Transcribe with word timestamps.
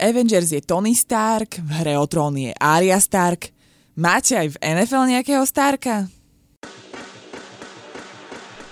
Avengers 0.00 0.48
je 0.48 0.64
Tony 0.64 0.96
Stark, 0.96 1.60
v 1.60 1.70
hre 1.84 2.00
o 2.00 2.08
trón 2.08 2.32
je 2.32 2.56
Arya 2.56 2.96
Stark. 2.96 3.52
Máte 4.00 4.32
aj 4.32 4.56
v 4.56 4.60
NFL 4.64 5.12
nejakého 5.12 5.44
Starka? 5.44 6.08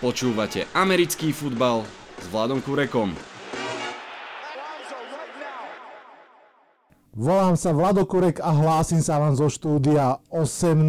Počúvate 0.01 0.65
americký 0.73 1.37
futbal 1.37 1.85
s 2.17 2.25
Vladom 2.33 2.65
Kurekom. 2.65 3.13
Volám 7.13 7.61
sa 7.61 7.77
Vlado 7.77 8.09
Kurek 8.09 8.41
a 8.41 8.49
hlásim 8.49 9.05
sa 9.05 9.21
vám 9.21 9.37
zo 9.37 9.53
štúdia 9.53 10.23
8.0. 10.33 10.81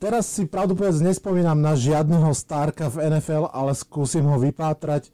Teraz 0.00 0.32
si 0.32 0.48
pravdu 0.48 0.78
povedz 0.78 1.04
nespomínam 1.04 1.60
na 1.60 1.76
žiadneho 1.76 2.32
Starka 2.32 2.88
v 2.88 3.10
NFL, 3.10 3.52
ale 3.52 3.76
skúsim 3.76 4.24
ho 4.24 4.40
vypátrať. 4.40 5.12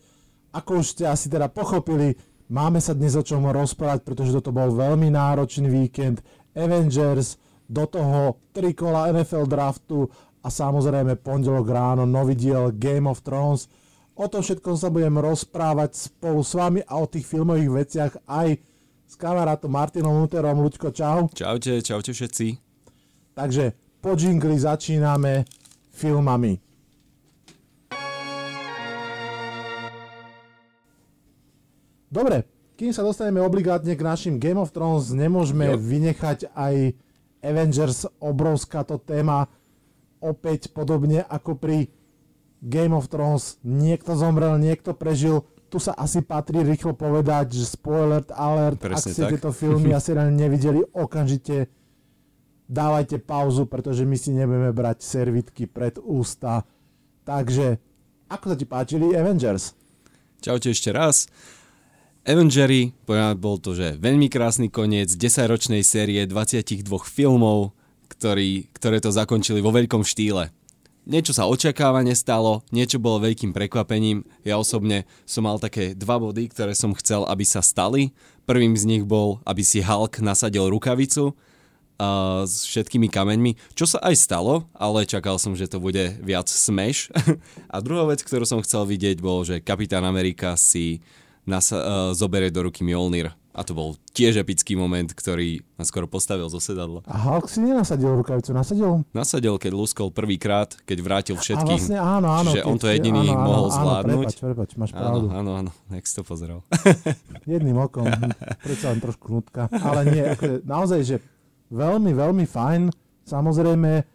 Ako 0.55 0.84
už 0.84 0.95
ste 0.95 1.11
asi 1.11 1.27
teda 1.27 1.48
pochopili, 1.50 2.14
máme 2.48 2.80
sa 2.80 2.96
dnes 2.96 3.14
o 3.14 3.22
čom 3.22 3.44
rozprávať, 3.48 4.04
pretože 4.04 4.34
toto 4.40 4.52
bol 4.52 4.72
veľmi 4.72 5.12
náročný 5.12 5.68
víkend. 5.68 6.24
Avengers, 6.56 7.36
do 7.68 7.84
toho 7.84 8.40
tri 8.56 8.73
kola 8.73 9.12
NFL 9.12 9.45
draftu 9.45 10.09
a 10.40 10.48
samozrejme 10.48 11.20
pondelok 11.20 11.68
ráno 11.68 12.09
nový 12.09 12.32
diel 12.32 12.73
Game 12.73 13.06
of 13.06 13.20
Thrones. 13.20 13.68
O 14.18 14.26
tom 14.26 14.42
všetkom 14.42 14.74
sa 14.74 14.90
budem 14.90 15.14
rozprávať 15.14 16.10
spolu 16.10 16.42
s 16.42 16.56
vami 16.56 16.80
a 16.82 16.98
o 16.98 17.06
tých 17.06 17.28
filmových 17.28 17.70
veciach 17.70 18.12
aj 18.26 18.59
s 19.09 19.15
kamarátom 19.15 19.70
Martinom 19.70 20.18
Luterom. 20.18 20.59
Luďko, 20.59 20.90
čau. 20.90 21.30
Čaute, 21.30 21.80
čaute 21.80 22.10
všetci. 22.10 22.46
Takže 23.38 23.73
po 24.02 24.18
džingli 24.18 24.59
začíname 24.59 25.46
filmami. 25.95 26.67
Dobre, 32.08 32.48
kým 32.78 32.94
sa 32.94 33.04
dostaneme 33.04 33.42
obligátne 33.42 33.92
k 33.92 34.02
našim 34.06 34.34
Game 34.40 34.58
of 34.60 34.72
Thrones, 34.72 35.12
nemôžeme 35.12 35.74
jo. 35.74 35.80
vynechať 35.80 36.52
aj 36.54 36.94
Avengers, 37.42 38.06
obrovská 38.18 38.82
to 38.82 38.98
téma, 38.98 39.46
opäť 40.18 40.74
podobne 40.74 41.23
ako 41.23 41.54
pri 41.54 41.90
Game 42.59 42.95
of 42.95 43.06
Thrones, 43.06 43.62
niekto 43.62 44.18
zomrel, 44.18 44.59
niekto 44.59 44.95
prežil, 44.95 45.46
tu 45.68 45.76
sa 45.76 45.92
asi 45.95 46.24
patrí 46.24 46.65
rýchlo 46.65 46.96
povedať, 46.96 47.54
že 47.54 47.76
spoiler 47.76 48.24
alert, 48.32 48.80
Presne 48.80 48.96
ak 48.96 49.15
ste 49.15 49.22
tak. 49.28 49.30
tieto 49.37 49.50
filmy 49.52 49.93
a 49.96 50.00
seriály 50.00 50.32
nevideli, 50.32 50.80
okamžite 50.96 51.68
dávajte 52.68 53.18
pauzu, 53.24 53.65
pretože 53.65 54.04
my 54.04 54.16
si 54.20 54.30
nebudeme 54.37 54.70
brať 54.76 55.00
servitky 55.00 55.65
pred 55.65 55.96
ústa. 55.98 56.68
Takže, 57.24 57.80
ako 58.28 58.45
sa 58.52 58.56
ti 58.56 58.66
páčili 58.68 59.16
Avengers? 59.16 59.72
Čaute 60.38 60.70
ešte 60.70 60.93
raz. 60.93 61.26
Avengery, 62.29 62.93
bol 63.40 63.57
to, 63.57 63.73
že 63.73 63.96
veľmi 63.96 64.28
krásny 64.28 64.69
koniec 64.69 65.09
10-ročnej 65.09 65.81
série 65.81 66.28
22 66.28 66.84
filmov, 67.09 67.72
ktorý, 68.12 68.69
ktoré 68.76 69.00
to 69.00 69.09
zakončili 69.09 69.65
vo 69.65 69.72
veľkom 69.72 70.04
štýle 70.04 70.53
niečo 71.09 71.32
sa 71.32 71.49
očakávane 71.49 72.12
stalo, 72.12 72.60
niečo 72.69 73.00
bolo 73.00 73.25
veľkým 73.25 73.56
prekvapením. 73.56 74.28
Ja 74.44 74.60
osobne 74.60 75.09
som 75.25 75.49
mal 75.49 75.56
také 75.56 75.97
dva 75.97 76.21
body, 76.21 76.53
ktoré 76.53 76.76
som 76.76 76.93
chcel, 76.93 77.25
aby 77.25 77.49
sa 77.49 77.65
stali. 77.65 78.12
Prvým 78.44 78.76
z 78.76 78.84
nich 78.84 79.04
bol, 79.09 79.41
aby 79.49 79.65
si 79.65 79.81
Hulk 79.81 80.21
nasadil 80.21 80.69
rukavicu 80.69 81.32
uh, 81.32 82.44
s 82.44 82.69
všetkými 82.69 83.09
kameňmi, 83.09 83.56
čo 83.72 83.88
sa 83.88 84.04
aj 84.04 84.15
stalo, 84.21 84.69
ale 84.76 85.09
čakal 85.09 85.41
som, 85.41 85.56
že 85.56 85.66
to 85.66 85.81
bude 85.81 86.21
viac 86.21 86.47
smash. 86.47 87.09
a 87.72 87.76
druhá 87.81 88.04
vec, 88.04 88.21
ktorú 88.21 88.44
som 88.44 88.60
chcel 88.60 88.84
vidieť, 88.84 89.25
bol, 89.25 89.43
že 89.49 89.65
Kapitán 89.65 90.04
Amerika 90.04 90.54
si 90.60 91.00
nasa- 91.49 91.81
uh, 91.81 92.10
zoberie 92.12 92.53
do 92.53 92.69
ruky 92.69 92.84
Mjolnir. 92.84 93.32
A 93.59 93.66
to 93.66 93.75
bol 93.75 93.99
tiež 94.15 94.38
epický 94.38 94.78
moment, 94.78 95.10
ktorý 95.10 95.66
ma 95.75 95.82
skoro 95.82 96.06
postavil 96.06 96.47
zo 96.47 96.62
sedadla. 96.62 97.03
A 97.10 97.19
Hulk 97.19 97.50
si 97.50 97.59
nenasadil 97.59 98.15
rukavicu, 98.15 98.55
nasadil? 98.55 99.03
Nasadil, 99.10 99.59
keď 99.59 99.75
luskol 99.75 100.15
prvýkrát, 100.15 100.78
keď 100.87 100.99
vrátil 101.03 101.34
všetkých. 101.34 101.67
A 101.67 101.75
vlastne 101.75 101.99
áno, 101.99 102.31
áno. 102.31 102.55
Že 102.55 102.62
on 102.62 102.77
to 102.78 102.87
jediný 102.87 103.34
áno, 103.34 103.43
mohol 103.43 103.67
áno, 103.67 103.75
zvládnuť. 103.75 104.15
Áno, 104.15 104.22
prepač, 104.22 104.37
prepač, 104.39 104.71
máš 104.78 104.93
pravdu. 104.95 105.27
Áno, 105.27 105.34
áno, 105.34 105.50
áno, 105.59 105.71
nech 105.91 106.06
si 106.06 106.15
to 106.15 106.22
pozeral. 106.22 106.62
Jedným 107.51 107.83
okom, 107.83 108.06
predsa 108.62 108.95
len 108.95 109.03
trošku 109.03 109.27
nutka. 109.27 109.67
Ale 109.75 110.06
nie, 110.06 110.22
akože, 110.22 110.62
naozaj, 110.62 111.01
že 111.03 111.17
veľmi, 111.75 112.15
veľmi 112.15 112.47
fajn. 112.47 112.95
Samozrejme, 113.27 114.06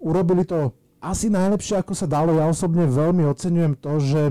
urobili 0.00 0.48
to 0.48 0.72
asi 1.04 1.28
najlepšie, 1.28 1.84
ako 1.84 1.92
sa 1.92 2.08
dalo. 2.08 2.32
Ja 2.32 2.48
osobne 2.48 2.88
veľmi 2.88 3.28
oceňujem 3.28 3.76
to, 3.76 3.92
že 4.00 4.22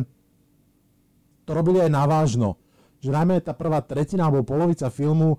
to 1.46 1.54
robili 1.54 1.80
aj 1.86 1.94
navážno 1.94 2.58
že 3.06 3.14
najmä 3.14 3.38
tá 3.46 3.54
prvá 3.54 3.86
tretina 3.86 4.26
alebo 4.26 4.42
polovica 4.42 4.90
filmu 4.90 5.38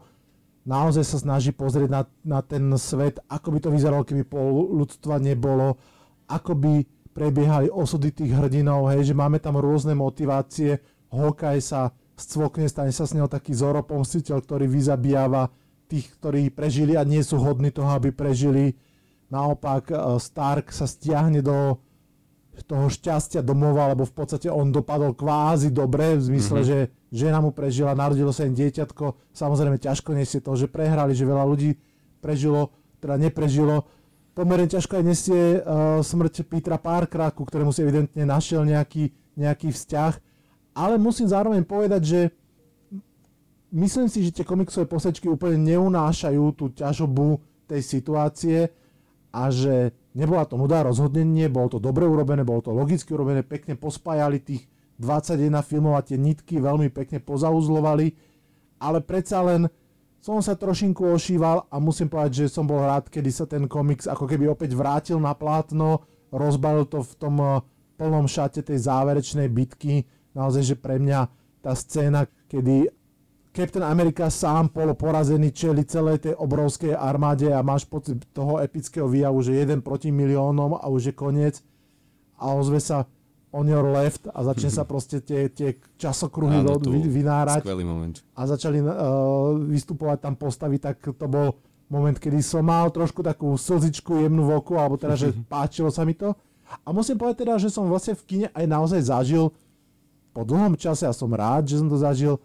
naozaj 0.63 1.03
sa 1.03 1.19
snaží 1.19 1.51
pozrieť 1.51 1.91
na, 1.91 2.03
na 2.23 2.39
ten 2.43 2.63
svet, 2.79 3.19
ako 3.27 3.55
by 3.55 3.59
to 3.59 3.71
vyzeralo, 3.75 4.07
keby 4.07 4.23
pol 4.23 4.71
ľudstva 4.83 5.19
nebolo, 5.19 5.75
ako 6.31 6.55
by 6.55 6.75
prebiehali 7.11 7.67
osudy 7.67 8.15
tých 8.15 8.35
hrdinov, 8.35 8.91
hej, 8.95 9.11
že 9.11 9.19
máme 9.19 9.43
tam 9.43 9.59
rôzne 9.59 9.99
motivácie, 9.99 10.79
Hawkeye 11.11 11.63
sa 11.63 11.95
scvokne, 12.19 12.67
stane 12.67 12.91
sa 12.91 13.07
s 13.07 13.15
neho 13.15 13.31
taký 13.31 13.55
zoropomstiteľ, 13.55 14.43
ktorý 14.43 14.67
vyzabíjava 14.67 15.51
tých, 15.87 16.11
ktorí 16.19 16.51
prežili 16.51 16.99
a 16.99 17.07
nie 17.07 17.23
sú 17.23 17.39
hodní 17.39 17.71
toho, 17.71 17.95
aby 17.95 18.11
prežili. 18.11 18.75
Naopak 19.31 19.95
eh, 19.95 19.99
Stark 20.19 20.75
sa 20.75 20.91
stiahne 20.91 21.47
do 21.47 21.79
toho 22.65 22.89
šťastia 22.89 23.45
domova, 23.45 23.93
lebo 23.93 24.09
v 24.09 24.15
podstate 24.17 24.49
on 24.49 24.73
dopadol 24.73 25.13
kvázi 25.13 25.69
dobre, 25.69 26.17
v 26.17 26.33
zmysle, 26.33 26.65
mm-hmm. 26.65 26.71
že 26.71 26.79
žena 27.13 27.45
mu 27.45 27.53
prežila, 27.53 27.93
narodilo 27.93 28.33
sa 28.33 28.49
im 28.49 28.57
dieťatko, 28.57 29.35
samozrejme 29.37 29.77
ťažko 29.77 30.17
nesie 30.17 30.41
to, 30.41 30.57
že 30.57 30.71
prehrali, 30.71 31.13
že 31.13 31.29
veľa 31.29 31.45
ľudí 31.45 31.77
prežilo, 32.25 32.73
teda 33.03 33.21
neprežilo. 33.21 33.85
Pomerne 34.33 34.69
ťažko 34.69 35.01
aj 35.01 35.05
nesie 35.05 35.41
uh, 35.61 36.01
smrť 36.01 36.45
Petra 36.49 36.81
Parkera, 36.81 37.33
ku 37.33 37.45
ktorému 37.45 37.73
si 37.73 37.85
evidentne 37.85 38.25
našiel 38.25 38.65
nejaký, 38.65 39.13
nejaký 39.37 39.73
vzťah, 39.73 40.13
ale 40.77 41.01
musím 41.01 41.29
zároveň 41.29 41.65
povedať, 41.65 42.03
že 42.05 42.21
myslím 43.73 44.13
si, 44.13 44.25
že 44.29 44.37
tie 44.37 44.45
komiksové 44.45 44.85
postačky 44.85 45.25
úplne 45.29 45.57
neunášajú 45.77 46.45
tú 46.53 46.69
ťažobu 46.73 47.41
tej 47.65 47.81
situácie 47.81 48.59
a 49.33 49.49
že 49.49 49.97
Nebola 50.17 50.49
to 50.49 50.57
nuda, 50.57 50.81
rozhodne 50.81 51.29
nie, 51.29 51.45
bolo 51.53 51.77
to 51.77 51.79
dobre 51.79 52.09
urobené, 52.09 52.41
bolo 52.41 52.65
to 52.65 52.73
logicky 52.73 53.13
urobené, 53.13 53.45
pekne 53.45 53.77
pospájali 53.77 54.41
tých 54.41 54.65
21 54.97 55.61
filmov 55.61 56.01
a 56.01 56.03
tie 56.03 56.17
nitky 56.17 56.57
veľmi 56.57 56.89
pekne 56.89 57.21
pozauzlovali, 57.21 58.17
ale 58.81 58.99
predsa 59.05 59.45
len 59.45 59.69
som 60.25 60.41
sa 60.41 60.57
trošinku 60.57 61.05
ošíval 61.05 61.69
a 61.69 61.77
musím 61.77 62.09
povedať, 62.09 62.49
že 62.49 62.57
som 62.57 62.65
bol 62.65 62.81
rád, 62.81 63.13
kedy 63.13 63.31
sa 63.31 63.45
ten 63.45 63.69
komiks 63.69 64.09
ako 64.09 64.25
keby 64.25 64.49
opäť 64.49 64.73
vrátil 64.73 65.21
na 65.21 65.37
plátno, 65.37 66.03
rozbalil 66.33 66.89
to 66.89 67.05
v 67.05 67.13
tom 67.21 67.37
eh, 67.39 67.61
plnom 68.01 68.27
šate 68.27 68.65
tej 68.65 68.89
záverečnej 68.89 69.47
bitky. 69.53 70.09
Naozaj, 70.33 70.63
že 70.65 70.77
pre 70.77 70.97
mňa 70.97 71.29
tá 71.61 71.77
scéna, 71.77 72.25
kedy 72.49 72.91
Captain 73.57 73.81
America 73.81 74.29
sám 74.29 74.69
bol 74.69 74.93
porazený 74.93 75.49
čeli 75.49 75.89
celej 75.89 76.29
tej 76.29 76.35
obrovskej 76.37 76.93
armáde 76.93 77.49
a 77.49 77.65
máš 77.65 77.89
pocit 77.89 78.21
toho 78.37 78.61
epického 78.61 79.09
výjavu, 79.09 79.41
že 79.41 79.57
jeden 79.57 79.81
proti 79.81 80.13
miliónom 80.13 80.77
a 80.77 80.85
už 80.93 81.09
je 81.09 81.15
koniec 81.17 81.65
a 82.37 82.53
ozve 82.53 82.85
sa 82.85 83.09
on 83.57 83.65
your 83.65 83.89
left 83.89 84.29
a 84.29 84.45
začne 84.45 84.69
sa 84.69 84.85
proste 84.85 85.25
tie, 85.25 85.49
tie 85.49 85.81
časokruhy 85.97 86.61
Áno, 86.61 86.77
vy, 86.77 87.09
vynárať. 87.09 87.65
moment. 87.89 88.21
A 88.37 88.45
začali 88.45 88.85
uh, 88.85 89.57
vystupovať 89.57 90.19
tam 90.21 90.37
postavy, 90.37 90.77
tak 90.77 91.01
to 91.01 91.25
bol 91.25 91.57
moment, 91.89 92.21
kedy 92.21 92.45
som 92.45 92.61
mal 92.69 92.93
trošku 92.93 93.25
takú 93.25 93.57
slzičku 93.57 94.21
jemnú 94.21 94.45
v 94.45 94.61
oku, 94.61 94.77
alebo 94.77 95.01
teda, 95.01 95.17
že 95.17 95.33
páčilo 95.53 95.89
sa 95.89 96.05
mi 96.05 96.13
to. 96.13 96.37
A 96.85 96.93
musím 96.93 97.17
povedať 97.17 97.49
teda, 97.49 97.55
že 97.57 97.73
som 97.73 97.89
vlastne 97.89 98.13
v 98.13 98.23
kine 98.29 98.47
aj 98.53 98.65
naozaj 98.69 99.01
zažil 99.09 99.49
po 100.37 100.45
dlhom 100.45 100.77
čase 100.77 101.09
a 101.09 101.17
som 101.17 101.33
rád, 101.33 101.65
že 101.65 101.81
som 101.81 101.89
to 101.89 101.97
zažil 101.97 102.37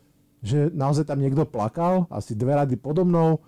že 0.41 0.74
naozaj 0.74 1.06
tam 1.06 1.22
niekto 1.22 1.46
plakal, 1.46 2.09
asi 2.09 2.34
dve 2.34 2.57
rady 2.57 2.75
podo 2.75 3.06
mnou. 3.06 3.42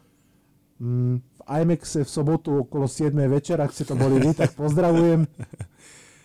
Mm, 0.77 1.21
v 1.21 1.39
IMAXe 1.43 2.05
v 2.05 2.09
sobotu 2.09 2.49
okolo 2.65 2.85
7 2.85 3.13
večer, 3.29 3.57
ak 3.57 3.73
ste 3.73 3.85
to 3.85 3.97
boli 3.97 4.21
vy, 4.21 4.31
tak 4.37 4.53
pozdravujem. 4.53 5.25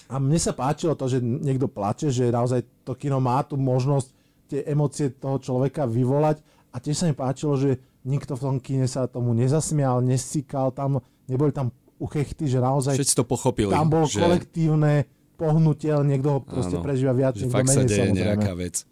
A 0.08 0.16
mne 0.16 0.40
sa 0.40 0.56
páčilo 0.56 0.96
to, 0.96 1.04
že 1.04 1.20
niekto 1.20 1.68
plače, 1.68 2.08
že 2.08 2.32
naozaj 2.32 2.64
to 2.84 2.96
kino 2.96 3.20
má 3.20 3.44
tu 3.44 3.60
možnosť 3.60 4.08
tie 4.48 4.64
emócie 4.64 5.12
toho 5.12 5.36
človeka 5.36 5.84
vyvolať. 5.84 6.40
A 6.72 6.80
tiež 6.80 6.96
sa 6.96 7.04
mi 7.08 7.12
páčilo, 7.12 7.60
že 7.60 7.76
nikto 8.08 8.36
v 8.36 8.40
tom 8.40 8.56
kine 8.56 8.88
sa 8.88 9.04
tomu 9.04 9.36
nezasmial, 9.36 10.00
nesíkal, 10.00 10.72
tam 10.72 11.04
neboli 11.28 11.52
tam 11.52 11.72
uchechty, 12.00 12.48
že 12.48 12.56
naozaj... 12.56 12.96
Všetci 12.96 13.16
to 13.20 13.26
pochopili. 13.28 13.68
Tam 13.68 13.92
bolo 13.92 14.08
že... 14.08 14.16
kolektívne 14.22 15.04
pohnutie, 15.36 15.92
ale 15.92 16.08
niekto 16.08 16.28
ho 16.34 16.40
proste 16.40 16.80
Áno, 16.80 16.84
prežíva 16.84 17.12
viac, 17.14 17.36
že 17.36 17.46
fakt 17.46 17.68
sa 17.70 17.84
deje 17.84 18.10
samozrejme. 18.10 18.26
nejaká 18.32 18.52
vec. 18.58 18.88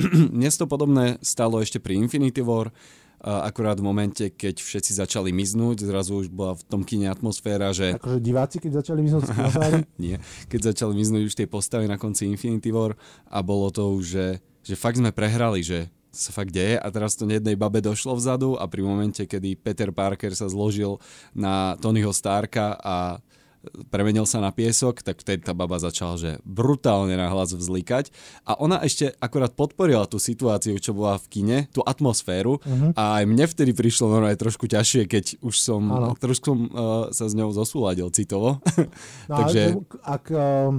Dnes 0.36 0.56
to 0.56 0.64
podobné 0.64 1.20
stalo 1.20 1.60
ešte 1.60 1.82
pri 1.82 2.00
Infinity 2.00 2.40
War, 2.40 2.72
akurát 3.20 3.76
v 3.76 3.84
momente, 3.84 4.24
keď 4.32 4.64
všetci 4.64 4.96
začali 4.96 5.28
miznúť, 5.28 5.84
zrazu 5.84 6.24
už 6.24 6.32
bola 6.32 6.56
v 6.56 6.64
tom 6.64 6.80
kine 6.80 7.12
atmosféra, 7.12 7.68
že... 7.76 8.00
Akože 8.00 8.16
diváci, 8.16 8.56
keď 8.56 8.80
začali 8.80 9.04
miznúť 9.04 9.28
Nie, 10.00 10.16
keď 10.48 10.72
začali 10.72 10.96
miznúť 10.96 11.22
už 11.28 11.34
tie 11.36 11.44
postavy 11.44 11.84
na 11.84 12.00
konci 12.00 12.24
Infinity 12.24 12.72
War 12.72 12.96
a 13.28 13.44
bolo 13.44 13.68
to 13.68 13.92
už, 13.92 14.04
že, 14.04 14.26
že 14.64 14.74
fakt 14.74 14.96
sme 14.96 15.12
prehrali, 15.12 15.60
že 15.60 15.92
sa 16.10 16.34
fakt 16.34 16.50
deje 16.50 16.74
a 16.74 16.86
teraz 16.90 17.14
to 17.14 17.22
jednej 17.22 17.54
babe 17.54 17.78
došlo 17.78 18.18
vzadu 18.18 18.58
a 18.58 18.66
pri 18.66 18.82
momente, 18.82 19.22
kedy 19.22 19.54
Peter 19.54 19.94
Parker 19.94 20.34
sa 20.34 20.50
zložil 20.50 20.98
na 21.30 21.78
Tonyho 21.78 22.10
Starka 22.10 22.74
a 22.82 23.22
premenil 23.92 24.24
sa 24.24 24.40
na 24.40 24.52
piesok, 24.52 25.04
tak 25.04 25.20
vtedy 25.20 25.44
tá 25.44 25.52
baba 25.52 25.76
začala, 25.76 26.16
že 26.16 26.30
brutálne 26.48 27.12
nahlas 27.16 27.52
vzlikať 27.52 28.08
a 28.48 28.56
ona 28.56 28.80
ešte 28.80 29.12
akorát 29.20 29.52
podporila 29.52 30.08
tú 30.08 30.16
situáciu, 30.16 30.80
čo 30.80 30.96
bola 30.96 31.20
v 31.20 31.26
kine, 31.28 31.58
tú 31.70 31.84
atmosféru 31.84 32.56
uh-huh. 32.60 32.96
a 32.96 33.20
aj 33.20 33.24
mne 33.28 33.44
vtedy 33.44 33.76
prišlo 33.76 34.08
normálne 34.08 34.40
trošku 34.40 34.64
ťažšie, 34.64 35.04
keď 35.04 35.24
už 35.44 35.54
som, 35.60 35.82
ano. 35.92 36.16
trošku 36.16 36.44
som 36.50 36.58
uh, 36.72 37.12
sa 37.12 37.28
s 37.28 37.36
ňou 37.36 37.52
zosúladil 37.52 38.08
citovo. 38.12 38.58
No, 39.30 39.46
Takže... 39.46 39.78
Ak 40.02 40.26
uh, 40.32 40.74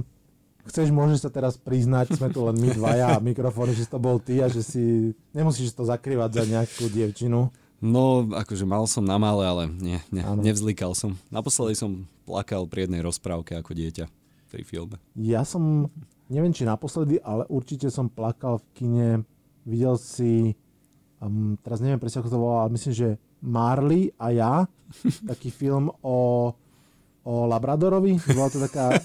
chceš, 0.68 0.92
môžeš 0.92 1.24
sa 1.24 1.30
teraz 1.32 1.56
priznať, 1.56 2.14
sme 2.18 2.28
tu 2.28 2.44
len 2.44 2.58
my 2.58 2.68
dvaja 2.74 3.16
a 3.16 3.22
mikrofóny, 3.22 3.72
že 3.72 3.88
to 3.88 3.96
bol 3.96 4.20
ty 4.20 4.44
a 4.44 4.50
že 4.52 4.60
si 4.60 5.14
nemusíš 5.32 5.72
to 5.72 5.88
zakrývať 5.88 6.42
za 6.42 6.44
nejakú 6.44 6.92
dievčinu. 6.92 7.48
No, 7.82 8.28
akože 8.30 8.62
mal 8.62 8.86
som 8.86 9.02
na 9.02 9.18
malé, 9.18 9.42
ale 9.42 9.64
nie, 9.72 9.98
nie 10.14 10.22
nevzlikal 10.22 10.94
som. 10.94 11.18
Naposledy 11.34 11.74
som 11.74 12.06
plakal 12.22 12.64
pri 12.70 12.86
jednej 12.86 13.02
rozprávke 13.02 13.58
ako 13.58 13.74
dieťa 13.74 14.06
pri 14.48 14.62
filme. 14.62 14.96
Ja 15.16 15.42
som, 15.42 15.88
neviem 16.28 16.52
či 16.52 16.68
naposledy, 16.68 17.18
ale 17.20 17.48
určite 17.48 17.88
som 17.88 18.12
plakal 18.12 18.60
v 18.60 18.66
kine. 18.76 19.08
Videl 19.62 19.96
si, 19.96 20.52
um, 21.22 21.54
teraz 21.62 21.80
neviem 21.80 21.98
presne 21.98 22.20
ako 22.20 22.30
to 22.30 22.38
volá, 22.38 22.56
ale 22.66 22.74
myslím, 22.76 22.94
že 22.94 23.08
Marley 23.42 24.14
a 24.20 24.26
ja, 24.30 24.54
taký 25.30 25.50
film 25.50 25.90
o 26.04 26.52
o 27.22 27.46
Labradorovi. 27.46 28.18
Bola 28.34 28.50
to 28.50 28.58
taká... 28.66 28.98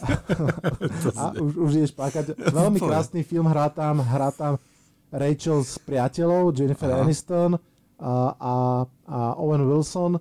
a 1.21 1.23
už, 1.37 1.51
už 1.53 1.71
ideš 1.77 1.93
plakať. 1.93 2.33
Veľmi 2.49 2.81
krásny 2.89 3.21
film, 3.21 3.45
hrá 3.45 3.69
tam, 3.69 4.01
hrá 4.01 4.33
tam 4.33 4.57
Rachel 5.13 5.63
s 5.63 5.77
priateľov, 5.85 6.51
Jennifer 6.51 6.91
Aha. 6.91 7.05
Aniston, 7.05 7.55
a, 7.97 8.11
a, 8.37 8.53
a 9.07 9.19
Owen 9.39 9.63
Wilson, 9.65 10.17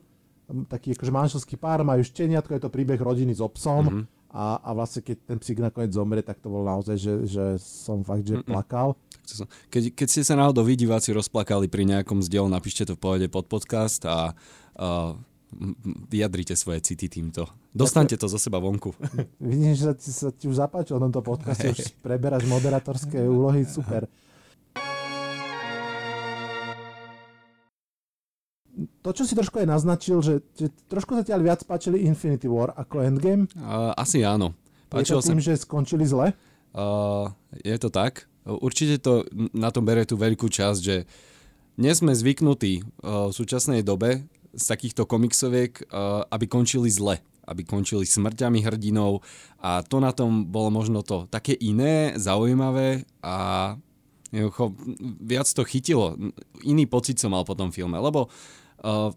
taký 0.71 0.95
akože 0.95 1.13
manželský 1.13 1.55
pár, 1.59 1.83
majú 1.83 2.03
šteniatko, 2.07 2.55
je 2.55 2.63
to 2.63 2.71
príbeh 2.71 2.99
rodiny 2.99 3.35
s 3.35 3.43
obsom 3.43 3.83
mm-hmm. 3.87 4.05
a, 4.31 4.63
a 4.63 4.71
vlastne 4.73 5.03
keď 5.03 5.17
ten 5.27 5.39
psík 5.43 5.59
nakoniec 5.59 5.91
zomrie, 5.91 6.23
tak 6.23 6.39
to 6.39 6.49
bolo 6.51 6.67
naozaj, 6.67 6.97
že, 6.97 7.15
že 7.27 7.45
som 7.59 8.07
fakt, 8.07 8.27
že 8.27 8.39
mm-hmm. 8.39 8.51
plakal. 8.51 8.95
Keď, 9.71 9.99
keď 9.99 10.07
ste 10.07 10.23
sa 10.23 10.39
náhodou 10.39 10.63
vy 10.63 10.79
diváci 10.79 11.11
rozplakali 11.11 11.67
pri 11.67 11.83
nejakom 11.83 12.23
zdielu, 12.23 12.47
napíšte 12.47 12.87
to 12.87 12.95
v 12.95 13.03
pohode 13.03 13.27
pod 13.27 13.51
podcast 13.51 14.07
a 14.07 14.31
uh, 14.79 15.19
vyjadrite 16.07 16.55
svoje 16.55 16.83
city 16.83 17.11
týmto. 17.11 17.47
Dostaňte 17.75 18.15
to 18.15 18.31
zo 18.31 18.39
seba 18.39 18.63
vonku. 18.63 18.95
Vidím, 19.43 19.75
že 19.75 19.91
sa 19.91 19.95
ti, 19.99 20.11
sa 20.15 20.31
ti 20.31 20.47
už 20.47 20.63
zapáčilo 20.63 21.03
tomto 21.03 21.23
podcaste, 21.27 21.75
už 21.75 21.99
preberáš 22.03 22.47
moderatorské 22.47 23.27
úlohy, 23.27 23.67
super. 23.67 24.07
To, 29.07 29.23
čo 29.23 29.25
si 29.25 29.39
trošku 29.39 29.63
aj 29.63 29.71
naznačil, 29.71 30.19
že, 30.19 30.43
že 30.59 30.67
trošku 30.91 31.15
sa 31.15 31.23
ti 31.23 31.31
ale 31.31 31.47
viac 31.47 31.63
páčili 31.63 32.03
Infinity 32.03 32.51
War 32.51 32.75
ako 32.75 33.07
Endgame? 33.07 33.47
Uh, 33.55 33.95
asi 33.95 34.27
áno. 34.27 34.59
Páčilo 34.91 35.23
je 35.23 35.31
to 35.31 35.31
tým, 35.31 35.41
sa... 35.43 35.47
že 35.55 35.63
skončili 35.63 36.03
zle? 36.03 36.35
Uh, 36.75 37.31
je 37.63 37.77
to 37.79 37.89
tak. 37.89 38.27
Určite 38.47 39.03
to 39.03 39.27
na 39.55 39.71
tom 39.71 39.87
bere 39.87 40.03
tú 40.07 40.19
veľkú 40.19 40.51
časť, 40.51 40.81
že 40.83 41.07
nie 41.79 41.93
sme 41.95 42.15
zvyknutí 42.15 42.83
uh, 42.83 43.31
v 43.31 43.33
súčasnej 43.35 43.87
dobe 43.87 44.27
z 44.57 44.65
takýchto 44.67 45.07
komiksoviek, 45.07 45.87
uh, 45.87 46.27
aby 46.27 46.51
končili 46.51 46.91
zle 46.91 47.23
aby 47.47 47.63
končili 47.63 48.03
smrťami 48.03 48.59
hrdinov 48.67 49.23
a 49.63 49.79
to 49.87 50.03
na 50.03 50.11
tom 50.11 50.51
bolo 50.51 50.67
možno 50.67 51.07
to 51.07 51.31
také 51.31 51.55
iné, 51.55 52.19
zaujímavé 52.19 53.07
a 53.23 53.79
viac 55.23 55.47
to 55.47 55.63
chytilo. 55.63 56.19
Iný 56.67 56.91
pocit 56.91 57.23
som 57.23 57.31
mal 57.31 57.47
po 57.47 57.55
tom 57.55 57.71
filme, 57.71 57.97
lebo 58.03 58.27
Uh, 58.27 58.66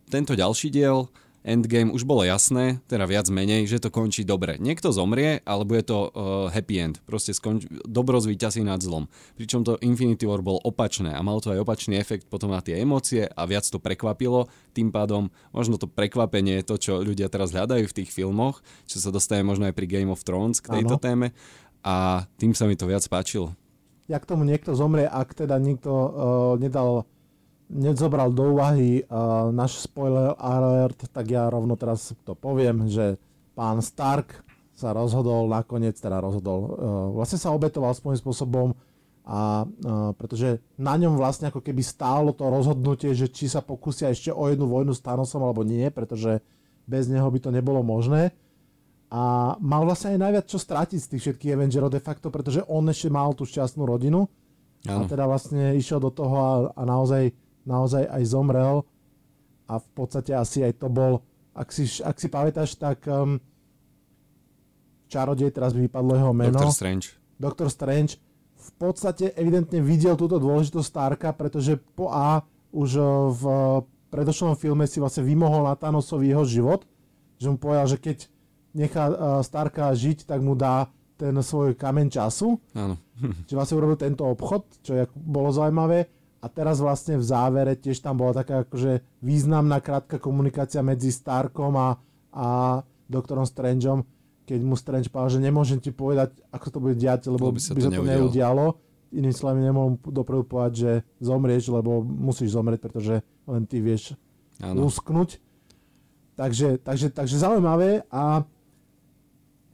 tento 0.10 0.34
ďalší 0.38 0.70
diel, 0.72 1.10
Endgame, 1.40 1.96
už 1.96 2.04
bolo 2.04 2.28
jasné, 2.28 2.84
teda 2.92 3.08
viac 3.08 3.32
menej, 3.32 3.64
že 3.64 3.80
to 3.80 3.88
končí 3.88 4.28
dobre. 4.28 4.60
Niekto 4.60 4.92
zomrie, 4.92 5.40
alebo 5.48 5.72
je 5.72 5.84
to 5.88 5.98
uh, 6.12 6.52
happy 6.52 6.84
end. 6.84 7.00
Proste 7.08 7.32
skonč- 7.32 7.64
dobro 7.88 8.20
zvíťazí 8.20 8.60
nad 8.60 8.84
zlom. 8.84 9.08
Pričom 9.40 9.64
to 9.64 9.80
Infinity 9.80 10.28
War 10.28 10.44
bol 10.44 10.60
opačné 10.60 11.16
a 11.16 11.24
malo 11.24 11.40
to 11.40 11.56
aj 11.56 11.64
opačný 11.64 11.96
efekt 11.96 12.28
potom 12.28 12.52
na 12.52 12.60
tie 12.60 12.84
emócie 12.84 13.24
a 13.24 13.42
viac 13.48 13.64
to 13.64 13.80
prekvapilo. 13.80 14.52
Tým 14.76 14.92
pádom 14.92 15.32
možno 15.56 15.80
to 15.80 15.88
prekvapenie, 15.88 16.60
to 16.60 16.76
čo 16.76 17.00
ľudia 17.00 17.32
teraz 17.32 17.56
hľadajú 17.56 17.88
v 17.88 17.98
tých 18.04 18.12
filmoch, 18.12 18.60
čo 18.84 19.00
sa 19.00 19.08
dostane 19.08 19.48
možno 19.48 19.72
aj 19.72 19.74
pri 19.80 19.88
Game 19.88 20.12
of 20.12 20.28
Thrones 20.28 20.60
k 20.60 20.76
tejto 20.76 21.00
ano. 21.00 21.02
téme 21.02 21.28
a 21.88 22.28
tým 22.36 22.52
sa 22.52 22.68
mi 22.68 22.76
to 22.76 22.84
viac 22.84 23.08
páčilo. 23.08 23.56
Jak 24.12 24.28
tomu 24.28 24.44
niekto 24.44 24.76
zomrie, 24.76 25.08
ak 25.08 25.40
teda 25.40 25.56
nikto 25.56 25.92
uh, 25.94 26.12
nedal 26.60 27.08
nezobral 27.70 28.34
do 28.34 28.58
úvahy 28.58 29.06
uh, 29.06 29.54
náš 29.54 29.86
spoiler 29.86 30.34
alert, 30.42 30.98
tak 31.14 31.30
ja 31.30 31.46
rovno 31.48 31.78
teraz 31.78 32.18
to 32.26 32.34
poviem, 32.34 32.90
že 32.90 33.22
pán 33.54 33.80
Stark 33.86 34.42
sa 34.74 34.90
rozhodol 34.92 35.46
nakoniec, 35.46 35.94
teda 36.02 36.18
rozhodol, 36.18 36.60
uh, 36.60 36.70
vlastne 37.14 37.38
sa 37.38 37.54
obetoval 37.54 37.94
svojím 37.94 38.18
spôsobom 38.18 38.68
a 39.30 39.70
uh, 39.70 40.10
pretože 40.18 40.58
na 40.82 40.98
ňom 40.98 41.14
vlastne 41.14 41.54
ako 41.54 41.62
keby 41.62 41.86
stálo 41.86 42.34
to 42.34 42.50
rozhodnutie, 42.50 43.14
že 43.14 43.30
či 43.30 43.46
sa 43.46 43.62
pokusia 43.62 44.10
ešte 44.10 44.34
o 44.34 44.50
jednu 44.50 44.66
vojnu 44.66 44.98
s 44.98 45.06
Thanosom 45.06 45.46
alebo 45.46 45.62
nie, 45.62 45.86
pretože 45.94 46.42
bez 46.90 47.06
neho 47.06 47.30
by 47.30 47.38
to 47.38 47.54
nebolo 47.54 47.86
možné. 47.86 48.34
A 49.14 49.54
mal 49.62 49.86
vlastne 49.86 50.18
aj 50.18 50.20
najviac 50.22 50.46
čo 50.50 50.58
strátiť 50.58 51.00
z 51.02 51.10
tých 51.14 51.22
všetkých 51.22 51.54
Avengerov 51.54 51.94
de 51.94 52.02
facto, 52.02 52.34
pretože 52.34 52.66
on 52.66 52.86
ešte 52.90 53.10
mal 53.10 53.34
tú 53.38 53.46
šťastnú 53.46 53.86
rodinu. 53.86 54.26
Ano. 54.86 55.06
A 55.06 55.10
teda 55.10 55.26
vlastne 55.26 55.78
išiel 55.78 56.02
do 56.02 56.14
toho 56.14 56.36
a, 56.38 56.54
a 56.78 56.82
naozaj 56.86 57.34
naozaj 57.70 58.10
aj 58.10 58.24
zomrel 58.26 58.82
a 59.70 59.78
v 59.78 59.88
podstate 59.94 60.34
asi 60.34 60.66
aj 60.66 60.82
to 60.82 60.90
bol, 60.90 61.22
ak 61.54 61.70
si, 61.70 61.86
ak 62.02 62.18
si 62.18 62.26
pamätáš, 62.26 62.74
tak 62.82 63.06
um, 63.06 63.38
čarodej, 65.06 65.54
teraz 65.54 65.78
by 65.78 65.86
vypadlo 65.86 66.14
jeho 66.18 66.34
meno. 66.34 66.58
Doctor 66.58 66.74
Strange. 66.74 67.06
Doctor 67.38 67.68
Strange 67.70 68.18
v 68.60 68.70
podstate 68.82 69.32
evidentne 69.38 69.80
videl 69.80 70.18
túto 70.18 70.42
dôležitosť 70.42 70.84
Starka, 70.84 71.30
pretože 71.32 71.78
po 71.94 72.10
A 72.10 72.42
už 72.74 72.90
uh, 72.98 73.30
v 73.30 73.44
predošlom 74.10 74.58
filme 74.58 74.90
si 74.90 74.98
vlastne 74.98 75.22
vymohol 75.22 75.70
na 75.70 75.78
Thanosovi 75.78 76.34
jeho 76.34 76.44
život, 76.50 76.82
že 77.38 77.54
mu 77.54 77.62
povedal, 77.62 77.86
že 77.86 78.02
keď 78.02 78.18
nechá 78.74 79.06
uh, 79.06 79.16
Starka 79.46 79.94
žiť, 79.94 80.26
tak 80.26 80.42
mu 80.42 80.58
dá 80.58 80.90
ten 81.20 81.36
svoj 81.36 81.76
kameň 81.76 82.08
času. 82.10 82.58
Áno. 82.74 82.96
že 83.48 83.54
vlastne 83.54 83.76
urobil 83.76 84.00
tento 84.00 84.24
obchod, 84.24 84.64
čo 84.82 84.96
je, 84.96 85.04
bolo 85.14 85.52
zaujímavé. 85.52 86.08
A 86.40 86.48
teraz 86.48 86.80
vlastne 86.80 87.20
v 87.20 87.26
závere 87.28 87.76
tiež 87.76 88.00
tam 88.00 88.16
bola 88.16 88.32
taká 88.32 88.64
akože 88.64 89.04
významná 89.20 89.84
krátka 89.84 90.16
komunikácia 90.24 90.80
medzi 90.80 91.12
Starkom 91.12 91.76
a, 91.76 92.00
a 92.32 92.80
doktorom 93.12 93.44
Strangeom, 93.44 94.08
keď 94.48 94.60
mu 94.64 94.80
Strange 94.80 95.12
povedal, 95.12 95.36
že 95.36 95.42
nemôžem 95.44 95.80
ti 95.84 95.92
povedať, 95.92 96.40
ako 96.50 96.68
to 96.72 96.80
bude 96.80 96.96
diať, 96.96 97.28
lebo 97.28 97.52
by 97.52 97.60
sa 97.60 97.76
by 97.76 97.82
to, 97.86 97.92
to 97.92 98.04
neudialo. 98.08 98.66
Iným 99.10 99.36
slovami 99.36 99.68
nemohol 99.68 100.00
dopredu 100.00 100.46
povedať, 100.48 100.74
že 100.74 100.92
zomrieš, 101.20 101.74
lebo 101.74 102.06
musíš 102.06 102.56
zomrieť, 102.56 102.80
pretože 102.88 103.20
len 103.50 103.66
ty 103.68 103.84
vieš 103.84 104.16
ano. 104.64 104.88
lusknúť. 104.88 105.42
Takže, 106.40 106.80
takže, 106.80 107.12
takže 107.12 107.36
zaujímavé 107.36 108.08
a 108.08 108.48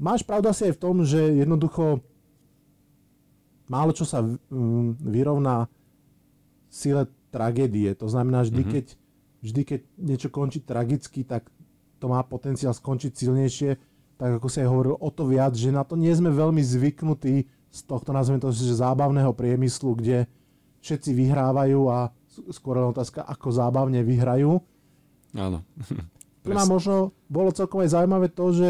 máš 0.02 0.26
pravdu 0.26 0.50
asi 0.50 0.72
aj 0.72 0.74
v 0.74 0.82
tom, 0.82 0.96
že 1.06 1.22
jednoducho 1.46 2.02
málo 3.70 3.94
čo 3.94 4.06
sa 4.06 4.26
vyrovná 5.02 5.70
sile 6.76 7.08
tragédie. 7.32 7.96
To 7.96 8.12
znamená, 8.12 8.44
vždy, 8.44 8.62
mm-hmm. 8.62 8.76
keď, 8.76 8.86
vždy 9.40 9.62
keď 9.64 9.80
niečo 9.96 10.28
končí 10.28 10.60
tragicky, 10.60 11.24
tak 11.24 11.48
to 12.04 12.12
má 12.12 12.20
potenciál 12.28 12.76
skončiť 12.76 13.16
silnejšie, 13.16 13.70
tak 14.20 14.40
ako 14.40 14.48
sa 14.52 14.64
aj 14.64 14.70
hovoril, 14.72 14.96
o 15.00 15.10
to 15.12 15.24
viac, 15.28 15.56
že 15.56 15.72
na 15.72 15.88
to 15.88 15.96
nie 15.96 16.12
sme 16.12 16.32
veľmi 16.32 16.60
zvyknutí 16.60 17.48
z 17.48 17.80
tohto, 17.88 18.12
nazveme 18.12 18.40
to, 18.40 18.52
že 18.52 18.80
zábavného 18.80 19.32
priemyslu, 19.36 20.00
kde 20.00 20.28
všetci 20.84 21.12
vyhrávajú 21.12 21.82
a 21.92 22.12
skôr 22.52 22.80
len 22.80 22.92
otázka, 22.92 23.24
ako 23.24 23.48
zábavne 23.52 24.04
vyhrajú. 24.04 24.60
Áno. 25.36 25.64
Pre 26.46 26.54
mňa 26.54 26.68
možno 26.70 27.16
bolo 27.26 27.50
celkom 27.50 27.82
aj 27.82 27.98
zaujímavé 27.98 28.30
to, 28.30 28.54
že 28.54 28.70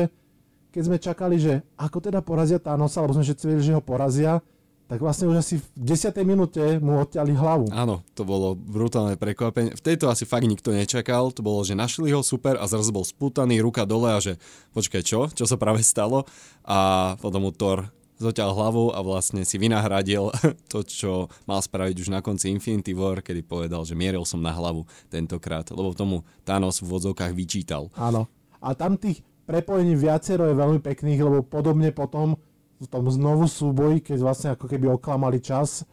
keď 0.71 0.81
sme 0.81 0.97
čakali, 0.97 1.35
že 1.35 1.53
ako 1.75 1.99
teda 1.99 2.23
porazia 2.23 2.59
Thanosa, 2.59 3.03
alebo 3.03 3.19
sme 3.19 3.27
všetci 3.27 3.43
vedeli, 3.45 3.67
že 3.67 3.75
ho 3.75 3.83
porazia, 3.83 4.39
tak 4.85 5.01
vlastne 5.01 5.25
už 5.25 5.41
asi 5.41 5.55
v 5.57 5.97
10. 5.97 6.13
minúte 6.21 6.61
mu 6.77 7.01
odťali 7.01 7.33
hlavu. 7.33 7.73
Áno, 7.73 8.05
to 8.13 8.21
bolo 8.21 8.53
brutálne 8.53 9.17
prekvapenie. 9.17 9.73
V 9.73 9.81
tejto 9.81 10.13
asi 10.13 10.29
fakt 10.29 10.45
nikto 10.45 10.69
nečakal, 10.69 11.33
to 11.33 11.41
bolo, 11.41 11.65
že 11.65 11.73
našli 11.73 12.13
ho 12.13 12.21
super 12.21 12.61
a 12.61 12.69
zrazu 12.69 12.93
bol 12.93 13.01
spútaný, 13.01 13.65
ruka 13.65 13.81
dole 13.89 14.13
a 14.13 14.21
že 14.21 14.37
počkaj 14.77 15.01
čo, 15.01 15.25
čo 15.33 15.45
sa 15.49 15.57
práve 15.57 15.81
stalo 15.81 16.29
a 16.61 17.13
potom 17.17 17.49
mu 17.49 17.51
Thor 17.51 17.89
zoťal 18.15 18.55
hlavu 18.55 18.95
a 18.95 19.03
vlastne 19.03 19.43
si 19.43 19.59
vynahradil 19.59 20.31
to, 20.71 20.85
čo 20.85 21.27
mal 21.49 21.59
spraviť 21.59 21.95
už 21.99 22.09
na 22.13 22.21
konci 22.21 22.53
Infinity 22.53 22.95
War, 22.95 23.19
kedy 23.19 23.43
povedal, 23.43 23.83
že 23.83 23.97
mieril 23.97 24.23
som 24.23 24.39
na 24.39 24.53
hlavu 24.53 24.87
tentokrát, 25.11 25.67
lebo 25.73 25.97
tomu 25.97 26.23
Thanos 26.47 26.79
v 26.79 26.93
vodzovkách 26.93 27.33
vyčítal. 27.35 27.91
Áno. 27.97 28.29
A 28.61 28.73
tam 28.73 28.97
tých 28.97 29.21
prepojení 29.45 29.93
viacero 29.93 30.49
je 30.49 30.57
veľmi 30.57 30.79
pekných, 30.81 31.21
lebo 31.21 31.45
podobne 31.45 31.93
potom 31.93 32.39
tom 32.87 33.09
znovu 33.11 33.45
súboji, 33.49 34.01
keď 34.01 34.17
vlastne 34.21 34.49
ako 34.53 34.65
keby 34.69 34.91
oklamali 34.95 35.39
čas, 35.41 35.83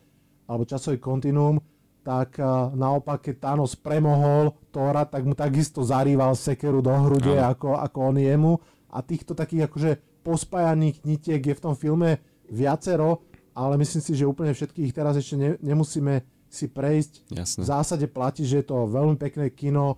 alebo 0.46 0.68
časový 0.68 0.98
kontinuum, 0.98 1.60
tak 2.02 2.36
uh, 2.42 2.74
naopak, 2.74 3.22
keď 3.30 3.34
Thanos 3.38 3.78
premohol 3.78 4.58
Tora, 4.74 5.06
tak 5.06 5.22
mu 5.22 5.38
takisto 5.38 5.86
zarýval 5.86 6.34
sekeru 6.34 6.82
do 6.82 6.90
hrude, 6.90 7.38
ako, 7.38 7.78
ako 7.78 7.98
on 8.10 8.18
jemu. 8.18 8.52
A 8.90 9.00
týchto 9.00 9.38
takých 9.38 9.70
akože 9.70 9.90
pospájaných 10.26 11.06
nitiek 11.06 11.40
je 11.40 11.54
v 11.54 11.62
tom 11.62 11.74
filme 11.78 12.18
viacero, 12.50 13.22
ale 13.54 13.78
myslím 13.80 14.02
si, 14.02 14.12
že 14.18 14.28
úplne 14.28 14.52
všetkých 14.52 14.90
teraz 14.92 15.14
ešte 15.14 15.36
ne, 15.38 15.50
nemusíme 15.62 16.26
si 16.52 16.68
prejsť. 16.68 17.32
Jasne. 17.32 17.60
V 17.64 17.66
zásade 17.66 18.06
platí, 18.10 18.44
že 18.44 18.60
je 18.60 18.66
to 18.68 18.90
veľmi 18.90 19.16
pekné 19.16 19.48
kino, 19.48 19.96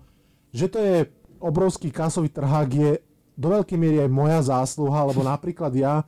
že 0.55 0.71
to 0.71 0.79
je 0.79 1.09
obrovský 1.43 1.91
kasový 1.91 2.31
trhák, 2.31 2.69
je 2.71 2.91
do 3.35 3.51
veľkej 3.51 3.75
miery 3.75 3.97
aj 4.07 4.11
moja 4.11 4.39
zásluha, 4.39 5.03
lebo 5.03 5.19
napríklad 5.19 5.75
ja, 5.75 6.07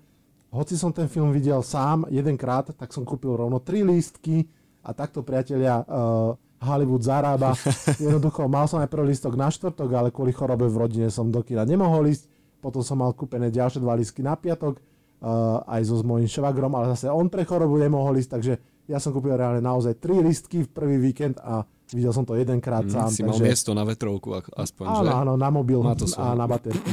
hoci 0.58 0.74
som 0.74 0.90
ten 0.90 1.06
film 1.06 1.30
videl 1.30 1.62
sám 1.62 2.10
jedenkrát, 2.10 2.74
tak 2.74 2.90
som 2.90 3.06
kúpil 3.06 3.38
rovno 3.38 3.62
tri 3.62 3.86
lístky, 3.86 4.50
a 4.88 4.96
takto 4.96 5.20
priatelia 5.20 5.84
uh, 5.84 6.32
Hollywood 6.64 7.04
zarába. 7.04 7.52
Jednoducho 8.00 8.48
mal 8.48 8.72
som 8.72 8.80
najprv 8.80 9.04
lístok 9.12 9.36
na 9.36 9.52
štvrtok, 9.52 9.90
ale 9.92 10.10
kvôli 10.16 10.32
chorobe 10.32 10.72
v 10.72 10.80
rodine 10.80 11.08
som 11.12 11.28
do 11.28 11.44
kina 11.44 11.68
nemohol 11.68 12.08
ísť. 12.08 12.32
Potom 12.64 12.82
som 12.82 13.04
mal 13.04 13.12
kúpené 13.12 13.52
ďalšie 13.52 13.84
dva 13.84 14.00
lístky 14.00 14.24
na 14.24 14.40
piatok, 14.40 14.80
uh, 14.80 15.62
aj 15.68 15.82
so 15.92 16.00
s 16.00 16.04
mojím 16.08 16.32
švagrom, 16.32 16.72
ale 16.74 16.96
zase 16.96 17.12
on 17.12 17.28
pre 17.28 17.44
chorobu 17.44 17.78
nemohol 17.78 18.16
ísť, 18.18 18.32
takže 18.32 18.54
ja 18.88 18.98
som 19.04 19.12
kúpil 19.12 19.36
reálne 19.36 19.60
naozaj 19.60 20.00
tri 20.00 20.24
lístky 20.24 20.64
v 20.64 20.70
prvý 20.72 20.96
víkend 20.98 21.38
a 21.44 21.68
videl 21.92 22.16
som 22.16 22.24
to 22.24 22.40
jedenkrát 22.40 22.88
mm, 22.88 22.92
sám. 22.96 23.08
Si 23.12 23.22
takže... 23.22 23.28
mal 23.28 23.38
miesto 23.44 23.72
na 23.76 23.84
vetrovku 23.84 24.40
aspoň, 24.56 24.86
áno, 24.88 25.04
že? 25.04 25.12
Áno, 25.12 25.34
na 25.36 25.50
mobil 25.52 25.80
a 25.84 26.26
na 26.34 26.46
baterku. 26.48 26.88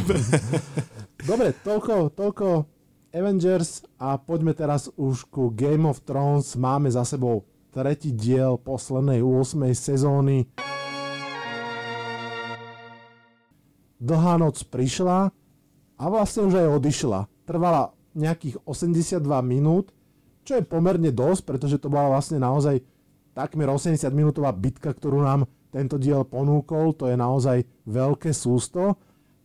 Dobre, 1.30 1.54
toľko, 1.62 2.12
toľko 2.12 2.46
Avengers 3.14 3.86
a 3.94 4.18
poďme 4.18 4.58
teraz 4.58 4.90
už 4.98 5.30
ku 5.30 5.54
Game 5.54 5.86
of 5.86 6.02
Thrones. 6.02 6.58
Máme 6.58 6.90
za 6.90 7.06
sebou 7.06 7.46
tretí 7.70 8.10
diel 8.10 8.58
poslednej 8.58 9.22
8. 9.22 9.70
sezóny. 9.70 10.50
Dlhá 14.02 14.34
noc 14.34 14.66
prišla 14.66 15.30
a 15.94 16.04
vlastne 16.10 16.50
už 16.50 16.58
aj 16.58 16.68
odišla. 16.74 17.20
Trvala 17.46 17.94
nejakých 18.18 18.58
82 18.66 19.22
minút, 19.46 19.94
čo 20.42 20.58
je 20.58 20.66
pomerne 20.66 21.14
dosť, 21.14 21.46
pretože 21.46 21.78
to 21.78 21.86
bola 21.86 22.18
vlastne 22.18 22.42
naozaj 22.42 22.82
takmer 23.30 23.70
80 23.70 24.10
minútová 24.10 24.50
bitka, 24.50 24.90
ktorú 24.90 25.22
nám 25.22 25.46
tento 25.70 26.02
diel 26.02 26.26
ponúkol. 26.26 26.90
To 26.98 27.06
je 27.06 27.14
naozaj 27.14 27.62
veľké 27.86 28.34
sústo. 28.34 28.98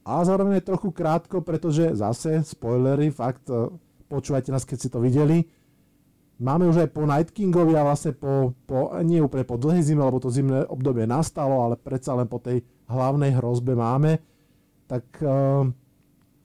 A 0.09 0.25
zároveň 0.25 0.57
je 0.57 0.69
trochu 0.73 0.89
krátko, 0.89 1.45
pretože 1.45 1.93
zase, 1.93 2.41
spoilery, 2.41 3.13
fakt, 3.13 3.45
eh, 3.53 3.69
počúvajte 4.09 4.49
nás, 4.49 4.65
keď 4.65 4.77
si 4.81 4.89
to 4.89 4.97
videli, 4.97 5.45
Máme 6.39 6.71
už 6.71 6.87
aj 6.87 6.89
po 6.95 7.03
Night 7.03 7.35
Kingovi 7.35 7.75
a 7.75 7.83
vlastne 7.83 8.15
po, 8.15 8.55
po, 8.63 8.95
nie 9.03 9.19
úplne 9.19 9.43
po 9.43 9.59
dlhej 9.59 9.83
zime, 9.83 10.07
lebo 10.07 10.23
to 10.23 10.31
zimné 10.31 10.63
obdobie 10.71 11.03
nastalo, 11.03 11.67
ale 11.67 11.75
predsa 11.75 12.15
len 12.15 12.31
po 12.31 12.39
tej 12.39 12.63
hlavnej 12.87 13.35
hrozbe 13.35 13.75
máme. 13.75 14.23
Tak 14.87 15.19
uh, 15.19 15.67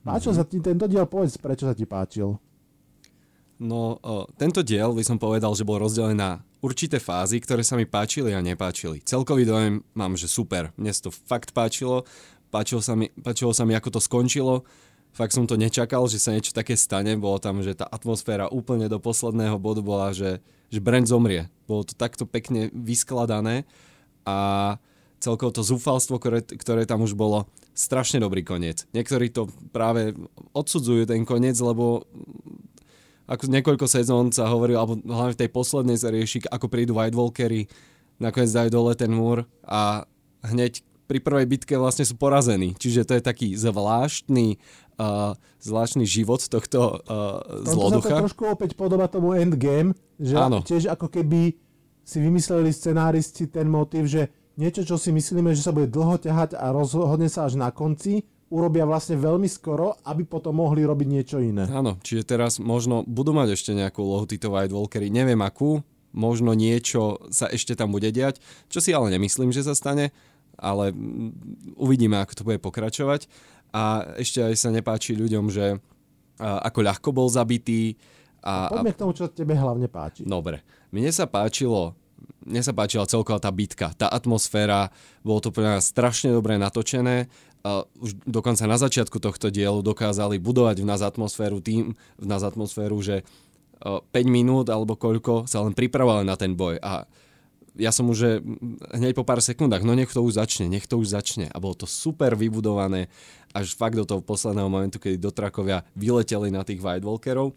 páčil 0.02 0.34
mm-hmm. 0.34 0.42
sa 0.42 0.50
ti 0.50 0.58
tento 0.58 0.90
diel? 0.90 1.06
Povedz, 1.06 1.38
prečo 1.38 1.70
sa 1.70 1.78
ti 1.78 1.86
páčil? 1.86 2.34
No, 3.62 4.02
uh, 4.02 4.26
tento 4.34 4.66
diel 4.66 4.90
by 4.98 5.06
som 5.06 5.14
povedal, 5.14 5.54
že 5.54 5.62
bol 5.62 5.78
rozdelený 5.78 6.18
na 6.18 6.42
určité 6.58 6.98
fázy, 6.98 7.38
ktoré 7.38 7.62
sa 7.62 7.78
mi 7.78 7.86
páčili 7.86 8.34
a 8.34 8.42
nepáčili. 8.42 8.98
Celkový 8.98 9.46
dojem 9.46 9.78
mám, 9.94 10.18
že 10.18 10.26
super. 10.26 10.74
Mne 10.74 10.90
to 10.90 11.14
fakt 11.14 11.54
páčilo. 11.54 12.02
Páčilo 12.54 12.78
sa 12.78 12.94
mi, 12.94 13.10
páčilo 13.10 13.50
sa 13.50 13.66
mi 13.66 13.74
ako 13.74 13.98
to 13.98 14.00
skončilo 14.00 14.62
fakt 15.14 15.32
som 15.32 15.46
to 15.46 15.54
nečakal, 15.54 16.10
že 16.10 16.18
sa 16.18 16.34
niečo 16.34 16.50
také 16.50 16.74
stane. 16.74 17.14
Bolo 17.14 17.38
tam, 17.38 17.62
že 17.62 17.78
tá 17.78 17.86
atmosféra 17.86 18.50
úplne 18.50 18.90
do 18.90 18.98
posledného 18.98 19.56
bodu 19.62 19.80
bola, 19.80 20.10
že, 20.10 20.42
že 20.68 20.82
Brent 20.82 21.06
zomrie. 21.06 21.46
Bolo 21.70 21.86
to 21.86 21.94
takto 21.94 22.26
pekne 22.26 22.68
vyskladané 22.74 23.62
a 24.26 24.76
celkovo 25.22 25.54
to 25.54 25.62
zúfalstvo, 25.62 26.18
ktoré, 26.18 26.42
ktoré 26.42 26.82
tam 26.84 27.06
už 27.06 27.14
bolo, 27.14 27.46
strašne 27.72 28.20
dobrý 28.20 28.44
koniec. 28.44 28.84
Niektorí 28.92 29.30
to 29.30 29.48
práve 29.70 30.12
odsudzujú 30.52 31.08
ten 31.08 31.22
koniec, 31.22 31.56
lebo 31.62 32.04
ako 33.24 33.48
niekoľko 33.48 33.86
sezón 33.88 34.28
sa 34.34 34.50
hovorilo, 34.52 34.84
alebo 34.84 34.94
hlavne 35.00 35.32
v 35.32 35.40
tej 35.46 35.50
poslednej 35.54 35.96
sa 35.96 36.12
rieši, 36.12 36.44
ako 36.52 36.68
prídu 36.68 36.92
White 36.92 37.16
Walkery, 37.16 37.72
nakoniec 38.20 38.52
dajú 38.52 38.68
dole 38.68 38.92
ten 38.92 39.08
múr 39.08 39.48
a 39.64 40.04
hneď 40.44 40.84
pri 41.04 41.18
prvej 41.20 41.46
bitke 41.48 41.74
vlastne 41.76 42.08
sú 42.08 42.16
porazení. 42.16 42.72
Čiže 42.76 43.04
to 43.04 43.12
je 43.18 43.22
taký 43.22 43.48
zvláštny, 43.54 44.56
uh, 45.00 45.36
zvláštny 45.60 46.04
život 46.08 46.40
tohto 46.44 47.04
uh, 47.04 47.64
zloducha. 47.68 48.08
To 48.08 48.14
sa 48.14 48.18
to 48.18 48.24
trošku 48.28 48.44
opäť 48.48 48.70
podoba 48.76 49.06
tomu 49.08 49.36
Endgame, 49.36 49.92
že 50.16 50.36
Áno. 50.36 50.64
tiež 50.64 50.88
ako 50.88 51.12
keby 51.12 51.56
si 52.04 52.18
vymysleli 52.20 52.68
scenáristi 52.72 53.48
ten 53.48 53.68
motív, 53.68 54.08
že 54.08 54.28
niečo, 54.60 54.84
čo 54.84 55.00
si 55.00 55.10
myslíme, 55.10 55.56
že 55.56 55.64
sa 55.64 55.72
bude 55.72 55.88
dlho 55.88 56.20
ťahať 56.20 56.56
a 56.56 56.70
rozhodne 56.70 57.28
sa 57.32 57.48
až 57.48 57.56
na 57.56 57.72
konci, 57.72 58.24
urobia 58.52 58.86
vlastne 58.86 59.18
veľmi 59.18 59.48
skoro, 59.48 59.98
aby 60.04 60.22
potom 60.28 60.60
mohli 60.60 60.84
robiť 60.84 61.08
niečo 61.08 61.36
iné. 61.40 61.66
Áno, 61.66 61.98
čiže 62.04 62.28
teraz 62.28 62.62
možno 62.62 63.02
budú 63.02 63.34
mať 63.34 63.56
ešte 63.56 63.72
nejakú 63.74 64.04
lohu 64.04 64.28
títo 64.28 64.52
White 64.52 64.70
Walkery, 64.70 65.08
neviem 65.10 65.40
akú, 65.42 65.82
možno 66.14 66.54
niečo 66.54 67.18
sa 67.34 67.50
ešte 67.50 67.74
tam 67.74 67.90
bude 67.90 68.14
diať, 68.14 68.38
čo 68.70 68.78
si 68.78 68.94
ale 68.94 69.10
nemyslím, 69.10 69.50
že 69.50 69.66
sa 69.66 69.74
stane, 69.74 70.14
ale 70.58 70.94
uvidíme, 71.78 72.18
ako 72.20 72.32
to 72.32 72.46
bude 72.46 72.58
pokračovať. 72.62 73.26
A 73.74 74.14
ešte 74.22 74.38
aj 74.38 74.54
sa 74.54 74.70
nepáči 74.70 75.18
ľuďom, 75.18 75.50
že 75.50 75.82
ako 76.38 76.78
ľahko 76.82 77.08
bol 77.10 77.26
zabitý. 77.26 77.98
A, 78.44 78.70
Poďme 78.70 78.94
k 78.94 79.00
tomu, 79.00 79.12
čo 79.14 79.30
tebe 79.30 79.54
hlavne 79.56 79.90
páči. 79.90 80.22
Dobre. 80.22 80.62
Mne 80.94 81.10
sa 81.10 81.26
páčilo 81.26 81.98
mne 82.44 82.60
sa 82.60 82.76
páčila 82.76 83.08
celková 83.08 83.40
tá 83.40 83.48
bitka, 83.48 83.92
tá 83.96 84.08
atmosféra, 84.08 84.92
bolo 85.24 85.40
to 85.40 85.48
pre 85.48 85.64
nás 85.64 85.88
strašne 85.88 86.32
dobre 86.32 86.60
natočené. 86.60 87.28
Uh, 87.64 87.88
už 87.96 88.20
dokonca 88.28 88.68
na 88.68 88.76
začiatku 88.76 89.16
tohto 89.16 89.48
dielu 89.48 89.80
dokázali 89.80 90.36
budovať 90.36 90.84
v 90.84 90.88
nás 90.88 91.00
atmosféru 91.00 91.64
tým, 91.64 91.96
v 92.20 92.26
nás 92.28 92.44
atmosféru, 92.44 93.00
že 93.00 93.24
uh, 93.24 94.04
5 94.12 94.28
minút 94.28 94.68
alebo 94.68 95.00
koľko 95.00 95.48
sa 95.48 95.64
len 95.64 95.72
pripravovali 95.72 96.28
na 96.28 96.36
ten 96.36 96.52
boj 96.52 96.76
a 96.84 97.08
ja 97.74 97.90
som 97.90 98.06
už 98.06 98.42
hneď 98.94 99.18
po 99.18 99.26
pár 99.26 99.42
sekundách, 99.42 99.82
no 99.82 99.98
nech 99.98 100.10
to 100.10 100.22
už 100.22 100.38
začne, 100.38 100.70
nech 100.70 100.86
to 100.86 100.98
už 100.98 101.10
začne. 101.10 101.50
A 101.50 101.58
bolo 101.58 101.74
to 101.74 101.86
super 101.90 102.38
vybudované 102.38 103.10
až 103.50 103.74
fakt 103.74 103.98
do 103.98 104.06
toho 104.06 104.22
posledného 104.22 104.70
momentu, 104.70 105.02
kedy 105.02 105.18
dotrakovia 105.18 105.82
vyleteli 105.98 106.54
na 106.54 106.62
tých 106.62 106.82
White 106.82 107.06
Walkerov. 107.06 107.54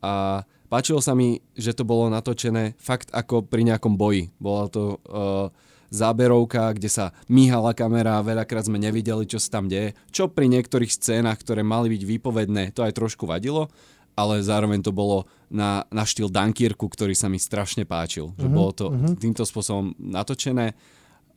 A 0.00 0.44
páčilo 0.68 1.00
sa 1.00 1.16
mi, 1.16 1.40
že 1.56 1.76
to 1.76 1.84
bolo 1.84 2.08
natočené 2.08 2.76
fakt 2.80 3.12
ako 3.12 3.44
pri 3.44 3.64
nejakom 3.68 3.96
boji. 3.96 4.32
Bola 4.40 4.68
to 4.68 4.96
uh, 5.08 5.52
záberovka, 5.92 6.72
kde 6.76 6.88
sa 6.88 7.12
míhala 7.28 7.76
kamera, 7.76 8.24
veľakrát 8.24 8.68
sme 8.68 8.80
nevideli, 8.80 9.28
čo 9.28 9.36
sa 9.36 9.60
tam 9.60 9.68
deje. 9.68 9.92
Čo 10.14 10.32
pri 10.32 10.48
niektorých 10.48 10.88
scénach, 10.88 11.40
ktoré 11.42 11.60
mali 11.60 11.92
byť 11.92 12.02
výpovedné, 12.06 12.72
to 12.72 12.84
aj 12.86 12.96
trošku 12.96 13.28
vadilo 13.28 13.68
ale 14.20 14.44
zároveň 14.44 14.84
to 14.84 14.92
bolo 14.92 15.24
na, 15.48 15.88
na 15.88 16.04
štýl 16.04 16.28
Dunkirku, 16.28 16.86
ktorý 16.86 17.16
sa 17.16 17.32
mi 17.32 17.40
strašne 17.40 17.88
páčil. 17.88 18.36
Že 18.36 18.46
uh-huh, 18.46 18.58
bolo 18.60 18.70
to 18.76 18.86
uh-huh. 18.92 19.16
týmto 19.16 19.48
spôsobom 19.48 19.96
natočené 19.96 20.76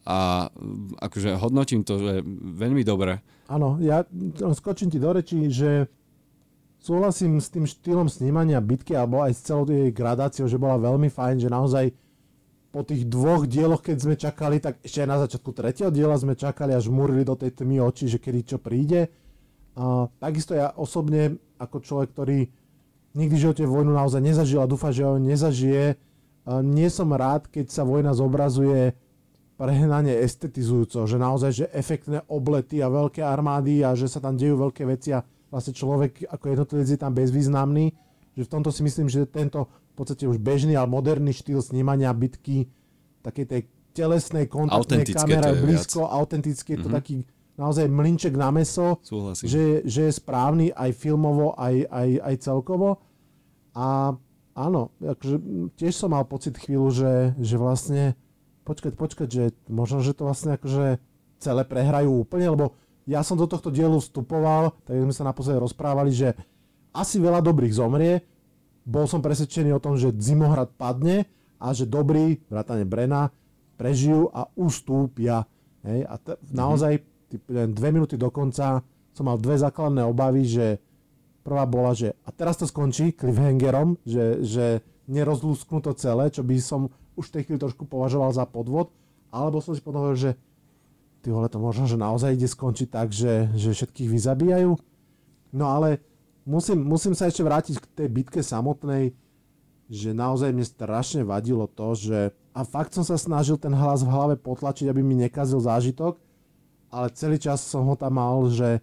a 0.04 0.52
akože 1.00 1.40
hodnotím 1.40 1.88
to, 1.88 1.96
že 1.96 2.14
veľmi 2.60 2.84
dobre. 2.84 3.24
Áno, 3.48 3.80
ja 3.80 4.04
skočím 4.52 4.92
ti 4.92 5.00
do 5.00 5.16
rečí, 5.16 5.48
že 5.48 5.88
súhlasím 6.84 7.40
s 7.40 7.48
tým 7.48 7.64
štýlom 7.64 8.12
snímania 8.12 8.60
bitky 8.60 9.00
alebo 9.00 9.24
aj 9.24 9.32
s 9.32 9.48
celou 9.48 9.64
jej 9.64 9.96
gradáciou, 9.96 10.52
že 10.52 10.60
bola 10.60 10.76
veľmi 10.76 11.08
fajn, 11.08 11.36
že 11.40 11.48
naozaj 11.48 11.86
po 12.74 12.82
tých 12.82 13.06
dvoch 13.06 13.46
dieloch, 13.46 13.86
keď 13.86 13.98
sme 14.02 14.16
čakali, 14.18 14.58
tak 14.58 14.82
ešte 14.82 15.06
aj 15.06 15.10
na 15.10 15.22
začiatku 15.22 15.52
tretieho 15.54 15.94
diela 15.94 16.18
sme 16.18 16.34
čakali, 16.34 16.74
až 16.74 16.90
múrili 16.90 17.22
do 17.22 17.38
tej 17.38 17.54
tmy 17.54 17.80
oči, 17.80 18.10
že 18.10 18.20
kedy 18.20 18.42
čo 18.44 18.58
príde. 18.58 19.14
A 19.78 20.10
takisto 20.18 20.58
ja 20.58 20.74
osobne, 20.74 21.38
ako 21.62 21.78
človek, 21.86 22.10
ktorý 22.12 22.50
nikdy 23.14 23.34
v 23.38 23.44
živote 23.50 23.64
vojnu 23.66 23.94
naozaj 23.94 24.22
nezažil 24.22 24.62
a 24.62 24.70
dúfa, 24.70 24.90
že 24.90 25.06
ho 25.06 25.22
nezažije. 25.22 25.98
Nie 26.66 26.90
som 26.92 27.14
rád, 27.14 27.48
keď 27.48 27.72
sa 27.72 27.88
vojna 27.88 28.12
zobrazuje 28.12 28.98
prehnane 29.54 30.12
estetizujúco, 30.20 31.06
že 31.06 31.18
naozaj, 31.22 31.52
že 31.54 31.66
efektné 31.72 32.26
oblety 32.28 32.82
a 32.82 32.92
veľké 32.92 33.22
armády 33.22 33.86
a 33.86 33.94
že 33.94 34.10
sa 34.10 34.20
tam 34.20 34.36
dejú 34.36 34.60
veľké 34.60 34.84
veci 34.90 35.14
a 35.14 35.22
vlastne 35.54 35.78
človek 35.78 36.26
ako 36.28 36.46
jednotlivec 36.50 36.88
je 36.90 37.00
tam 37.00 37.14
bezvýznamný. 37.14 37.94
Že 38.34 38.44
v 38.50 38.52
tomto 38.52 38.74
si 38.74 38.82
myslím, 38.82 39.08
že 39.08 39.30
tento 39.30 39.70
v 39.94 39.96
podstate 39.96 40.26
už 40.26 40.42
bežný, 40.42 40.74
ale 40.74 40.90
moderný 40.90 41.38
štýl 41.38 41.62
snímania 41.62 42.10
bitky, 42.18 42.66
takej 43.22 43.46
tej 43.46 43.62
telesnej 43.94 44.50
kontaktnej 44.50 45.06
kamere 45.06 45.54
blízko, 45.54 46.10
autentické, 46.10 46.74
mm-hmm. 46.74 46.84
to 46.84 46.90
mhm. 46.90 46.98
taký 46.98 47.18
naozaj 47.54 47.86
mlinček 47.86 48.34
na 48.34 48.50
meso, 48.50 48.98
že, 49.46 49.86
že 49.86 50.02
je 50.10 50.14
správny 50.14 50.74
aj 50.74 50.90
filmovo, 50.98 51.54
aj, 51.54 51.86
aj, 51.90 52.10
aj 52.22 52.36
celkovo. 52.42 53.02
A 53.78 54.18
áno, 54.54 54.82
akože 55.02 55.38
tiež 55.78 55.94
som 55.94 56.14
mal 56.14 56.26
pocit 56.26 56.58
chvíľu, 56.58 56.90
že, 56.94 57.14
že 57.38 57.56
vlastne 57.58 58.18
počkať, 58.64 58.94
počkať, 58.98 59.28
že 59.30 59.44
možno, 59.70 60.02
že 60.02 60.18
to 60.18 60.26
vlastne 60.26 60.58
akože 60.58 60.98
celé 61.38 61.62
prehrajú 61.68 62.10
úplne, 62.24 62.54
lebo 62.54 62.66
ja 63.04 63.20
som 63.20 63.36
do 63.36 63.44
tohto 63.44 63.68
dielu 63.68 64.00
vstupoval, 64.00 64.80
tak 64.88 64.96
sme 64.96 65.12
sa 65.12 65.28
naposledy 65.28 65.60
rozprávali, 65.60 66.12
že 66.16 66.32
asi 66.96 67.20
veľa 67.20 67.44
dobrých 67.44 67.74
zomrie, 67.76 68.24
bol 68.84 69.08
som 69.08 69.20
presvedčený 69.20 69.76
o 69.76 69.84
tom, 69.84 70.00
že 70.00 70.16
Zimohrad 70.16 70.72
padne 70.76 71.28
a 71.60 71.72
že 71.72 71.88
dobrí, 71.88 72.44
vrátane 72.48 72.84
Brena, 72.88 73.32
prežijú 73.76 74.32
a 74.32 74.48
ustúpia. 74.56 75.48
Hej? 75.84 76.04
A 76.08 76.16
t- 76.20 76.40
naozaj 76.52 77.00
ty, 77.00 77.13
dve 77.48 77.90
minúty 77.94 78.16
do 78.18 78.30
konca 78.30 78.82
som 79.14 79.30
mal 79.30 79.38
dve 79.38 79.62
základné 79.62 80.02
obavy, 80.06 80.44
že 80.50 80.82
prvá 81.46 81.70
bola, 81.70 81.94
že 81.94 82.18
a 82.26 82.34
teraz 82.34 82.58
to 82.58 82.66
skončí 82.66 83.14
cliffhangerom, 83.14 84.02
že, 84.08 84.42
že 84.42 84.66
nerozlúsknú 85.06 85.84
to 85.84 85.94
celé, 85.94 86.32
čo 86.34 86.42
by 86.42 86.58
som 86.58 86.90
už 87.14 87.30
v 87.30 87.34
tej 87.38 87.42
chvíli 87.46 87.60
trošku 87.62 87.86
považoval 87.86 88.34
za 88.34 88.48
podvod, 88.50 88.90
alebo 89.30 89.62
som 89.62 89.78
si 89.78 89.84
hovoril, 89.86 90.18
že 90.18 90.32
ty 91.22 91.30
vole, 91.30 91.46
to 91.48 91.62
možno, 91.62 91.86
že 91.86 92.00
naozaj 92.00 92.34
ide 92.34 92.50
skončiť 92.50 92.88
tak, 92.90 93.14
že, 93.14 93.54
že 93.54 93.76
všetkých 93.76 94.10
vyzabíjajú. 94.10 94.72
No 95.54 95.66
ale 95.70 96.02
musím, 96.44 96.82
musím 96.82 97.14
sa 97.14 97.30
ešte 97.30 97.46
vrátiť 97.46 97.76
k 97.80 97.86
tej 98.02 98.08
bitke 98.10 98.42
samotnej, 98.42 99.14
že 99.94 100.10
naozaj 100.16 100.50
mne 100.50 100.66
strašne 100.66 101.22
vadilo 101.22 101.70
to, 101.70 101.94
že 101.94 102.20
a 102.54 102.62
fakt 102.66 102.94
som 102.94 103.06
sa 103.06 103.18
snažil 103.18 103.58
ten 103.58 103.74
hlas 103.74 104.06
v 104.06 104.14
hlave 104.14 104.36
potlačiť, 104.38 104.90
aby 104.90 105.02
mi 105.02 105.18
nekazil 105.18 105.62
zážitok, 105.62 106.18
ale 106.94 107.10
celý 107.18 107.42
čas 107.42 107.66
som 107.66 107.90
ho 107.90 107.98
tam 107.98 108.22
mal, 108.22 108.38
že 108.54 108.78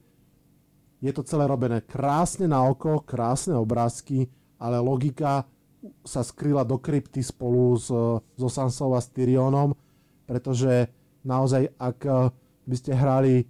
je 0.98 1.14
to 1.14 1.22
celé 1.22 1.46
robené 1.46 1.78
krásne 1.86 2.50
na 2.50 2.66
oko, 2.66 3.06
krásne 3.06 3.54
obrázky, 3.54 4.26
ale 4.58 4.82
logika 4.82 5.46
sa 6.04 6.20
skryla 6.20 6.66
do 6.66 6.76
krypty 6.76 7.22
spolu 7.24 7.78
s, 7.78 7.88
so 8.36 8.48
Sansou 8.50 8.92
a 8.92 9.00
s 9.00 9.08
Tyrionom, 9.08 9.72
pretože 10.28 10.90
naozaj, 11.24 11.72
ak 11.78 11.98
eh, 12.04 12.28
by 12.68 12.76
ste 12.76 12.92
hrali 12.92 13.48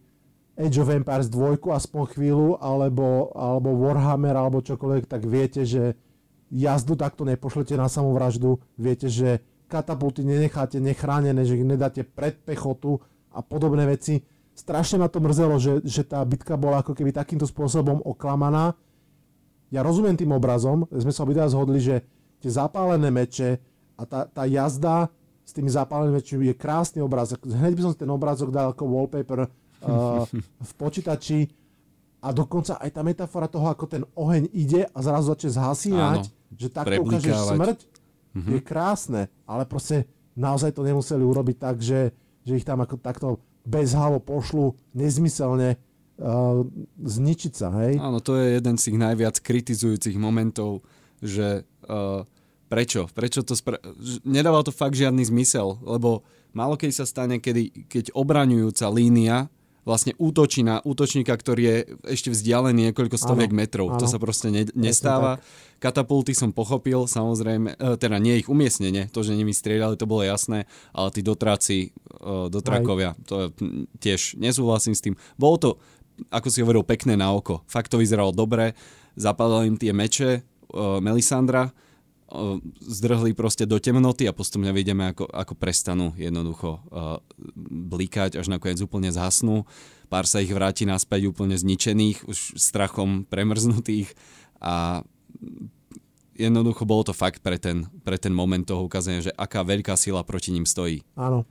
Age 0.60 0.78
of 0.84 0.92
Empires 0.92 1.32
2 1.32 1.56
aspoň 1.72 2.02
chvíľu, 2.12 2.60
alebo, 2.60 3.32
alebo 3.32 3.72
Warhammer, 3.80 4.36
alebo 4.36 4.60
čokoľvek, 4.60 5.08
tak 5.08 5.24
viete, 5.24 5.64
že 5.64 5.96
jazdu 6.52 7.00
takto 7.00 7.24
nepošlete 7.24 7.74
na 7.80 7.88
samovraždu, 7.88 8.60
viete, 8.76 9.08
že 9.08 9.40
katapulty 9.70 10.26
nenecháte 10.26 10.82
nechránené, 10.82 11.48
že 11.48 11.56
ich 11.56 11.64
nedáte 11.64 12.04
pred 12.04 12.36
pechotu 12.42 13.00
a 13.32 13.40
podobné 13.40 13.86
veci. 13.88 14.20
Strašne 14.60 15.00
ma 15.00 15.08
to 15.08 15.24
mrzelo, 15.24 15.56
že, 15.56 15.80
že 15.80 16.04
tá 16.04 16.20
bitka 16.20 16.52
bola 16.60 16.84
ako 16.84 16.92
keby 16.92 17.16
takýmto 17.16 17.48
spôsobom 17.48 18.04
oklamaná. 18.04 18.76
Ja 19.72 19.80
rozumiem 19.80 20.20
tým 20.20 20.36
obrazom, 20.36 20.84
sme 20.92 21.08
sa 21.08 21.24
obidva 21.24 21.48
zhodli, 21.48 21.80
že 21.80 22.04
tie 22.44 22.52
zapálené 22.52 23.08
meče 23.08 23.56
a 23.96 24.04
tá, 24.04 24.28
tá 24.28 24.44
jazda 24.44 25.08
s 25.48 25.56
tými 25.56 25.72
zapálenými 25.72 26.20
mečmi 26.20 26.46
je 26.52 26.54
krásny 26.54 27.00
obraz. 27.00 27.32
Hneď 27.32 27.72
by 27.72 27.82
som 27.82 27.92
ten 27.96 28.10
obrázok 28.12 28.52
dal 28.52 28.76
ako 28.76 28.84
wallpaper 28.84 29.48
uh, 29.48 30.28
v 30.68 30.72
počítači 30.76 31.48
a 32.20 32.28
dokonca 32.36 32.76
aj 32.76 32.90
tá 32.92 33.00
metafora 33.00 33.48
toho, 33.48 33.72
ako 33.72 33.88
ten 33.88 34.04
oheň 34.12 34.52
ide 34.52 34.84
a 34.92 34.98
zrazu 35.00 35.32
začne 35.32 35.56
zhasínať, 35.56 36.20
Áno, 36.28 36.52
že 36.52 36.68
takto 36.68 37.00
ukážeš 37.00 37.36
smrť, 37.56 37.78
mm-hmm. 38.36 38.52
je 38.52 38.60
krásne, 38.60 39.22
ale 39.48 39.64
proste 39.64 40.04
naozaj 40.36 40.76
to 40.76 40.84
nemuseli 40.84 41.24
urobiť 41.24 41.56
tak, 41.56 41.80
že, 41.80 42.12
že 42.44 42.60
ich 42.60 42.68
tam 42.68 42.84
ako 42.84 43.00
takto 43.00 43.40
bezhavo 43.70 44.18
pošlu 44.18 44.74
nezmyselne 44.98 45.78
uh, 45.78 46.66
zničiť 46.98 47.52
sa, 47.54 47.70
hej? 47.86 48.02
Áno, 48.02 48.18
to 48.18 48.34
je 48.34 48.58
jeden 48.58 48.74
z 48.74 48.90
tých 48.90 48.98
najviac 48.98 49.36
kritizujúcich 49.38 50.18
momentov, 50.18 50.82
že 51.22 51.62
uh, 51.86 52.26
prečo? 52.66 53.06
Prečo 53.14 53.46
to 53.46 53.54
spra- 53.54 53.82
Nedáva 54.26 54.66
to 54.66 54.74
fakt 54.74 54.98
žiadny 54.98 55.22
zmysel, 55.22 55.78
lebo 55.86 56.26
málo 56.50 56.74
keď 56.74 56.90
sa 56.90 57.04
stane, 57.06 57.38
kedy, 57.38 57.86
keď 57.86 58.10
obraňujúca 58.18 58.90
línia 58.90 59.46
vlastne 59.84 60.12
útočí 60.20 60.60
na 60.60 60.84
útočníka, 60.84 61.32
ktorý 61.32 61.62
je 61.62 61.76
ešte 62.12 62.28
vzdialený 62.28 62.92
niekoľko 62.92 63.16
stoviek 63.16 63.52
metrov. 63.52 63.96
Áno. 63.96 64.00
To 64.00 64.06
sa 64.06 64.20
proste 64.20 64.52
ne, 64.52 64.68
nestáva. 64.76 65.40
Katapulty 65.80 66.37
som 66.37 66.52
pochopil, 66.52 67.08
samozrejme, 67.08 67.80
e, 67.80 67.96
teda 67.96 68.20
nie 68.20 68.37
ich 68.37 68.52
umiestnenie, 68.52 69.08
to, 69.08 69.25
že 69.25 69.32
nimi 69.32 69.56
strieľali, 69.56 69.96
to 69.96 70.04
bolo 70.04 70.20
jasné, 70.20 70.68
ale 70.92 71.08
tí 71.08 71.25
dotráci, 71.25 71.88
e, 71.88 72.28
dotrakovia, 72.52 73.16
to 73.25 73.49
tiež 73.96 74.37
nesúhlasím 74.37 74.92
s 74.92 75.00
tým. 75.00 75.16
Bolo 75.40 75.56
to, 75.56 75.70
ako 76.28 76.52
si 76.52 76.60
hovoril, 76.60 76.84
pekné 76.84 77.16
na 77.16 77.32
oko. 77.32 77.64
Fakt 77.64 77.88
to 77.88 77.97
vyzeralo 77.97 78.36
dobre, 78.36 78.76
zapadali 79.16 79.73
im 79.73 79.80
tie 79.80 79.97
meče, 79.97 80.30
e, 80.36 80.40
Melisandra, 81.00 81.73
zdrhli 82.80 83.34
proste 83.34 83.66
do 83.66 83.82
temnoty 83.82 84.25
a 84.30 84.36
postupne 84.36 84.71
vidíme, 84.71 85.10
ako, 85.10 85.26
ako 85.26 85.54
prestanú 85.58 86.14
jednoducho 86.14 86.78
uh, 86.90 87.19
blikať, 87.66 88.38
až 88.38 88.47
nakoniec 88.47 88.78
úplne 88.78 89.10
zhasnú. 89.10 89.66
Pár 90.06 90.26
sa 90.30 90.43
ich 90.43 90.50
vráti 90.50 90.86
naspäť 90.86 91.30
úplne 91.30 91.58
zničených, 91.58 92.26
už 92.26 92.58
strachom 92.58 93.26
premrznutých 93.26 94.14
a 94.62 95.02
jednoducho 96.38 96.88
bolo 96.88 97.10
to 97.10 97.14
fakt 97.14 97.45
pre 97.45 97.60
ten, 97.60 97.86
pre 98.06 98.16
ten 98.16 98.32
moment 98.32 98.64
toho 98.64 98.86
ukázania, 98.86 99.30
že 99.30 99.32
aká 99.36 99.60
veľká 99.66 99.95
sila 99.99 100.25
proti 100.25 100.54
ním 100.54 100.64
stojí. 100.64 101.04
Áno. 101.19 101.45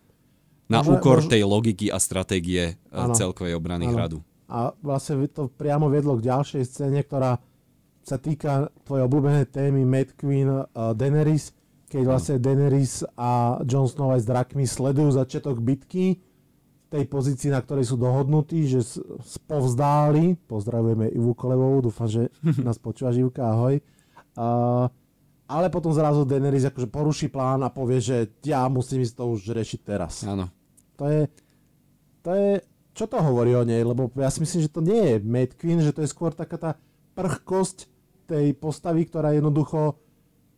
Na 0.70 0.86
môže, 0.86 1.02
úkor 1.02 1.26
tej 1.26 1.46
logiky 1.46 1.90
a 1.90 1.98
stratégie 1.98 2.78
áno. 2.94 3.14
celkovej 3.14 3.58
obrany 3.58 3.90
áno. 3.90 3.96
hradu. 3.96 4.20
A 4.50 4.74
vlastne 4.82 5.22
to 5.30 5.46
priamo 5.50 5.90
viedlo 5.94 6.18
k 6.18 6.26
ďalšej 6.26 6.64
scéne, 6.66 7.02
ktorá 7.06 7.38
sa 8.10 8.18
týka 8.18 8.74
tvojej 8.90 9.06
obľúbenej 9.06 9.46
témy 9.54 9.86
Mad 9.86 10.18
Queen 10.18 10.50
uh, 10.50 10.66
Daenerys, 10.98 11.54
keď 11.86 12.02
vlastne 12.10 12.36
Daenerys 12.42 13.06
a 13.14 13.62
Jon 13.62 13.86
Snow 13.86 14.18
aj 14.18 14.26
s 14.26 14.28
drakmi 14.30 14.66
sledujú 14.66 15.14
začiatok 15.14 15.62
bitky 15.62 16.18
v 16.18 16.88
tej 16.90 17.06
pozícii, 17.06 17.54
na 17.54 17.62
ktorej 17.62 17.86
sú 17.86 18.02
dohodnutí, 18.02 18.66
že 18.66 18.82
spovzdáli, 19.22 20.42
pozdravujeme 20.50 21.14
Ivu 21.14 21.38
Kolevovú, 21.38 21.94
dúfam, 21.94 22.10
že 22.10 22.34
nás 22.66 22.82
počúva 22.82 23.14
Živka, 23.14 23.46
ahoj. 23.46 23.78
Uh, 24.34 24.90
ale 25.50 25.70
potom 25.70 25.94
zrazu 25.94 26.26
Daenerys 26.26 26.66
akože 26.66 26.90
poruší 26.90 27.30
plán 27.30 27.62
a 27.62 27.70
povie, 27.70 28.02
že 28.02 28.18
ja 28.42 28.66
musím 28.70 29.06
ísť 29.06 29.22
to 29.22 29.24
už 29.30 29.54
riešiť 29.54 29.80
teraz. 29.86 30.26
Áno. 30.26 30.50
To 30.98 31.06
je, 31.06 31.30
to 32.26 32.32
je, 32.34 32.50
čo 32.98 33.06
to 33.06 33.22
hovorí 33.22 33.54
o 33.54 33.66
nej, 33.66 33.86
lebo 33.86 34.10
ja 34.18 34.34
si 34.34 34.42
myslím, 34.42 34.62
že 34.66 34.74
to 34.74 34.82
nie 34.82 34.98
je 34.98 35.16
Mad 35.22 35.54
Queen, 35.58 35.82
že 35.82 35.94
to 35.94 36.02
je 36.02 36.10
skôr 36.10 36.34
taká 36.34 36.58
tá 36.58 36.72
prchkosť 37.18 37.99
tej 38.30 38.54
postavy, 38.54 39.10
ktorá 39.10 39.34
jednoducho, 39.34 39.98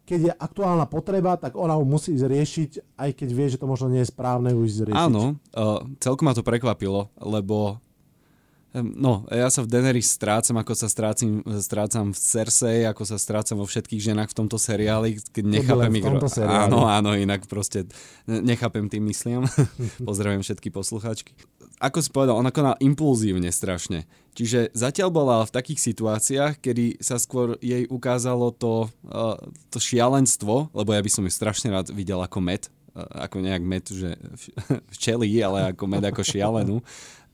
keď 0.04 0.20
je 0.28 0.34
aktuálna 0.36 0.86
potreba, 0.92 1.40
tak 1.40 1.56
ona 1.56 1.80
ho 1.80 1.88
musí 1.88 2.20
riešiť, 2.20 3.00
aj 3.00 3.10
keď 3.16 3.30
vie, 3.32 3.48
že 3.48 3.60
to 3.62 3.70
možno 3.70 3.88
nie 3.88 4.04
je 4.04 4.12
správne 4.12 4.52
už 4.52 4.92
riešiť. 4.92 5.08
Áno, 5.08 5.40
uh, 5.56 5.80
celkom 6.04 6.28
ma 6.28 6.36
to 6.36 6.44
prekvapilo, 6.44 7.08
lebo 7.16 7.80
No, 8.72 9.28
ja 9.28 9.52
sa 9.52 9.68
v 9.68 9.68
Daenerys 9.68 10.08
strácam, 10.08 10.56
ako 10.56 10.72
sa 10.72 10.88
strácam, 10.88 11.44
strácam 11.60 12.16
v 12.16 12.20
Cersei, 12.24 12.88
ako 12.88 13.04
sa 13.04 13.20
strácam 13.20 13.60
vo 13.60 13.68
všetkých 13.68 14.00
ženách 14.00 14.32
v 14.32 14.38
tomto 14.40 14.56
seriáli, 14.56 15.20
keď 15.36 15.44
nechápem 15.44 16.00
ich... 16.00 16.08
Áno, 16.40 16.88
áno, 16.88 17.12
inak 17.12 17.52
proste 17.52 17.84
nechápem 18.24 18.88
tým 18.88 19.12
mysliam. 19.12 19.44
Pozdravujem 20.08 20.40
všetky 20.40 20.72
poslucháčky 20.72 21.36
ako 21.82 21.98
si 22.00 22.10
povedal, 22.14 22.38
ona 22.38 22.54
konala 22.54 22.78
impulzívne 22.78 23.50
strašne. 23.50 24.06
Čiže 24.32 24.72
zatiaľ 24.72 25.12
bola 25.12 25.44
v 25.44 25.52
takých 25.52 25.92
situáciách, 25.92 26.64
kedy 26.64 27.04
sa 27.04 27.20
skôr 27.20 27.60
jej 27.60 27.84
ukázalo 27.92 28.56
to, 28.56 28.88
uh, 29.12 29.36
to 29.68 29.78
šialenstvo, 29.78 30.72
lebo 30.72 30.90
ja 30.96 31.04
by 31.04 31.12
som 31.12 31.28
ju 31.28 31.32
strašne 31.32 31.68
rád 31.68 31.92
videl 31.92 32.24
ako 32.24 32.40
med, 32.40 32.72
uh, 32.96 33.28
ako 33.28 33.44
nejak 33.44 33.64
med, 33.64 33.84
že 33.92 34.16
včeli, 34.96 35.28
ale 35.44 35.76
ako 35.76 35.84
med 35.84 36.04
ako 36.08 36.24
šialenú. 36.24 36.80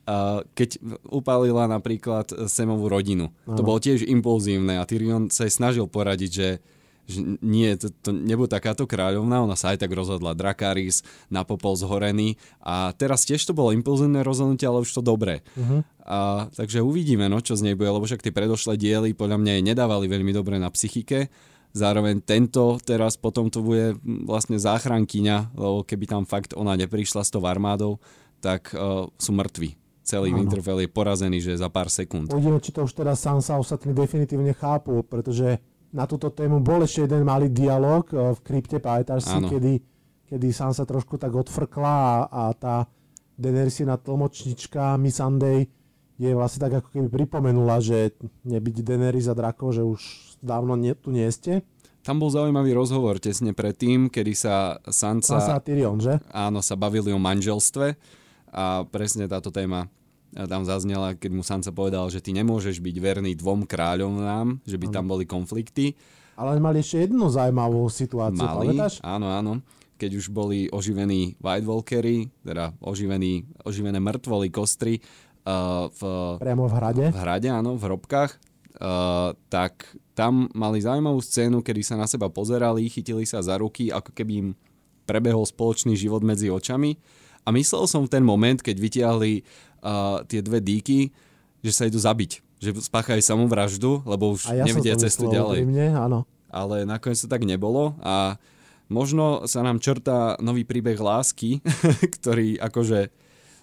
Uh, 0.08 0.42
keď 0.56 0.80
upálila 1.12 1.68
napríklad 1.68 2.32
Semovú 2.48 2.88
rodinu. 2.88 3.30
Ano. 3.46 3.60
To 3.60 3.62
bolo 3.62 3.78
tiež 3.78 4.08
impulzívne 4.08 4.80
a 4.82 4.88
Tyrion 4.88 5.30
sa 5.30 5.46
jej 5.46 5.54
snažil 5.54 5.86
poradiť, 5.86 6.32
že 6.34 6.50
že 7.08 7.24
nie, 7.40 7.72
to, 7.80 7.88
to 8.04 8.12
nebude 8.12 8.52
takáto 8.52 8.84
kráľovná, 8.84 9.40
ona 9.40 9.56
sa 9.56 9.72
aj 9.72 9.88
tak 9.88 9.96
rozhodla, 9.96 10.36
Drakaris, 10.36 11.08
na 11.32 11.48
popol 11.48 11.80
zhorený 11.80 12.36
a 12.60 12.92
teraz 12.92 13.24
tiež 13.24 13.40
to 13.48 13.56
bolo 13.56 13.72
impulzívne 13.72 14.20
rozhodnutie, 14.28 14.68
ale 14.68 14.84
už 14.84 14.92
to 14.92 15.00
dobré. 15.00 15.40
Uh-huh. 15.56 15.88
A, 16.08 16.48
takže 16.56 16.80
uvidíme, 16.80 17.28
no, 17.28 17.44
čo 17.44 17.60
z 17.60 17.68
nej 17.68 17.76
bude, 17.76 17.92
lebo 17.92 18.08
však 18.08 18.24
tie 18.24 18.32
predošlé 18.32 18.80
diely 18.80 19.12
podľa 19.12 19.44
mňa 19.44 19.52
jej 19.60 19.64
nedávali 19.68 20.08
veľmi 20.08 20.32
dobre 20.32 20.56
na 20.56 20.72
psychike, 20.72 21.28
zároveň 21.76 22.24
tento 22.24 22.80
teraz 22.80 23.20
potom 23.20 23.52
to 23.52 23.60
bude 23.60 24.00
vlastne 24.24 24.56
záchrankyňa, 24.56 25.52
lebo 25.52 25.84
keby 25.84 26.06
tam 26.08 26.24
fakt 26.24 26.56
ona 26.56 26.80
neprišla 26.80 27.28
s 27.28 27.30
tou 27.36 27.44
armádou, 27.44 28.00
tak 28.40 28.72
uh, 28.72 29.12
sú 29.20 29.36
mŕtvi 29.36 29.76
celý 30.08 30.32
ano. 30.32 30.48
Winterfell 30.48 30.80
je 30.80 30.88
porazený, 30.88 31.44
že 31.44 31.60
za 31.60 31.68
pár 31.68 31.92
sekúnd. 31.92 32.32
Uvidíme, 32.32 32.64
či 32.64 32.72
to 32.72 32.88
už 32.88 32.96
teraz 32.96 33.20
Sansa 33.20 33.60
ostatní 33.60 33.92
definitívne 33.92 34.56
chápu, 34.56 35.04
pretože 35.04 35.60
na 35.92 36.08
túto 36.08 36.32
tému 36.32 36.64
bol 36.64 36.88
ešte 36.88 37.04
jeden 37.04 37.28
malý 37.28 37.52
dialog 37.52 38.08
eh, 38.16 38.32
v 38.32 38.40
krypte, 38.48 38.80
pamätáš 38.80 39.28
si, 39.28 39.38
kedy, 39.44 39.74
kedy 40.32 40.48
sám 40.56 40.72
sa 40.72 40.88
trošku 40.88 41.20
tak 41.20 41.36
odfrkla 41.36 41.92
a, 41.92 42.12
a 42.32 42.44
tá 42.56 42.76
Daenerysina 43.38 44.02
tlmočnička 44.02 44.98
Missandei 44.98 45.70
je 46.18 46.34
vlastne 46.34 46.62
tak 46.66 46.82
ako 46.82 46.90
keby 46.94 47.08
pripomenula, 47.24 47.78
že 47.82 48.14
nebyť 48.46 48.82
Daenerys 48.82 49.30
a 49.30 49.38
Draco, 49.38 49.70
že 49.70 49.86
už 49.86 50.02
dávno 50.42 50.74
nie, 50.74 50.98
tu 50.98 51.14
nie 51.14 51.30
ste. 51.30 51.62
Tam 52.02 52.18
bol 52.18 52.32
zaujímavý 52.32 52.74
rozhovor 52.74 53.20
tesne 53.22 53.52
predtým, 53.54 54.08
kedy 54.08 54.34
sa 54.34 54.80
Sansa... 54.88 55.38
Sansa 55.38 55.60
a 55.60 55.62
Tyrion, 55.62 56.00
že? 56.00 56.18
Áno, 56.32 56.64
sa 56.64 56.80
bavili 56.80 57.12
o 57.12 57.20
manželstve 57.20 58.00
a 58.50 58.88
presne 58.88 59.28
táto 59.28 59.52
téma 59.52 59.92
tam 60.34 60.64
zaznela, 60.68 61.16
keď 61.16 61.32
mu 61.32 61.44
Sansa 61.44 61.72
povedal, 61.72 62.08
že 62.12 62.20
ty 62.20 62.36
nemôžeš 62.36 62.84
byť 62.84 62.96
verný 63.00 63.32
dvom 63.40 63.64
kráľom 63.64 64.22
nám, 64.22 64.48
že 64.68 64.76
by 64.76 64.92
ano. 64.92 64.94
tam 64.94 65.06
boli 65.08 65.24
konflikty. 65.24 65.96
Ale 66.38 66.60
mali 66.62 66.84
ešte 66.84 67.10
jednu 67.10 67.32
zaujímavú 67.32 67.90
situáciu, 67.90 68.46
mali, 68.46 68.76
pamätáš? 68.76 69.02
Áno, 69.02 69.32
áno. 69.34 69.64
keď 69.98 70.22
už 70.22 70.30
boli 70.30 70.70
oživení 70.70 71.34
White 71.42 71.66
Walkery, 71.66 72.30
teda 72.46 72.70
oživení, 72.80 73.50
oživené 73.66 73.98
mŕtvoly, 73.98 74.54
kostry 74.54 75.02
v, 75.88 76.02
Priamo 76.42 76.68
v 76.68 76.74
hrade. 76.76 77.06
v 77.12 77.18
hrade, 77.18 77.48
áno, 77.48 77.80
v 77.80 77.84
hrobkách, 77.88 78.32
uh, 78.84 79.32
tak 79.48 79.88
tam 80.12 80.52
mali 80.52 80.84
zaujímavú 80.84 81.24
scénu, 81.24 81.64
kedy 81.64 81.82
sa 81.86 81.96
na 81.96 82.10
seba 82.10 82.28
pozerali, 82.28 82.90
chytili 82.92 83.24
sa 83.24 83.40
za 83.40 83.56
ruky, 83.56 83.88
ako 83.88 84.12
keby 84.12 84.34
im 84.44 84.50
prebehol 85.08 85.48
spoločný 85.48 85.96
život 85.96 86.20
medzi 86.26 86.52
očami. 86.52 87.00
A 87.48 87.56
myslel 87.56 87.88
som 87.88 88.04
v 88.04 88.12
ten 88.12 88.24
moment, 88.28 88.60
keď 88.60 88.76
vytiahli 88.76 89.48
uh, 89.80 90.20
tie 90.28 90.44
dve 90.44 90.60
díky, 90.60 91.16
že 91.64 91.72
sa 91.72 91.88
idú 91.88 91.96
zabiť. 91.96 92.44
Že 92.60 92.84
spáchajú 92.92 93.22
samovraždu, 93.24 94.04
lebo 94.04 94.36
už 94.36 94.52
A 94.52 94.60
ja 94.60 94.64
nevidia 94.68 95.00
cestu 95.00 95.32
ďalej. 95.32 95.64
úprimne, 95.64 95.96
áno. 95.96 96.28
Ale 96.52 96.84
nakoniec 96.84 97.24
to 97.24 97.32
tak 97.32 97.48
nebolo 97.48 97.96
a 98.04 98.36
možno 98.88 99.48
sa 99.48 99.64
nám 99.64 99.80
črtá 99.84 100.40
nový 100.44 100.64
príbeh 100.68 100.98
lásky, 101.00 101.60
ktorý 102.20 102.60
akože 102.60 103.12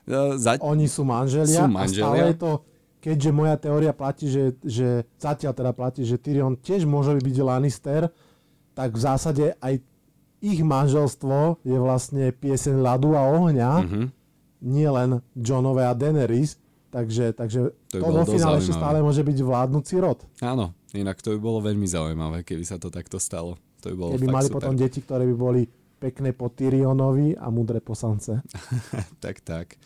za... 0.06 0.60
Oni 0.60 0.84
sú 0.84 1.02
manželia, 1.02 1.58
Sú 1.58 1.64
a 1.64 1.68
manželia. 1.68 2.04
stále 2.04 2.18
je 2.26 2.36
to, 2.36 2.52
keďže 2.98 3.30
moja 3.30 3.56
teória 3.56 3.92
platí, 3.92 4.26
že, 4.26 4.56
že 4.60 4.88
zatiaľ 5.14 5.52
teda 5.52 5.72
platí, 5.72 6.02
že 6.02 6.16
Tyrion 6.16 6.54
tiež 6.54 6.84
môže 6.84 7.12
byť 7.14 7.36
Lannister, 7.38 8.08
tak 8.72 8.90
v 8.90 9.00
zásade 9.00 9.44
aj 9.58 9.80
ich 10.40 10.60
manželstvo 10.60 11.62
je 11.62 11.74
vlastne 11.74 12.28
pieseň 12.30 12.74
ľadu 12.76 13.12
a 13.12 13.22
ohňa, 13.30 13.70
Mhm. 13.80 14.04
nie 14.62 14.84
len 14.86 15.10
Johnové 15.34 15.84
a 15.84 15.92
Daenerys, 15.92 16.56
takže, 16.90 17.32
takže 17.32 17.72
To 17.90 17.98
to, 17.98 18.08
vo 18.10 18.24
finále 18.24 18.58
ešte 18.58 18.72
stále 18.72 18.98
môže 18.98 19.20
byť 19.20 19.38
vládnúci 19.38 19.94
rod. 19.98 20.20
Áno, 20.38 20.72
inak 20.90 21.18
to 21.18 21.32
by 21.32 21.38
bolo 21.38 21.58
veľmi 21.60 21.84
zaujímavé, 21.84 22.40
keby 22.40 22.60
sa 22.62 22.76
to 22.76 22.88
takto 22.88 23.16
stalo. 23.16 23.56
To 23.80 23.88
by 23.88 23.96
bolo 23.98 24.10
Keby 24.14 24.26
mali 24.26 24.46
super. 24.46 24.56
potom 24.58 24.74
deti, 24.74 25.00
ktoré 25.00 25.24
by 25.26 25.34
boli 25.34 25.62
pekné 26.04 26.36
po 26.36 26.52
Tyrionovi 26.52 27.32
a 27.40 27.48
mudré 27.48 27.80
po 27.80 27.96
tak, 29.24 29.40
tak. 29.40 29.80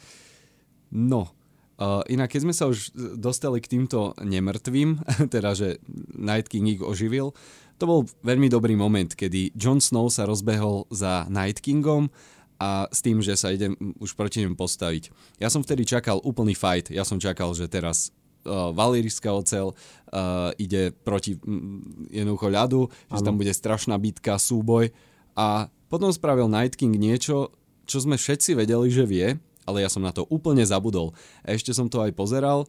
No, 0.91 1.31
uh, 1.79 2.03
inak 2.11 2.35
keď 2.35 2.41
sme 2.43 2.55
sa 2.57 2.67
už 2.67 2.91
dostali 3.15 3.63
k 3.63 3.71
týmto 3.79 4.19
nemrtvým, 4.19 4.99
teda 5.35 5.55
že 5.55 5.79
Night 6.19 6.51
King 6.51 6.75
ich 6.75 6.83
oživil, 6.83 7.31
to 7.79 7.87
bol 7.87 8.03
veľmi 8.27 8.51
dobrý 8.51 8.75
moment, 8.75 9.15
kedy 9.15 9.55
Jon 9.55 9.79
Snow 9.79 10.11
sa 10.11 10.27
rozbehol 10.27 10.91
za 10.91 11.31
Night 11.31 11.63
Kingom 11.63 12.11
a 12.59 12.91
s 12.91 12.99
tým, 12.99 13.23
že 13.23 13.39
sa 13.39 13.55
idem 13.55 13.79
už 14.03 14.19
proti 14.19 14.43
nemu 14.43 14.59
postaviť. 14.59 15.15
Ja 15.39 15.47
som 15.47 15.63
vtedy 15.63 15.87
čakal 15.87 16.19
úplný 16.27 16.59
fight. 16.59 16.91
Ja 16.91 17.07
som 17.07 17.23
čakal, 17.23 17.55
že 17.55 17.71
teraz 17.71 18.11
uh, 18.43 18.75
valírijská 18.75 19.31
ocel 19.31 19.71
uh, 19.71 20.51
ide 20.59 20.91
proti 20.91 21.39
mm, 21.39 22.11
jednoducho 22.11 22.51
ľadu, 22.51 22.81
že 23.15 23.23
tam 23.23 23.39
bude 23.39 23.55
strašná 23.55 23.95
bitka, 23.95 24.43
súboj 24.43 24.91
a 25.39 25.71
potom 25.89 26.13
spravil 26.13 26.49
Night 26.49 26.77
King 26.77 26.95
niečo, 26.97 27.53
čo 27.89 27.99
sme 28.05 28.21
všetci 28.21 28.55
vedeli, 28.55 28.93
že 28.93 29.09
vie, 29.09 29.41
ale 29.65 29.85
ja 29.85 29.89
som 29.93 30.05
na 30.05 30.13
to 30.13 30.29
úplne 30.29 30.65
zabudol. 30.65 31.17
Ešte 31.45 31.73
som 31.77 31.89
to 31.89 32.05
aj 32.05 32.13
pozeral 32.17 32.69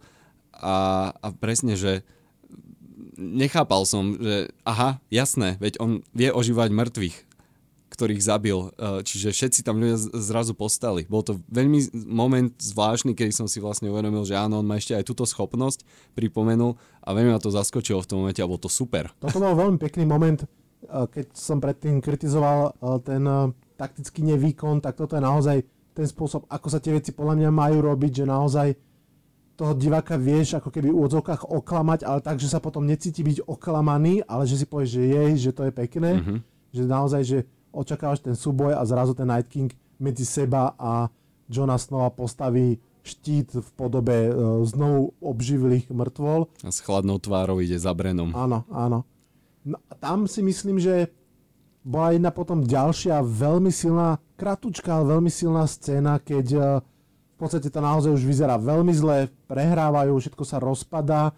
a, 0.56 1.12
a 1.16 1.28
presne, 1.36 1.80
že 1.80 2.04
nechápal 3.20 3.84
som, 3.84 4.16
že 4.16 4.52
aha, 4.64 5.04
jasné, 5.12 5.60
veď 5.60 5.80
on 5.84 6.04
vie 6.16 6.32
ožívať 6.32 6.72
mŕtvych, 6.72 7.18
ktorých 7.92 8.24
zabil, 8.24 8.56
e, 8.56 9.04
čiže 9.04 9.36
všetci 9.36 9.60
tam 9.68 9.84
ľudia 9.84 10.00
zrazu 10.16 10.56
postali. 10.56 11.04
Bol 11.04 11.24
to 11.28 11.36
veľmi 11.52 11.92
moment 12.08 12.56
zvláštny, 12.56 13.12
kedy 13.12 13.36
som 13.36 13.48
si 13.52 13.60
vlastne 13.60 13.92
uvedomil, 13.92 14.24
že 14.24 14.40
áno, 14.40 14.64
on 14.64 14.68
má 14.68 14.80
ešte 14.80 14.96
aj 14.96 15.04
túto 15.04 15.28
schopnosť, 15.28 15.84
pripomenul 16.16 16.80
a 17.04 17.10
veľmi 17.12 17.36
ma 17.36 17.44
to 17.44 17.52
zaskočilo 17.52 18.00
v 18.00 18.08
tom 18.08 18.24
momente 18.24 18.40
a 18.40 18.48
bol 18.48 18.62
to 18.62 18.72
super. 18.72 19.12
Toto 19.20 19.44
bol 19.44 19.56
veľmi 19.56 19.76
pekný 19.76 20.08
moment, 20.08 20.48
keď 20.88 21.26
som 21.36 21.60
predtým 21.60 22.00
kritizoval 22.00 22.72
eh, 22.72 22.98
ten 23.04 23.24
eh, 23.24 23.52
taktický 23.76 24.24
nevýkon, 24.26 24.80
tak 24.80 24.96
toto 24.96 25.16
je 25.16 25.24
naozaj 25.24 25.58
ten 25.92 26.08
spôsob, 26.08 26.48
ako 26.48 26.68
sa 26.68 26.80
tie 26.80 26.96
veci 26.96 27.12
podľa 27.12 27.36
mňa 27.36 27.50
majú 27.52 27.78
robiť, 27.84 28.24
že 28.24 28.26
naozaj 28.26 28.68
toho 29.56 29.76
diváka 29.76 30.16
vieš 30.16 30.56
ako 30.56 30.72
keby 30.72 30.88
v 30.88 30.96
úvodzovkách 30.96 31.52
oklamať, 31.52 32.08
ale 32.08 32.24
tak, 32.24 32.40
že 32.40 32.48
sa 32.48 32.64
potom 32.64 32.88
necíti 32.88 33.20
byť 33.20 33.44
oklamaný, 33.44 34.24
ale 34.24 34.48
že 34.48 34.56
si 34.56 34.64
povieš, 34.64 34.90
že 34.96 35.04
jej, 35.04 35.32
že 35.36 35.52
to 35.52 35.68
je 35.68 35.72
pekné, 35.76 36.10
Mhm. 36.16 36.24
mm-hmm. 36.24 36.40
že 36.72 36.82
naozaj, 36.88 37.22
že 37.28 37.38
očakávaš 37.76 38.24
ten 38.24 38.40
súboj 38.40 38.80
a 38.80 38.82
zrazu 38.88 39.12
ten 39.12 39.28
Night 39.28 39.52
King 39.52 39.68
medzi 40.00 40.24
seba 40.24 40.74
a 40.80 41.12
Johna 41.52 41.76
Snowa 41.76 42.08
postaví 42.10 42.80
štít 43.04 43.60
v 43.60 43.70
podobe 43.76 44.18
eh, 44.28 44.34
znovu 44.64 45.12
obživlých 45.20 45.92
mŕtvol 45.92 46.48
A 46.64 46.72
s 46.72 46.80
chladnou 46.80 47.20
tvárou 47.20 47.60
ide 47.60 47.76
za 47.76 47.92
Brenom. 47.92 48.32
Áno, 48.32 48.64
áno. 48.72 49.04
No, 49.66 49.78
a 49.92 49.94
tam 49.96 50.24
si 50.26 50.40
myslím, 50.40 50.80
že 50.80 51.12
bola 51.84 52.16
jedna 52.16 52.32
potom 52.32 52.64
ďalšia 52.64 53.24
veľmi 53.24 53.72
silná, 53.72 54.20
kratučká, 54.36 55.00
ale 55.00 55.20
veľmi 55.20 55.32
silná 55.32 55.68
scéna, 55.68 56.20
keď 56.20 56.48
eh, 56.56 56.64
v 56.84 57.36
podstate 57.40 57.72
to 57.72 57.80
naozaj 57.80 58.12
už 58.12 58.24
vyzerá 58.28 58.60
veľmi 58.60 58.92
zle, 58.92 59.32
prehrávajú, 59.48 60.12
všetko 60.20 60.44
sa 60.44 60.60
rozpadá 60.60 61.32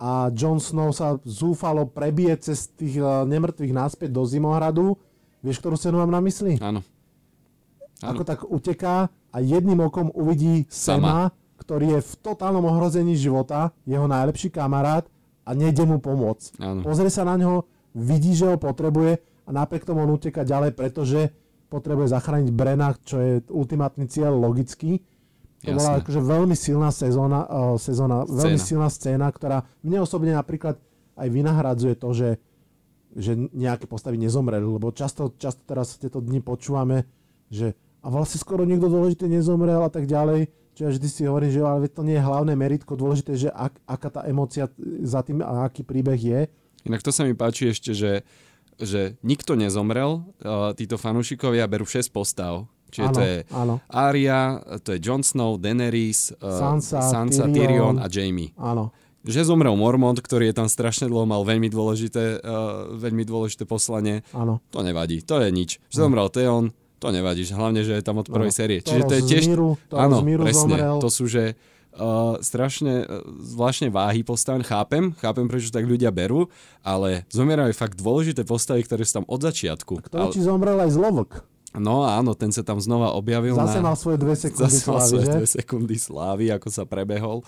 a 0.00 0.32
Jon 0.32 0.56
Snow 0.62 0.94
sa 0.94 1.20
zúfalo 1.26 1.84
prebije 1.90 2.38
cez 2.40 2.70
tých 2.72 2.98
eh, 2.98 3.06
nemrtvých 3.26 3.74
náspäť 3.74 4.14
do 4.14 4.22
Zimohradu. 4.24 4.96
Vieš, 5.40 5.60
ktorú 5.60 5.76
scénu 5.76 6.00
mám 6.00 6.12
na 6.12 6.20
mysli? 6.20 6.60
Áno. 6.60 6.84
Ako 8.00 8.24
tak 8.24 8.48
uteká 8.48 9.12
a 9.28 9.36
jedným 9.40 9.84
okom 9.84 10.08
uvidí 10.16 10.64
Sema, 10.72 11.32
ktorý 11.60 11.96
je 11.96 12.00
v 12.00 12.12
totálnom 12.24 12.64
ohrození 12.64 13.12
života, 13.12 13.76
jeho 13.84 14.08
najlepší 14.08 14.48
kamarát 14.48 15.04
a 15.44 15.50
nejde 15.56 15.84
mu 15.88 15.98
pomôcť. 15.98 16.60
Áno. 16.60 16.80
Pozrie 16.84 17.08
sa 17.08 17.26
na 17.26 17.36
ňo, 17.36 17.64
vidí, 17.96 18.36
že 18.36 18.54
ho 18.54 18.56
potrebuje 18.56 19.18
a 19.46 19.50
napriek 19.50 19.82
tomu 19.82 20.06
on 20.06 20.14
uteká 20.14 20.46
ďalej, 20.46 20.76
pretože 20.78 21.34
potrebuje 21.70 22.10
zachrániť 22.10 22.50
Brena, 22.50 22.94
čo 23.06 23.16
je 23.18 23.32
ultimátny 23.50 24.10
cieľ 24.10 24.34
logický. 24.34 25.02
To 25.66 25.76
bola 25.76 25.98
Jasné. 25.98 26.02
akože 26.02 26.20
veľmi 26.24 26.56
silná 26.56 26.88
sezóna, 26.88 27.40
uh, 27.44 27.76
sezóna 27.76 28.24
veľmi 28.24 28.56
silná 28.56 28.88
scéna, 28.88 29.28
ktorá 29.28 29.68
mne 29.84 30.02
osobne 30.02 30.32
napríklad 30.32 30.80
aj 31.20 31.28
vynahradzuje 31.28 31.94
to, 32.00 32.08
že, 32.16 32.30
že 33.12 33.36
nejaké 33.36 33.84
postavy 33.84 34.16
nezomreli, 34.16 34.64
lebo 34.64 34.88
často, 34.88 35.36
často 35.36 35.60
teraz 35.68 36.00
tieto 36.00 36.24
dni 36.24 36.40
počúvame, 36.40 37.04
že 37.52 37.76
a 38.00 38.08
vlastne 38.08 38.40
skoro 38.40 38.64
niekto 38.64 38.88
dôležitý 38.88 39.28
nezomrel 39.28 39.84
a 39.84 39.92
tak 39.92 40.08
ďalej, 40.08 40.48
ja 40.80 40.88
vždy 40.88 41.08
si 41.08 41.22
hovorím, 41.28 41.52
že 41.52 41.60
ale 41.60 41.86
to 41.92 42.00
nie 42.00 42.16
je 42.16 42.24
hlavné 42.24 42.56
meritko, 42.56 42.96
dôležité 42.96 43.36
je, 43.36 43.48
že 43.48 43.50
ak, 43.52 43.76
aká 43.84 44.08
tá 44.08 44.20
emócia 44.24 44.72
za 45.04 45.20
tým 45.20 45.44
a 45.44 45.68
aký 45.68 45.84
príbeh 45.84 46.16
je. 46.16 46.40
Inak 46.88 47.04
to 47.04 47.12
sa 47.12 47.28
mi 47.28 47.36
páči 47.36 47.68
ešte, 47.68 47.92
že, 47.92 48.24
že 48.80 49.20
nikto 49.20 49.52
nezomrel, 49.54 50.24
uh, 50.40 50.72
títo 50.72 50.96
fanúšikovia 50.96 51.68
berú 51.68 51.84
6 51.84 52.08
postav. 52.08 52.64
Čiže 52.90 53.06
Áno, 53.06 53.14
to 53.14 53.22
je 53.22 53.36
áno. 53.54 53.74
Arya, 53.86 54.40
to 54.82 54.88
je 54.96 54.98
Jon 54.98 55.22
Snow, 55.22 55.54
Daenerys, 55.60 56.34
uh, 56.42 56.58
Sansa, 56.58 56.98
Sansa 57.06 57.46
Tyrion. 57.46 57.54
Tyrion 57.54 57.96
a 58.02 58.06
Jamie. 58.10 58.50
Áno. 58.58 58.90
Že 59.20 59.52
zomrel 59.52 59.76
Mormont, 59.76 60.16
ktorý 60.16 60.50
je 60.50 60.58
tam 60.58 60.66
strašne 60.66 61.06
dlho, 61.06 61.28
mal 61.28 61.44
veľmi 61.44 61.68
dôležité, 61.70 62.40
uh, 62.40 62.96
veľmi 62.98 63.22
dôležité 63.22 63.68
poslanie. 63.68 64.26
Áno. 64.34 64.58
To 64.74 64.80
nevadí, 64.82 65.22
to 65.22 65.38
je 65.38 65.52
nič. 65.52 65.78
Že 65.92 66.08
zomrel 66.08 66.26
Theon, 66.32 66.72
to 67.00 67.08
nevadí, 67.08 67.48
hlavne, 67.48 67.80
že 67.80 67.96
je 67.96 68.04
tam 68.04 68.20
od 68.20 68.28
prvej 68.28 68.52
Áno. 68.52 68.58
série. 68.60 68.78
Čiže 68.84 69.02
to 69.08 69.14
je 69.16 69.22
tiež... 69.24 69.44
Thoros 69.88 70.04
áno, 70.04 70.20
z 70.20 70.24
Míru 70.28 70.42
presne. 70.44 70.60
zomrel. 70.60 70.96
To 71.00 71.08
sú, 71.08 71.24
že 71.24 71.56
uh, 71.96 72.36
strašne 72.44 73.08
uh, 73.08 73.24
zvláštne 73.40 73.88
váhy 73.88 74.20
postaven. 74.20 74.60
Chápem, 74.60 75.16
chápem, 75.16 75.48
prečo 75.48 75.72
tak 75.72 75.88
ľudia 75.88 76.12
berú, 76.12 76.52
ale 76.84 77.24
zomierajú 77.32 77.72
fakt 77.72 77.96
dôležité 77.96 78.44
postavy, 78.44 78.84
ktoré 78.84 79.08
sú 79.08 79.24
tam 79.24 79.26
od 79.26 79.40
začiatku. 79.40 80.04
Ktorý 80.12 80.28
ti 80.28 80.44
zomrel 80.44 80.76
aj 80.76 80.92
zlovok. 80.92 81.48
No 81.70 82.02
áno, 82.02 82.34
ten 82.34 82.50
sa 82.50 82.66
tam 82.66 82.82
znova 82.82 83.14
objavil. 83.14 83.54
Zase 83.54 83.78
na... 83.78 83.94
mal 83.94 83.96
svoje 83.96 84.18
dve 84.20 84.34
sekundy 84.44 84.68
Zase 84.68 84.84
mal 84.84 85.00
slávy, 85.00 85.08
svoje 85.08 85.24
že? 85.24 85.32
dve 85.32 85.46
sekundy 85.48 85.96
slávy, 85.96 86.44
ako 86.52 86.68
sa 86.68 86.84
prebehol. 86.84 87.46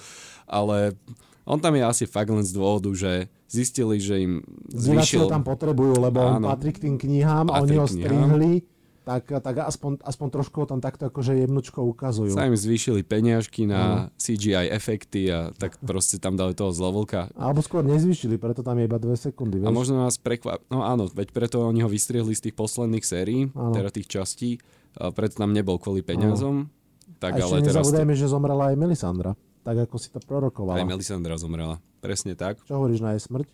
Ale 0.48 0.96
on 1.42 1.58
tam 1.58 1.74
je 1.74 1.82
asi 1.82 2.04
fakt 2.06 2.30
len 2.30 2.46
z 2.46 2.54
dôvodu, 2.54 2.88
že 2.94 3.26
zistili, 3.50 3.98
že 3.98 4.22
im 4.22 4.32
zvýšil... 4.70 5.26
tam 5.26 5.42
potrebujú, 5.42 5.98
lebo 5.98 6.22
on 6.22 6.40
Áno. 6.40 6.48
patrí 6.48 6.70
k 6.72 6.88
tým 6.88 6.96
knihám 6.96 7.50
a 7.50 7.60
oni 7.60 7.76
ho 7.76 7.84
strihli, 7.84 8.64
tak, 9.02 9.26
tak 9.26 9.54
aspoň, 9.66 9.98
aspoň 10.06 10.28
trošku 10.30 10.62
tam 10.70 10.78
takto 10.78 11.10
akože 11.10 11.34
jemnučko 11.34 11.82
ukazujú. 11.90 12.38
sa 12.38 12.46
im 12.46 12.54
zvýšili 12.54 13.02
peniažky 13.02 13.66
na 13.66 14.14
CGI 14.14 14.70
efekty 14.70 15.26
a 15.26 15.50
tak 15.58 15.74
proste 15.82 16.22
tam 16.22 16.38
dali 16.38 16.54
toho 16.54 16.70
zlovlka. 16.70 17.26
Alebo 17.34 17.66
skôr 17.66 17.82
nezvyšili, 17.82 18.38
preto 18.38 18.62
tam 18.62 18.78
je 18.78 18.86
iba 18.86 19.02
dve 19.02 19.18
sekundy. 19.18 19.58
Vieš? 19.58 19.66
A 19.66 19.74
možno 19.74 19.94
nás 19.98 20.22
prekvap... 20.22 20.62
No 20.70 20.86
áno, 20.86 21.10
veď 21.10 21.34
preto 21.34 21.66
oni 21.66 21.82
ho 21.82 21.90
vystrihli 21.90 22.30
z 22.30 22.50
tých 22.50 22.54
posledných 22.54 23.02
sérií, 23.02 23.50
Áno. 23.58 23.74
teda 23.74 23.90
tých 23.90 24.06
častí. 24.06 24.62
A 24.94 25.10
preto 25.10 25.42
tam 25.42 25.50
nebol 25.50 25.82
kvôli 25.82 26.06
peniazom. 26.06 26.70
Tak 27.18 27.34
a 27.34 27.36
ešte 27.42 27.58
ale 27.58 27.66
teraz... 27.66 27.82
nezabudajme, 27.82 28.14
že 28.14 28.26
zomrela 28.30 28.70
aj 28.70 28.76
Melisandra. 28.78 29.34
Tak 29.66 29.90
ako 29.90 29.96
si 29.98 30.14
to 30.14 30.22
prorokovala. 30.22 30.78
Aj 30.78 30.86
Melisandra 30.86 31.34
zomrela. 31.34 31.82
Presne 31.98 32.38
tak. 32.38 32.62
Čo 32.66 32.78
hovoríš 32.78 33.02
na 33.02 33.18
jej 33.18 33.22
smrť? 33.26 33.46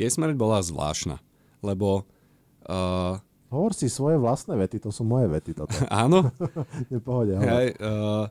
Jej 0.00 0.10
smrť 0.16 0.34
bola 0.40 0.64
zvláštna, 0.64 1.20
lebo... 1.60 2.08
Uh, 2.66 3.22
Hovor 3.46 3.72
si 3.72 3.86
svoje 3.86 4.18
vlastné 4.18 4.58
vety, 4.58 4.82
to 4.82 4.90
sú 4.90 5.06
moje 5.06 5.30
vety 5.30 5.54
toto. 5.54 5.74
áno, 5.92 6.34
Je 6.92 6.98
v 6.98 7.04
pohode, 7.04 7.32
hovor. 7.38 7.46
Hej, 7.46 7.68
uh, 7.78 8.26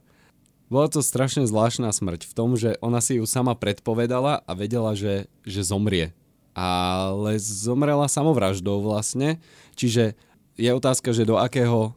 bola 0.67 0.87
to 0.89 0.99
strašne 0.99 1.45
zvláštna 1.45 1.93
smrť 1.93 2.27
v 2.27 2.33
tom, 2.33 2.57
že 2.57 2.75
ona 2.81 2.99
si 2.99 3.21
ju 3.21 3.25
sama 3.29 3.53
predpovedala 3.53 4.43
a 4.43 4.51
vedela, 4.57 4.97
že, 4.97 5.29
že 5.45 5.61
zomrie. 5.61 6.11
Ale 6.55 7.35
zomrela 7.39 8.07
samovraždou 8.07 8.79
vlastne, 8.79 9.43
čiže 9.75 10.15
je 10.55 10.71
otázka, 10.71 11.11
že 11.11 11.27
do 11.27 11.35
akého 11.35 11.91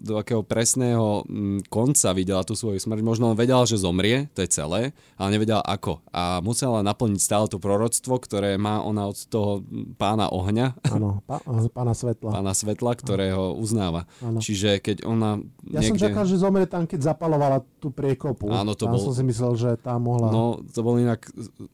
do 0.00 0.16
akého 0.16 0.40
presného 0.40 1.22
mm, 1.24 1.68
konca 1.68 2.10
videla 2.16 2.42
tú 2.42 2.56
svoju 2.56 2.80
smrť. 2.80 3.00
Možno 3.04 3.32
len 3.32 3.36
vedela, 3.38 3.62
že 3.68 3.76
zomrie, 3.80 4.26
to 4.32 4.40
je 4.40 4.50
celé, 4.50 4.96
ale 5.20 5.28
nevedela 5.32 5.60
ako. 5.60 6.00
A 6.10 6.40
musela 6.40 6.80
naplniť 6.80 7.20
stále 7.20 7.46
to 7.52 7.60
proroctvo, 7.60 8.16
ktoré 8.18 8.56
má 8.56 8.80
ona 8.80 9.08
od 9.08 9.18
toho 9.28 9.60
pána 10.00 10.32
ohňa. 10.32 10.76
Áno, 10.88 11.20
pá, 11.28 11.40
pána 11.70 11.92
svetla. 11.92 12.30
Pána 12.40 12.52
svetla, 12.56 12.92
ktorého 12.96 13.52
uznáva. 13.56 14.08
Áno. 14.24 14.40
Čiže 14.40 14.80
keď 14.80 15.04
ona 15.04 15.40
Ja 15.68 15.84
som 15.84 15.94
niekde... 15.94 16.08
čakal, 16.10 16.24
že 16.24 16.36
zomrie 16.40 16.66
tam, 16.66 16.88
keď 16.88 17.14
zapalovala 17.14 17.60
tú 17.78 17.92
priekopu. 17.92 18.48
Áno, 18.48 18.72
to 18.72 18.88
tam 18.88 18.96
bol- 18.96 19.04
som 19.04 19.14
si 19.14 19.22
myslel, 19.24 19.52
že 19.60 19.70
tá 19.76 20.00
mohla... 20.00 20.32
No, 20.32 20.64
to 20.72 20.80
bol 20.80 20.96
inak 20.96 21.20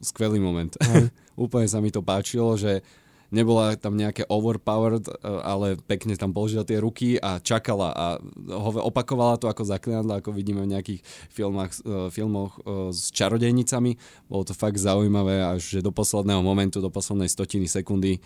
skvelý 0.02 0.42
moment. 0.42 0.74
Úplne 1.38 1.66
sa 1.70 1.78
mi 1.80 1.88
to 1.88 2.04
páčilo, 2.04 2.52
že 2.59 2.85
nebola 3.30 3.78
tam 3.78 3.94
nejaké 3.96 4.26
overpowered, 4.26 5.06
eh, 5.06 5.14
ale 5.24 5.78
pekne 5.86 6.18
tam 6.18 6.34
položila 6.34 6.66
tie 6.66 6.82
ruky 6.82 7.16
a 7.16 7.38
čakala 7.38 7.90
a 7.94 8.06
ho- 8.50 8.84
opakovala 8.90 9.38
to 9.38 9.46
ako 9.46 9.62
zaklinadla, 9.64 10.20
ako 10.20 10.34
vidíme 10.34 10.62
v 10.66 10.76
nejakých 10.76 11.00
filmách, 11.30 11.72
eh, 11.82 12.10
filmoch 12.10 12.58
eh, 12.60 12.90
s 12.90 13.14
čarodejnicami. 13.14 13.96
Bolo 14.26 14.42
to 14.44 14.54
fakt 14.54 14.76
zaujímavé, 14.76 15.40
až 15.42 15.78
že 15.78 15.80
do 15.80 15.94
posledného 15.94 16.42
momentu, 16.42 16.82
do 16.82 16.90
poslednej 16.90 17.30
stotiny 17.30 17.70
sekundy, 17.70 18.18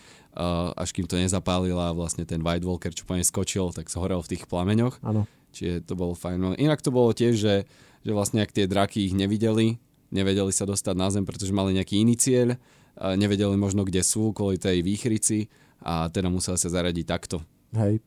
až 0.74 0.96
kým 0.96 1.04
to 1.04 1.20
nezapálila 1.20 1.92
a 1.92 1.96
vlastne 1.96 2.24
ten 2.24 2.40
White 2.40 2.64
Walker, 2.64 2.90
čo 2.90 3.04
po 3.04 3.14
nej 3.14 3.22
skočil, 3.22 3.70
tak 3.70 3.92
zhorel 3.92 4.18
v 4.24 4.34
tých 4.34 4.48
plameňoch. 4.48 4.98
Áno. 5.04 5.28
Čiže 5.54 5.86
to 5.86 5.94
bolo 5.94 6.16
fajn. 6.16 6.58
Inak 6.58 6.82
to 6.82 6.90
bolo 6.90 7.14
tiež, 7.14 7.38
že, 7.38 7.54
že 8.02 8.10
vlastne 8.10 8.42
ak 8.42 8.50
tie 8.50 8.66
draky 8.66 9.06
ich 9.06 9.14
nevideli, 9.14 9.78
nevedeli 10.10 10.50
sa 10.54 10.66
dostať 10.66 10.94
na 10.94 11.08
zem, 11.10 11.26
pretože 11.26 11.54
mali 11.54 11.74
nejaký 11.74 12.02
iný 12.02 12.14
cieľ, 12.18 12.58
nevedeli 12.96 13.54
možno, 13.54 13.82
kde 13.82 14.00
sú 14.00 14.30
kvôli 14.30 14.56
tej 14.56 14.80
výchrici 14.80 15.50
a 15.82 16.08
teda 16.08 16.30
museli 16.30 16.56
sa 16.56 16.70
zaradiť 16.70 17.04
takto. 17.04 17.42
Hej. 17.74 17.98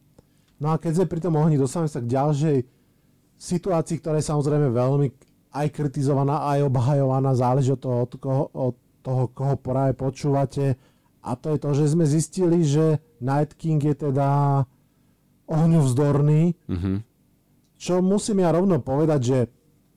No 0.58 0.74
a 0.74 0.82
keď 0.82 1.04
sme 1.04 1.12
pri 1.12 1.22
tom 1.22 1.38
ohni, 1.38 1.60
dostávame 1.60 1.92
sa 1.92 2.02
k 2.02 2.10
ďalšej 2.10 2.58
situácii, 3.38 4.02
ktorá 4.02 4.18
je 4.18 4.26
samozrejme 4.26 4.74
veľmi 4.74 5.08
aj 5.54 5.68
kritizovaná, 5.70 6.50
aj 6.50 6.66
obhajovaná, 6.66 7.38
záleží 7.38 7.72
od 7.72 7.82
toho, 7.82 7.98
od, 8.02 8.12
koho, 8.18 8.44
od 8.52 8.76
toho, 9.06 9.24
koho 9.30 9.56
práve 9.56 9.94
počúvate. 9.94 10.74
A 11.22 11.36
to 11.38 11.54
je 11.54 11.60
to, 11.60 11.70
že 11.76 11.94
sme 11.94 12.06
zistili, 12.08 12.64
že 12.64 12.98
Night 13.20 13.54
King 13.54 13.84
je 13.84 13.96
teda 14.10 14.64
ohňu 15.48 15.80
vzdorný, 15.86 16.56
Mhm. 16.68 17.04
čo 17.78 18.02
musím 18.02 18.42
ja 18.42 18.50
rovno 18.52 18.82
povedať, 18.82 19.22
že 19.22 19.40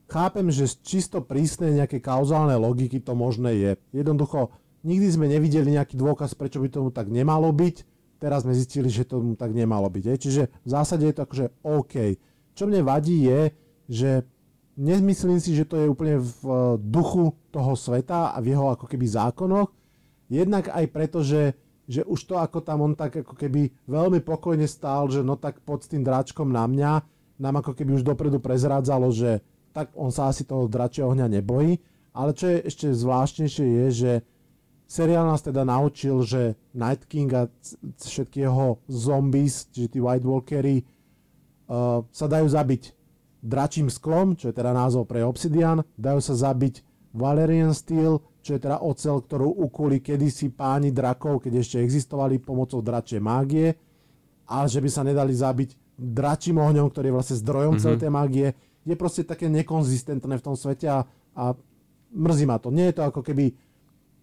chápem, 0.07 0.47
že 0.53 0.69
čisto 0.83 1.19
prísnej 1.23 1.81
nejaké 1.81 1.97
kauzálne 1.99 2.55
logiky 2.55 3.01
to 3.01 3.15
možné 3.15 3.51
je. 3.57 3.71
Jednoducho, 3.91 4.51
nikdy 4.81 5.07
sme 5.09 5.25
nevideli 5.29 5.77
nejaký 5.77 5.97
dôkaz, 5.97 6.33
prečo 6.33 6.61
by 6.61 6.69
tomu 6.69 6.89
tak 6.89 7.09
nemalo 7.09 7.49
byť. 7.53 7.75
Teraz 8.21 8.45
sme 8.45 8.53
zistili, 8.53 8.85
že 8.85 9.07
tomu 9.07 9.33
tak 9.33 9.49
nemalo 9.49 9.89
byť. 9.89 10.03
hej. 10.13 10.17
Čiže 10.21 10.41
v 10.61 10.69
zásade 10.69 11.09
je 11.09 11.15
to 11.17 11.25
akože 11.25 11.45
OK. 11.65 11.95
Čo 12.53 12.69
mne 12.69 12.85
vadí 12.85 13.25
je, 13.25 13.49
že 13.89 14.11
nemyslím 14.77 15.41
si, 15.41 15.57
že 15.57 15.65
to 15.65 15.81
je 15.81 15.89
úplne 15.89 16.21
v 16.21 16.41
eh, 16.45 16.57
duchu 16.77 17.33
toho 17.49 17.73
sveta 17.73 18.33
a 18.33 18.37
v 18.39 18.53
jeho 18.53 18.69
ako 18.69 18.85
keby 18.85 19.05
zákonoch. 19.09 19.73
Jednak 20.31 20.71
aj 20.71 20.85
preto, 20.93 21.25
že, 21.25 21.57
že 21.89 22.07
už 22.07 22.19
to 22.23 22.35
ako 22.39 22.63
tam 22.63 22.85
on 22.85 22.93
tak 22.95 23.25
ako 23.25 23.35
keby 23.35 23.73
veľmi 23.89 24.23
pokojne 24.23 24.63
stál, 24.63 25.11
že 25.11 25.25
no 25.25 25.35
tak 25.35 25.59
pod 25.65 25.83
tým 25.83 26.07
dráčkom 26.07 26.47
na 26.47 26.63
mňa, 26.63 26.91
nám 27.41 27.65
ako 27.65 27.73
keby 27.73 27.97
už 27.97 28.05
dopredu 28.05 28.37
prezrádzalo, 28.37 29.09
že 29.09 29.41
tak 29.73 29.89
on 29.97 30.13
sa 30.13 30.29
asi 30.29 30.45
toho 30.45 30.69
dračieho 30.69 31.09
ohňa 31.09 31.25
nebojí. 31.25 31.81
Ale 32.13 32.37
čo 32.37 32.53
je 32.53 32.57
ešte 32.69 32.87
zvláštnejšie 32.91 33.65
je, 33.65 33.85
že 33.91 34.11
seriál 34.91 35.23
nás 35.23 35.39
teda 35.39 35.63
naučil, 35.63 36.19
že 36.27 36.59
Night 36.75 37.07
King 37.07 37.31
a 37.31 37.47
všetky 37.95 38.43
jeho 38.43 38.83
zombies, 38.91 39.71
čiže 39.71 39.95
tí 39.95 39.99
White 40.03 40.27
Walkery, 40.27 40.83
uh, 40.83 42.03
sa 42.11 42.27
dajú 42.27 42.51
zabiť 42.51 42.91
dračím 43.39 43.87
sklom, 43.87 44.35
čo 44.35 44.51
je 44.51 44.57
teda 44.59 44.75
názov 44.75 45.07
pre 45.07 45.23
Obsidian, 45.23 45.79
dajú 45.95 46.19
sa 46.19 46.35
zabiť 46.35 46.83
Valerian 47.15 47.71
Steel, 47.71 48.19
čo 48.43 48.57
je 48.57 48.59
teda 48.59 48.83
ocel, 48.83 49.23
ktorú 49.23 49.47
ukuli 49.63 50.03
kedysi 50.03 50.51
páni 50.51 50.91
drakov, 50.91 51.39
keď 51.47 51.63
ešte 51.63 51.77
existovali 51.79 52.43
pomocou 52.43 52.83
dračej 52.83 53.23
mágie, 53.23 53.71
ale 54.45 54.67
že 54.67 54.83
by 54.83 54.89
sa 54.91 55.07
nedali 55.07 55.31
zabiť 55.31 55.95
dračím 55.95 56.59
ohňom, 56.59 56.91
ktorý 56.91 57.09
je 57.09 57.15
vlastne 57.15 57.37
zdrojom 57.39 57.77
mm-hmm. 57.77 57.83
celej 57.83 57.99
tej 58.01 58.11
mágie, 58.11 58.47
je 58.81 58.95
proste 58.97 59.23
také 59.23 59.45
nekonzistentné 59.47 60.41
v 60.41 60.45
tom 60.45 60.57
svete 60.57 60.89
a, 60.89 61.05
a 61.37 61.53
mrzí 62.11 62.45
ma 62.49 62.57
to. 62.57 62.73
Nie 62.73 62.89
je 62.91 62.97
to 62.97 63.03
ako 63.05 63.21
keby 63.21 63.53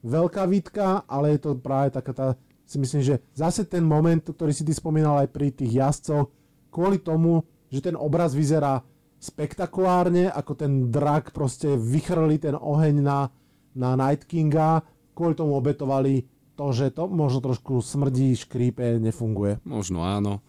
veľká 0.02 0.46
výtka, 0.46 1.06
ale 1.06 1.36
je 1.36 1.40
to 1.48 1.50
práve 1.58 1.94
taká 1.94 2.12
tá, 2.14 2.26
si 2.68 2.76
myslím, 2.76 3.02
že 3.02 3.14
zase 3.32 3.64
ten 3.64 3.82
moment, 3.82 4.20
ktorý 4.20 4.52
si 4.52 4.62
ty 4.62 4.72
spomínal 4.76 5.24
aj 5.24 5.28
pri 5.32 5.48
tých 5.50 5.72
jazdcoch, 5.78 6.28
kvôli 6.68 7.00
tomu, 7.00 7.42
že 7.72 7.84
ten 7.84 7.96
obraz 7.96 8.36
vyzerá 8.36 8.84
spektakulárne, 9.18 10.30
ako 10.30 10.52
ten 10.54 10.94
drak 10.94 11.34
proste 11.34 11.74
vychrli 11.74 12.38
ten 12.38 12.54
oheň 12.54 12.94
na, 13.02 13.28
na 13.74 13.98
Night 13.98 14.30
Kinga, 14.30 14.86
kvôli 15.16 15.34
tomu 15.34 15.58
obetovali 15.58 16.22
to, 16.54 16.70
že 16.70 16.94
to 16.94 17.10
možno 17.10 17.42
trošku 17.42 17.82
smrdí, 17.82 18.34
škrípe, 18.38 18.98
nefunguje. 19.02 19.62
Možno 19.66 20.06
áno. 20.06 20.42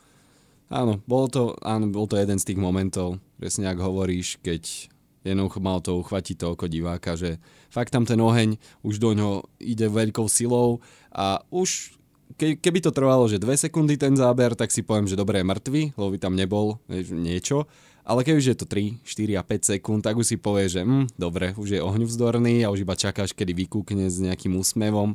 Áno, 0.69 1.01
bol 1.09 1.25
to, 1.33 1.57
áno, 1.65 1.89
bol 1.89 2.05
to 2.05 2.13
jeden 2.13 2.38
z 2.38 2.53
tých 2.53 2.62
momentov, 2.62 3.17
presne 3.41 3.73
ako 3.73 3.89
hovoríš, 3.89 4.38
keď 4.45 4.89
jednoducho 5.23 5.60
mal 5.60 5.84
to 5.84 5.99
uchvatiť 5.99 6.36
to 6.39 6.45
oko 6.55 6.65
diváka, 6.71 7.19
že 7.19 7.38
fakt 7.67 7.91
tam 7.91 8.08
ten 8.08 8.19
oheň 8.19 8.55
už 8.84 8.99
do 8.99 9.12
ňoho 9.15 9.47
ide 9.60 9.88
veľkou 9.91 10.25
silou 10.32 10.79
a 11.12 11.43
už 11.51 11.99
ke, 12.38 12.55
keby 12.55 12.79
to 12.79 12.95
trvalo, 12.95 13.27
že 13.27 13.41
dve 13.41 13.58
sekundy 13.58 13.99
ten 13.99 14.15
záber, 14.15 14.53
tak 14.53 14.71
si 14.71 14.86
poviem, 14.86 15.10
že 15.10 15.19
dobre 15.19 15.41
je 15.41 15.49
mŕtvy, 15.49 15.82
lebo 15.97 16.10
by 16.13 16.19
tam 16.21 16.34
nebol 16.39 16.79
niečo. 17.12 17.67
Ale 18.10 18.25
keď 18.25 18.34
už 18.41 18.45
je 18.49 18.58
to 18.58 18.65
3, 18.65 19.05
4 19.05 19.38
a 19.38 19.43
5 19.45 19.69
sekúnd, 19.77 20.01
tak 20.01 20.17
už 20.17 20.34
si 20.34 20.38
povie, 20.39 20.65
že 20.65 20.82
hm, 20.82 21.13
dobre, 21.13 21.53
už 21.53 21.77
je 21.77 21.82
ohňuvzdorný 21.84 22.65
a 22.65 22.73
už 22.73 22.82
iba 22.82 22.97
čakáš, 22.97 23.38
kedy 23.38 23.53
vykúkne 23.53 24.10
s 24.10 24.17
nejakým 24.17 24.58
úsmevom, 24.58 25.13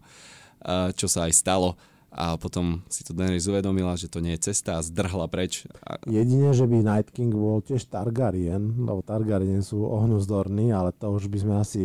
čo 0.95 1.07
sa 1.11 1.27
aj 1.27 1.33
stalo. 1.35 1.75
A 2.15 2.39
potom 2.39 2.79
si 2.87 3.03
to 3.03 3.11
Daenerys 3.11 3.51
uvedomila, 3.51 3.99
že 3.99 4.07
to 4.07 4.23
nie 4.23 4.39
je 4.39 4.55
cesta 4.55 4.79
a 4.79 4.87
zdrhla 4.87 5.27
preč. 5.27 5.67
Jedine, 6.07 6.55
že 6.55 6.63
by 6.63 6.79
Night 6.87 7.11
King 7.11 7.35
bol 7.35 7.59
tiež 7.59 7.91
Targaryen, 7.91 8.87
lebo 8.87 9.03
Targaryen 9.03 9.67
sú 9.67 9.83
ohňuzdorní, 9.83 10.71
ale 10.71 10.95
to 10.95 11.11
už 11.11 11.27
by 11.27 11.39
sme 11.43 11.55
asi 11.59 11.83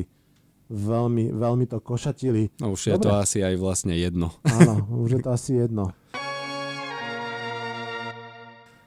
veľmi, 0.69 1.33
veľmi 1.33 1.65
to 1.65 1.81
košatili. 1.81 2.53
no 2.61 2.77
už 2.77 2.93
je 2.93 2.93
Dobre. 2.93 3.09
to 3.09 3.11
asi 3.17 3.41
aj 3.41 3.57
vlastne 3.57 3.97
jedno. 3.97 4.29
Áno, 4.45 4.85
už 5.03 5.17
je 5.17 5.21
to 5.25 5.29
asi 5.33 5.51
jedno. 5.57 5.89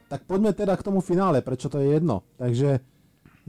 Tak 0.07 0.23
poďme 0.31 0.55
teda 0.55 0.79
k 0.79 0.87
tomu 0.87 1.03
finále, 1.03 1.43
prečo 1.43 1.67
to 1.67 1.83
je 1.83 1.99
jedno. 1.99 2.23
Takže 2.39 2.79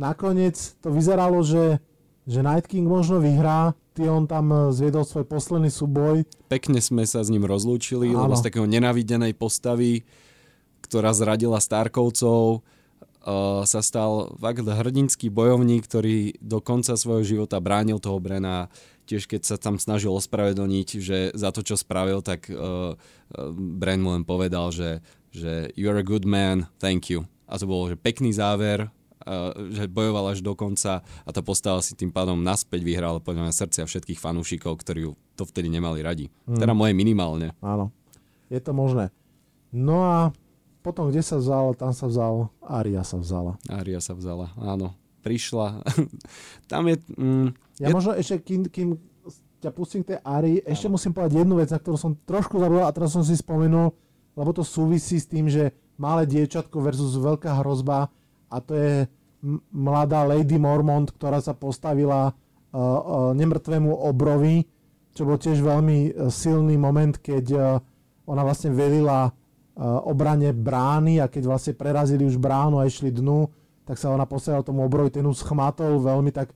nakoniec 0.02 0.58
to 0.82 0.90
vyzeralo, 0.90 1.46
že, 1.46 1.78
že 2.24 2.40
Night 2.40 2.68
King 2.72 2.88
možno 2.88 3.20
vyhrá, 3.20 3.76
Tion 3.94 4.26
tam 4.26 4.50
eh, 4.50 4.60
zviedol 4.74 5.06
svoj 5.06 5.26
posledný 5.30 5.70
súboj, 5.70 6.26
Pekne 6.50 6.82
sme 6.82 7.06
sa 7.06 7.22
s 7.22 7.30
ním 7.30 7.46
rozlúčili, 7.46 8.14
Áno. 8.14 8.28
lebo 8.28 8.34
z 8.38 8.46
takého 8.46 8.70
nenavidenej 8.70 9.34
postavy, 9.34 10.06
ktorá 10.86 11.10
zradila 11.16 11.58
Starkovcov, 11.58 12.62
uh, 13.24 13.64
sa 13.66 13.82
stal 13.82 14.36
fakt 14.38 14.62
hrdinský 14.62 15.32
bojovník, 15.34 15.88
ktorý 15.88 16.38
do 16.44 16.60
konca 16.60 16.94
svojho 16.94 17.24
života 17.26 17.58
bránil 17.64 17.98
toho 17.98 18.20
Brena. 18.20 18.70
Tiež 19.10 19.28
keď 19.28 19.42
sa 19.44 19.56
tam 19.58 19.82
snažil 19.82 20.14
ospravedlniť, 20.14 20.88
že 21.02 21.18
za 21.34 21.50
to, 21.52 21.66
čo 21.66 21.76
spravil, 21.76 22.22
tak 22.22 22.48
uh, 22.48 22.96
Bren 23.58 24.00
mu 24.00 24.14
len 24.16 24.24
povedal, 24.24 24.70
že, 24.70 25.02
že 25.34 25.74
you're 25.74 25.98
a 25.98 26.06
good 26.06 26.24
man, 26.24 26.70
thank 26.78 27.10
you. 27.10 27.26
A 27.50 27.60
to 27.60 27.68
bolo 27.68 27.92
že 27.92 28.00
pekný 28.00 28.32
záver, 28.32 28.88
že 29.72 29.88
bojoval 29.88 30.36
až 30.36 30.44
do 30.44 30.54
konca 30.54 31.02
a 31.04 31.30
tá 31.32 31.40
postava 31.40 31.80
si 31.80 31.96
tým 31.96 32.12
pádom 32.12 32.40
naspäť 32.40 32.84
vyhrala 32.84 33.24
podľa 33.24 33.48
mňa 33.50 33.54
srdcia 33.56 33.84
všetkých 33.88 34.20
fanúšikov, 34.20 34.76
ktorí 34.80 35.08
ju 35.08 35.12
to 35.34 35.48
vtedy 35.48 35.72
nemali 35.72 36.04
radi. 36.04 36.28
Mm. 36.46 36.60
Teda 36.60 36.74
moje 36.76 36.94
minimálne. 36.94 37.56
áno, 37.64 37.90
je 38.52 38.60
to 38.60 38.72
možné. 38.72 39.10
No 39.74 40.06
a 40.06 40.18
potom, 40.84 41.08
kde 41.10 41.24
sa 41.24 41.40
vzal, 41.40 41.74
tam 41.80 41.96
sa 41.96 42.06
vzal, 42.12 42.52
Aria 42.60 43.02
sa 43.08 43.16
vzala. 43.18 43.56
Aria 43.72 44.04
sa 44.04 44.14
vzala, 44.14 44.52
áno. 44.60 44.92
Prišla. 45.24 45.80
Tam 46.72 46.84
je... 46.84 47.00
Mm, 47.16 47.56
Ja 47.80 47.88
je 47.88 47.96
možno 47.96 48.12
ešte, 48.12 48.44
kým, 48.44 48.68
kým 48.68 49.00
ťa 49.64 49.72
pustím 49.72 50.04
k 50.04 50.12
tej 50.12 50.20
Ari, 50.20 50.60
ešte 50.68 50.92
musím 50.92 51.16
povedať 51.16 51.40
jednu 51.40 51.56
vec, 51.56 51.72
na 51.72 51.80
ktorú 51.80 51.96
som 51.96 52.12
trošku 52.28 52.60
zabudol 52.60 52.84
a 52.84 52.92
teraz 52.92 53.16
som 53.16 53.24
si 53.24 53.32
spomenul, 53.40 53.96
lebo 54.36 54.50
to 54.52 54.68
súvisí 54.68 55.16
s 55.16 55.24
tým, 55.24 55.48
že 55.48 55.72
malé 55.96 56.28
dievčatko 56.28 56.76
versus 56.84 57.16
veľká 57.16 57.64
hrozba 57.64 58.12
a 58.54 58.62
to 58.62 58.78
je 58.78 58.94
mladá 59.74 60.22
Lady 60.24 60.62
Mormont, 60.62 61.10
ktorá 61.10 61.42
sa 61.42 61.58
postavila 61.58 62.30
uh, 62.30 62.34
uh, 62.78 63.32
nemrtvému 63.34 63.90
obrovi, 63.90 64.64
čo 65.12 65.26
bol 65.26 65.42
tiež 65.42 65.60
veľmi 65.60 65.98
uh, 66.14 66.30
silný 66.30 66.78
moment, 66.78 67.18
keď 67.18 67.78
ona 68.24 68.42
vlastne 68.46 68.72
velila 68.72 69.34
obrane 70.06 70.54
brány 70.54 71.18
a 71.18 71.26
keď 71.26 71.50
vlastne 71.50 71.74
prerazili 71.74 72.24
už 72.30 72.38
bránu 72.38 72.78
a 72.78 72.86
išli 72.86 73.10
dnu, 73.10 73.50
tak 73.84 73.98
sa 73.98 74.14
ona 74.14 74.24
postavila 74.24 74.62
tomu 74.62 74.86
obrovi, 74.86 75.10
ten 75.10 75.26
už 75.26 75.44
schmatol 75.44 75.98
veľmi 75.98 76.30
tak 76.30 76.54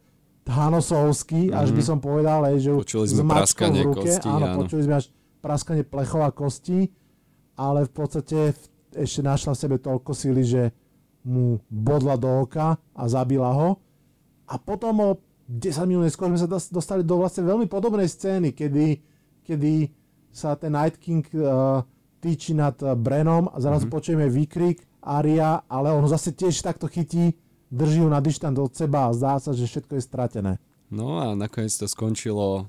Thanosovský, 0.47 1.51
až 1.51 1.75
by 1.75 1.81
som 1.83 1.97
povedal, 1.99 2.47
aj, 2.47 2.55
že 2.61 2.69
ju 2.71 2.79
Mhm. 2.79 2.83
Počuli 2.87 3.07
sme 3.11 3.23
praskanie 3.27 3.81
v 3.83 3.87
ruke, 3.91 4.07
kostí, 4.07 4.29
áno, 4.31 4.45
áno. 4.47 4.57
počuli 4.63 4.81
sme 4.87 4.95
až 4.95 5.05
praskanie 5.43 5.83
plechov 5.83 6.21
a 6.23 6.31
kostí, 6.31 6.79
ale 7.59 7.83
v 7.83 7.91
podstate 7.91 8.39
ešte 8.95 9.21
našla 9.25 9.51
v 9.53 9.59
sebe 9.59 9.75
toľko 9.75 10.11
síly, 10.15 10.47
že 10.47 10.71
mu 11.27 11.59
bodla 11.67 12.15
do 12.15 12.47
oka 12.47 12.79
a 12.95 13.03
zabila 13.11 13.51
ho. 13.51 13.69
A 14.47 14.55
potom 14.55 14.95
o 15.03 15.09
10 15.51 15.83
minút 15.83 16.07
neskôr 16.07 16.31
sme 16.31 16.39
sa 16.39 16.47
dostali 16.47 17.03
do 17.03 17.19
vlastne 17.19 17.43
veľmi 17.43 17.67
podobnej 17.67 18.07
scény, 18.07 18.55
kedy, 18.55 19.03
kedy 19.43 19.91
sa 20.31 20.55
ten 20.55 20.71
Night 20.71 20.95
King 20.99 21.23
uh, 21.35 21.83
týči 22.23 22.55
nad 22.55 22.75
uh, 22.79 22.95
Brenom 22.95 23.51
a 23.51 23.59
zrazu 23.59 23.87
mm-hmm. 23.87 23.95
počujeme 23.95 24.25
výkrik 24.31 24.87
Aria, 25.03 25.63
ale 25.67 25.91
on 25.91 26.03
zase 26.07 26.35
tiež 26.35 26.59
takto 26.63 26.87
chytí, 26.87 27.35
drží 27.71 28.03
ju 28.03 28.09
na 28.11 28.19
dištant 28.19 28.55
od 28.59 28.75
seba 28.75 29.07
a 29.07 29.15
zdá 29.15 29.39
sa, 29.39 29.55
že 29.55 29.67
všetko 29.67 29.99
je 29.99 30.03
stratené. 30.03 30.53
No 30.87 31.19
a 31.19 31.35
nakoniec 31.35 31.75
to 31.75 31.87
skončilo 31.87 32.67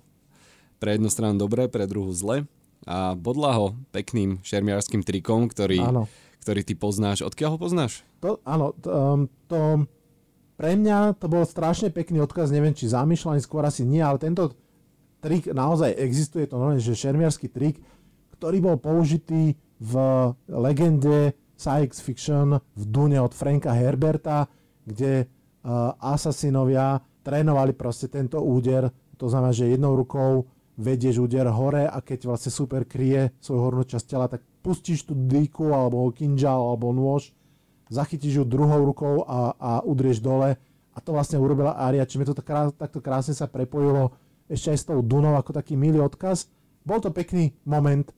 pre 0.79 0.99
jednu 0.99 1.11
stranu 1.11 1.39
dobre, 1.39 1.67
pre 1.67 1.87
druhú 1.87 2.11
zle 2.15 2.47
a 2.87 3.19
bodla 3.19 3.55
ho 3.59 3.67
pekným 3.91 4.39
šermiarským 4.47 5.03
trikom, 5.03 5.51
ktorý, 5.51 5.83
ktorý 6.49 6.65
ty 6.65 6.73
poznáš. 6.73 7.21
Odkiaľ 7.29 7.51
ho 7.53 7.59
poznáš? 7.61 8.01
To, 8.25 8.41
áno, 8.49 8.73
to, 8.81 8.89
um, 8.89 9.29
to 9.53 9.85
pre 10.57 10.81
mňa 10.81 11.21
to 11.21 11.29
bol 11.29 11.45
strašne 11.45 11.93
pekný 11.93 12.25
odkaz, 12.25 12.49
neviem 12.49 12.73
či 12.73 12.89
zamýšľaný, 12.89 13.45
skôr 13.45 13.69
asi 13.69 13.85
nie, 13.85 14.01
ale 14.01 14.17
tento 14.17 14.57
trik 15.21 15.53
naozaj 15.53 15.93
existuje, 16.01 16.49
to 16.49 16.57
normálne, 16.57 16.81
že 16.81 16.97
šermiarský 16.97 17.53
trik, 17.53 17.85
ktorý 18.41 18.65
bol 18.65 18.81
použitý 18.81 19.61
v 19.77 19.93
legende 20.49 21.37
science 21.53 22.01
fiction 22.01 22.57
v 22.57 22.83
Dune 22.89 23.21
od 23.21 23.37
Franka 23.37 23.77
Herberta, 23.77 24.49
kde 24.89 25.29
uh, 25.29 25.93
asasinovia 26.01 26.97
trénovali 27.29 27.77
proste 27.77 28.09
tento 28.09 28.41
úder, 28.41 28.89
to 29.21 29.29
znamená, 29.29 29.53
že 29.53 29.69
jednou 29.69 30.01
rukou 30.01 30.49
vedieš 30.81 31.29
úder 31.29 31.45
hore 31.53 31.85
a 31.85 32.01
keď 32.01 32.25
vlastne 32.25 32.57
super 32.57 32.89
kryje 32.89 33.37
svoju 33.37 33.61
hornú 33.61 33.85
časť 33.85 34.07
tela, 34.09 34.33
tak 34.33 34.41
pustíš 34.61 35.07
tú 35.07 35.15
dýku 35.17 35.71
alebo 35.71 36.11
kinžal 36.13 36.59
alebo 36.59 36.93
nôž 36.93 37.33
zachytíš 37.89 38.33
ju 38.41 38.45
druhou 38.45 38.85
rukou 38.85 39.25
a, 39.25 39.57
a 39.57 39.73
udrieš 39.83 40.21
dole. 40.21 40.57
A 40.93 40.99
to 41.01 41.17
vlastne 41.17 41.41
urobila 41.41 41.77
Aria, 41.79 42.05
čiže 42.05 42.21
mi 42.21 42.29
to 42.29 42.37
tak, 42.37 42.75
takto 42.77 43.01
krásne 43.01 43.33
sa 43.33 43.49
prepojilo 43.49 44.13
ešte 44.49 44.73
aj 44.73 44.79
s 44.79 44.89
tou 44.89 45.01
Dunou 45.05 45.37
ako 45.37 45.53
taký 45.57 45.77
milý 45.77 46.01
odkaz. 46.01 46.49
Bol 46.85 47.05
to 47.05 47.13
pekný 47.13 47.53
moment, 47.69 48.09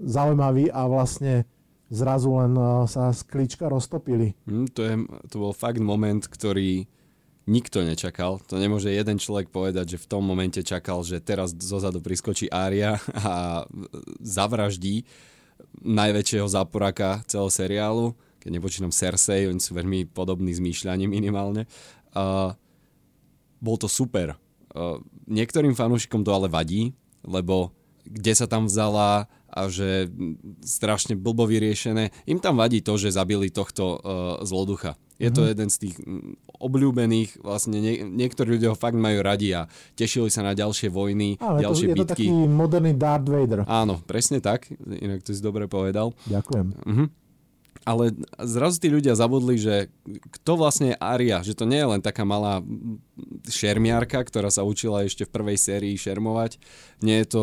zaujímavý 0.00 0.72
a 0.72 0.88
vlastne 0.88 1.44
zrazu 1.92 2.32
len 2.34 2.56
uh, 2.56 2.88
sa 2.88 3.12
z 3.12 3.20
klíčka 3.28 3.68
roztopili. 3.68 4.34
Mm, 4.48 4.66
to, 4.72 4.80
je, 4.82 4.94
to 5.30 5.36
bol 5.38 5.52
fakt 5.54 5.78
moment, 5.78 6.24
ktorý 6.24 6.88
nikto 7.46 7.86
nečakal. 7.86 8.42
To 8.50 8.58
nemôže 8.58 8.90
jeden 8.90 9.22
človek 9.22 9.54
povedať, 9.54 9.94
že 9.94 10.02
v 10.02 10.10
tom 10.10 10.26
momente 10.26 10.58
čakal, 10.66 11.06
že 11.06 11.22
teraz 11.22 11.54
zozadu 11.54 12.02
priskočí 12.02 12.50
Aria 12.50 12.98
a 13.14 13.62
zavraždí 14.18 15.06
najväčšieho 15.82 16.48
záporaka 16.48 17.22
celého 17.28 17.52
seriálu 17.52 18.16
keď 18.46 18.62
nepočínam 18.62 18.94
Cersei, 18.94 19.50
oni 19.50 19.58
sú 19.58 19.74
veľmi 19.74 20.06
podobní 20.14 20.54
zmýšľaním 20.54 21.10
minimálne. 21.10 21.66
Uh, 22.14 22.54
bol 23.58 23.74
to 23.74 23.90
super. 23.90 24.38
Uh, 24.70 25.02
niektorým 25.26 25.74
fanúšikom 25.74 26.22
to 26.22 26.30
ale 26.30 26.46
vadí, 26.46 26.94
lebo 27.26 27.74
kde 28.06 28.38
sa 28.38 28.46
tam 28.46 28.70
vzala 28.70 29.26
a 29.50 29.66
že 29.66 30.06
strašne 30.62 31.18
blbo 31.18 31.42
vyriešené. 31.50 32.14
Im 32.30 32.38
tam 32.38 32.62
vadí 32.62 32.86
to, 32.86 32.94
že 32.94 33.18
zabili 33.18 33.50
tohto 33.50 33.98
uh, 33.98 34.38
zloducha. 34.46 34.94
Je 35.18 35.34
to 35.34 35.42
mm-hmm. 35.42 35.50
jeden 35.50 35.68
z 35.72 35.76
tých 35.82 35.96
obľúbených, 36.58 37.40
vlastne 37.44 37.78
nie, 37.78 38.02
niektorí 38.04 38.56
ľudia 38.56 38.72
ho 38.72 38.78
fakt 38.78 38.96
majú 38.96 39.20
radi 39.22 39.52
a 39.56 39.68
tešili 39.94 40.32
sa 40.32 40.42
na 40.42 40.56
ďalšie 40.56 40.88
vojny, 40.88 41.36
Ale 41.40 41.62
ďalšie 41.62 41.86
to, 41.86 41.90
je 41.90 41.96
bitky. 41.96 42.24
Je 42.26 42.32
to 42.32 42.36
taký 42.36 42.48
moderný 42.48 42.92
Darth 42.96 43.28
Vader. 43.28 43.64
Áno, 43.68 44.00
presne 44.04 44.40
tak, 44.40 44.68
inak 44.80 45.22
to 45.22 45.32
si 45.32 45.40
dobre 45.44 45.68
povedal. 45.68 46.16
Ďakujem. 46.28 46.66
Uh-huh 46.84 47.08
ale 47.86 48.10
zrazu 48.42 48.82
tí 48.82 48.90
ľudia 48.90 49.14
zabudli, 49.14 49.62
že 49.62 49.86
kto 50.42 50.58
vlastne 50.58 50.92
je 50.92 50.96
Aria, 50.98 51.38
že 51.46 51.54
to 51.54 51.70
nie 51.70 51.78
je 51.78 51.90
len 51.94 52.02
taká 52.02 52.26
malá 52.26 52.58
šermiarka, 53.46 54.26
ktorá 54.26 54.50
sa 54.50 54.66
učila 54.66 55.06
ešte 55.06 55.22
v 55.22 55.30
prvej 55.30 55.54
sérii 55.54 55.94
šermovať. 55.94 56.58
Nie 56.98 57.22
je 57.22 57.28
to 57.30 57.42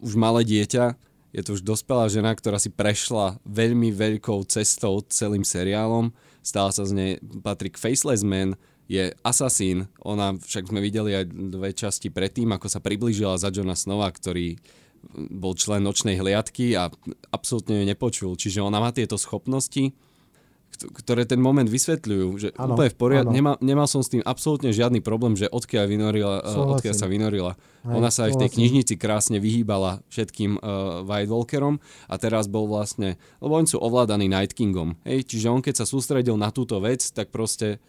už 0.00 0.16
malé 0.16 0.40
dieťa, 0.48 0.96
je 1.36 1.42
to 1.44 1.60
už 1.60 1.66
dospelá 1.68 2.08
žena, 2.08 2.32
ktorá 2.32 2.56
si 2.56 2.72
prešla 2.72 3.36
veľmi 3.44 3.92
veľkou 3.92 4.40
cestou 4.48 5.04
celým 5.04 5.44
seriálom. 5.44 6.16
Stala 6.44 6.70
sa 6.70 6.84
z 6.84 6.92
nej 6.92 7.12
Patrick 7.40 7.80
Faceless 7.80 8.20
Man, 8.20 8.60
je 8.84 9.16
asasín. 9.24 9.88
Ona 10.04 10.36
však 10.36 10.68
sme 10.68 10.84
videli 10.84 11.16
aj 11.16 11.24
dve 11.32 11.72
časti 11.72 12.12
predtým, 12.12 12.52
ako 12.52 12.68
sa 12.68 12.84
priblížila 12.84 13.40
za 13.40 13.48
Johna 13.48 13.72
Snova, 13.72 14.12
ktorý 14.12 14.60
bol 15.32 15.56
člen 15.56 15.84
nočnej 15.84 16.16
hliadky 16.20 16.76
a 16.76 16.92
absolútne 17.32 17.80
ju 17.80 17.84
nepočul. 17.88 18.32
Čiže 18.36 18.64
ona 18.64 18.80
má 18.80 18.92
tieto 18.92 19.16
schopnosti, 19.16 19.92
ktoré 20.76 21.24
ten 21.24 21.40
moment 21.40 21.66
vysvetľujú, 21.66 22.28
že 22.38 22.48
ano, 22.58 22.74
úplne 22.74 22.90
v 22.90 22.98
poriadku, 22.98 23.32
nemal, 23.32 23.56
nemal 23.62 23.86
som 23.86 24.02
s 24.02 24.10
tým 24.10 24.22
absolútne 24.22 24.74
žiadny 24.74 25.00
problém, 25.00 25.38
že 25.38 25.48
odkiaľ, 25.50 25.84
vynorila, 25.86 26.36
uh, 26.42 26.72
odkiaľ 26.78 26.94
sa 26.94 27.06
vynorila. 27.06 27.52
Aj, 27.54 27.94
Ona 27.94 28.08
sa 28.08 28.26
aj 28.26 28.38
v 28.38 28.40
tej 28.46 28.50
knižnici 28.60 28.94
krásne 28.96 29.38
vyhýbala 29.38 30.00
všetkým 30.08 30.58
uh, 30.58 31.04
White 31.04 31.30
Walkerom 31.30 31.82
a 32.08 32.14
teraz 32.16 32.48
bol 32.48 32.66
vlastne, 32.66 33.20
lebo 33.38 33.56
oni 33.56 33.68
sú 33.68 33.78
ovládaní 33.80 34.26
Night 34.26 34.56
Kingom, 34.56 34.96
hej, 35.04 35.24
čiže 35.24 35.52
on 35.52 35.60
keď 35.60 35.84
sa 35.84 35.86
sústredil 35.86 36.34
na 36.40 36.48
túto 36.50 36.80
vec, 36.80 37.04
tak 37.12 37.30
proste 37.30 37.82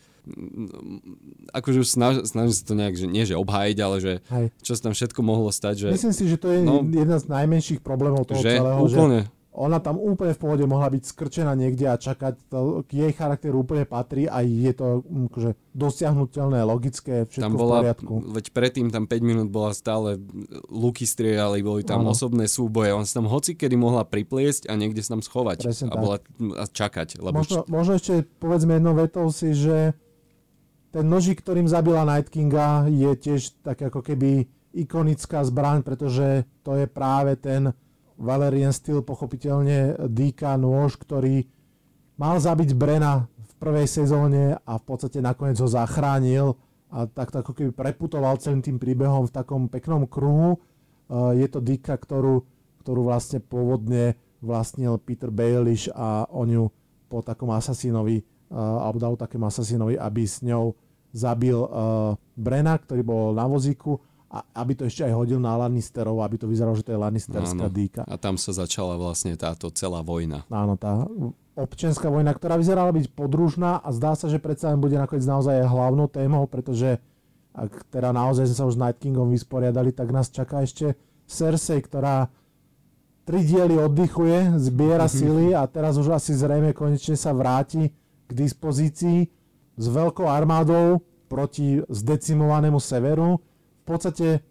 akože 1.54 1.78
už 1.86 1.90
snaž, 1.90 2.16
snažím 2.26 2.56
sa 2.56 2.64
to 2.66 2.74
nejak, 2.74 2.96
že 2.98 3.06
nie 3.06 3.24
že 3.30 3.38
obhájiť, 3.38 3.78
ale 3.78 3.96
že 4.02 4.14
Hej. 4.34 4.46
čo 4.66 4.72
sa 4.74 4.90
tam 4.90 4.94
všetko 4.98 5.22
mohlo 5.22 5.54
stať. 5.54 5.86
Že, 5.86 5.88
Myslím 5.94 6.16
si, 6.18 6.24
že 6.26 6.38
to 6.42 6.50
je 6.50 6.60
no, 6.66 6.82
jeden 6.82 7.18
z 7.18 7.26
najmenších 7.30 7.80
problémov 7.86 8.26
toho 8.26 8.42
že, 8.42 8.58
celého. 8.58 8.82
Úplne. 8.82 9.30
Že 9.30 9.35
ona 9.56 9.80
tam 9.80 9.96
úplne 9.96 10.36
v 10.36 10.42
pohode 10.44 10.66
mohla 10.68 10.92
byť 10.92 11.04
skrčená 11.16 11.56
niekde 11.56 11.88
a 11.88 11.96
čakať, 11.96 12.52
to 12.52 12.84
k 12.84 13.08
jej 13.08 13.12
charakteru 13.16 13.64
úplne 13.64 13.88
patrí 13.88 14.28
a 14.28 14.44
je 14.44 14.74
to 14.76 15.02
mm, 15.08 15.32
akože 15.32 15.52
dosiahnutelné, 15.72 16.60
logické, 16.68 17.24
všetko 17.24 17.46
tam 17.48 17.56
bola, 17.56 17.80
v 17.80 17.82
poriadku. 17.88 18.14
Veď 18.36 18.46
predtým 18.52 18.88
tam 18.92 19.08
5 19.08 19.24
minút 19.24 19.48
bola 19.48 19.72
stále 19.72 20.20
luky 20.68 21.08
striali, 21.08 21.64
boli 21.64 21.88
tam 21.88 22.04
ano. 22.04 22.12
osobné 22.12 22.52
súboje, 22.52 22.92
on 22.92 23.08
sa 23.08 23.24
tam 23.24 23.32
hoci 23.32 23.56
kedy 23.56 23.80
mohla 23.80 24.04
pripliesť 24.04 24.68
a 24.68 24.76
niekde 24.76 25.00
sa 25.00 25.16
tam 25.16 25.24
schovať 25.24 25.64
Presne 25.64 25.88
a, 25.88 25.96
bola, 25.96 26.18
a 26.60 26.64
čakať. 26.68 27.24
Lebo 27.24 27.40
možno, 27.40 27.64
č... 27.64 27.72
možno 27.72 27.94
ešte 27.96 28.28
povedzme 28.44 28.76
jednou 28.76 28.94
vetou 29.00 29.32
si, 29.32 29.56
že 29.56 29.96
ten 30.92 31.08
nožík, 31.08 31.44
ktorým 31.44 31.68
zabila 31.68 32.04
Night 32.04 32.32
Kinga, 32.32 32.88
je 32.92 33.12
tiež 33.16 33.64
tak 33.64 33.84
ako 33.84 34.04
keby 34.04 34.48
ikonická 34.76 35.44
zbraň, 35.48 35.84
pretože 35.84 36.44
to 36.64 36.76
je 36.76 36.88
práve 36.88 37.40
ten 37.40 37.72
Valerian 38.16 38.72
Steel, 38.72 39.04
pochopiteľne 39.04 40.08
Dika 40.08 40.56
nôž, 40.56 40.96
ktorý 41.00 41.46
mal 42.16 42.40
zabiť 42.40 42.72
Brena 42.76 43.28
v 43.28 43.54
prvej 43.60 43.88
sezóne 43.88 44.56
a 44.64 44.74
v 44.80 44.84
podstate 44.84 45.20
nakoniec 45.20 45.60
ho 45.60 45.68
zachránil 45.68 46.56
a 46.92 47.10
tak 47.12 47.36
ako 47.36 47.52
keby 47.52 47.72
preputoval 47.76 48.40
celým 48.40 48.64
tým 48.64 48.78
príbehom 48.80 49.28
v 49.28 49.36
takom 49.36 49.68
peknom 49.68 50.08
kruhu. 50.08 50.56
Eh, 51.12 51.44
je 51.44 51.48
to 51.52 51.60
Dika, 51.60 52.00
ktorú, 52.00 52.48
ktorú 52.84 53.02
vlastne 53.04 53.44
pôvodne 53.44 54.16
vlastnil 54.40 54.96
Peter 55.02 55.34
Baelish 55.34 55.92
a 55.92 56.30
on 56.32 56.48
ju 56.48 56.64
po 57.12 57.20
takom 57.20 57.52
asasínovi 57.52 58.24
eh, 58.24 58.56
alebo 58.56 58.98
dal 58.98 59.14
takému 59.20 59.44
asasínovi, 59.44 60.00
aby 60.00 60.24
s 60.24 60.40
ňou 60.40 60.76
zabil 61.16 61.56
uh, 61.56 62.12
Brena, 62.36 62.76
ktorý 62.76 63.02
bol 63.08 63.32
na 63.32 63.48
vozíku 63.48 64.04
a 64.36 64.44
aby 64.60 64.76
to 64.76 64.84
ešte 64.84 65.08
aj 65.08 65.16
hodil 65.16 65.40
na 65.40 65.56
Lannisterov, 65.56 66.20
aby 66.20 66.36
to 66.36 66.52
vyzeralo, 66.52 66.76
že 66.76 66.84
to 66.84 66.92
je 66.92 67.00
Lannisterská 67.00 67.72
dýka. 67.72 68.04
A 68.04 68.20
tam 68.20 68.36
sa 68.36 68.52
začala 68.52 69.00
vlastne 69.00 69.32
táto 69.40 69.72
celá 69.72 70.04
vojna. 70.04 70.44
Áno, 70.52 70.76
tá 70.76 71.08
občianská 71.56 72.12
vojna, 72.12 72.36
ktorá 72.36 72.60
vyzerala 72.60 72.92
byť 72.92 73.16
podružná 73.16 73.80
a 73.80 73.96
zdá 73.96 74.12
sa, 74.20 74.28
že 74.28 74.44
predsa 74.44 74.76
len 74.76 74.84
bude 74.84 75.00
nakoniec 75.00 75.24
naozaj 75.24 75.64
hlavnou 75.64 76.12
témou, 76.12 76.44
pretože 76.52 77.00
ak 77.56 77.88
teda 77.88 78.12
naozaj 78.12 78.52
sme 78.52 78.58
sa 78.60 78.68
už 78.68 78.76
s 78.76 78.82
Night 78.84 79.00
Kingom 79.00 79.32
vysporiadali, 79.32 79.96
tak 79.96 80.12
nás 80.12 80.28
čaká 80.28 80.68
ešte 80.68 81.00
Cersei, 81.24 81.80
ktorá 81.80 82.28
tri 83.24 83.42
diely 83.42 83.80
oddychuje, 83.80 84.60
zbiera 84.60 85.08
mm-hmm. 85.08 85.20
sily 85.24 85.48
a 85.56 85.64
teraz 85.64 85.96
už 85.96 86.12
asi 86.12 86.36
zrejme 86.36 86.76
konečne 86.76 87.16
sa 87.16 87.32
vráti 87.32 87.88
k 88.28 88.32
dispozícii 88.36 89.32
s 89.80 89.86
veľkou 89.88 90.28
armádou 90.28 91.00
proti 91.32 91.80
zdecimovanému 91.88 92.78
severu. 92.84 93.40
Podstate 93.86 94.42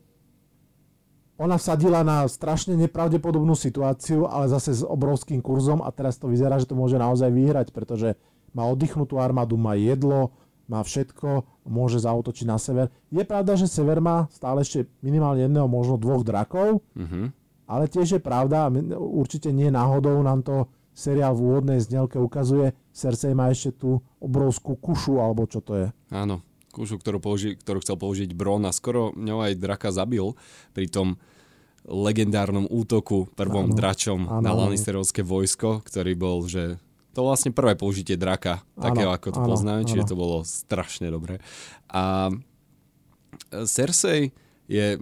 ona 1.34 1.58
vsadila 1.58 2.06
na 2.06 2.22
strašne 2.30 2.78
nepravdepodobnú 2.78 3.58
situáciu, 3.58 4.30
ale 4.30 4.46
zase 4.46 4.70
s 4.70 4.82
obrovským 4.86 5.42
kurzom 5.42 5.82
a 5.82 5.90
teraz 5.90 6.14
to 6.14 6.30
vyzerá, 6.30 6.62
že 6.62 6.70
to 6.70 6.78
môže 6.78 6.94
naozaj 6.94 7.26
vyhrať, 7.34 7.74
pretože 7.74 8.14
má 8.54 8.70
oddychnutú 8.70 9.18
armádu, 9.18 9.58
má 9.58 9.74
jedlo, 9.74 10.30
má 10.70 10.80
všetko, 10.80 11.42
môže 11.66 11.98
zautočiť 12.00 12.46
na 12.46 12.56
sever. 12.56 12.86
Je 13.10 13.26
pravda, 13.26 13.58
že 13.58 13.66
sever 13.66 13.98
má 13.98 14.30
stále 14.30 14.62
ešte 14.62 14.86
minimálne 15.02 15.44
jedného, 15.44 15.66
možno 15.66 15.98
dvoch 15.98 16.22
drakov, 16.22 16.80
mm-hmm. 16.94 17.26
ale 17.66 17.84
tiež 17.90 18.16
je 18.16 18.20
pravda, 18.22 18.70
určite 18.94 19.50
nie 19.50 19.74
náhodou 19.74 20.22
nám 20.22 20.46
to 20.46 20.70
seriál 20.94 21.34
v 21.34 21.50
úvodnej 21.50 21.82
znielke 21.82 22.16
ukazuje, 22.22 22.72
Cersei 22.94 23.34
má 23.34 23.50
ešte 23.50 23.74
tú 23.74 23.98
obrovskú 24.22 24.78
kušu, 24.78 25.18
alebo 25.18 25.50
čo 25.50 25.58
to 25.58 25.74
je. 25.74 25.88
Áno, 26.14 26.38
kušu, 26.74 26.98
ktorú, 26.98 27.22
použi- 27.22 27.54
ktorú 27.54 27.78
chcel 27.80 27.94
použiť 27.94 28.34
Bron 28.34 28.66
a 28.66 28.74
skoro 28.74 29.14
ňou 29.14 29.46
aj 29.46 29.54
draka 29.54 29.94
zabil 29.94 30.34
pri 30.74 30.90
tom 30.90 31.16
legendárnom 31.86 32.66
útoku 32.66 33.28
prvom 33.36 33.70
áno, 33.70 33.76
dračom 33.76 34.20
áno, 34.26 34.40
na 34.40 34.50
Lannisterovské 34.56 35.20
vojsko, 35.20 35.84
ktorý 35.84 36.16
bol, 36.16 36.48
že 36.48 36.80
to 37.14 37.22
vlastne 37.22 37.54
prvé 37.54 37.78
použitie 37.78 38.18
draka, 38.18 38.66
takého 38.74 39.12
ako 39.12 39.28
to 39.30 39.40
áno, 39.44 39.48
poznáme, 39.54 39.82
čiže 39.86 40.02
áno. 40.02 40.10
to 40.10 40.16
bolo 40.18 40.36
strašne 40.42 41.12
dobré. 41.12 41.38
A 41.92 42.32
Cersei 43.68 44.34
je... 44.66 44.98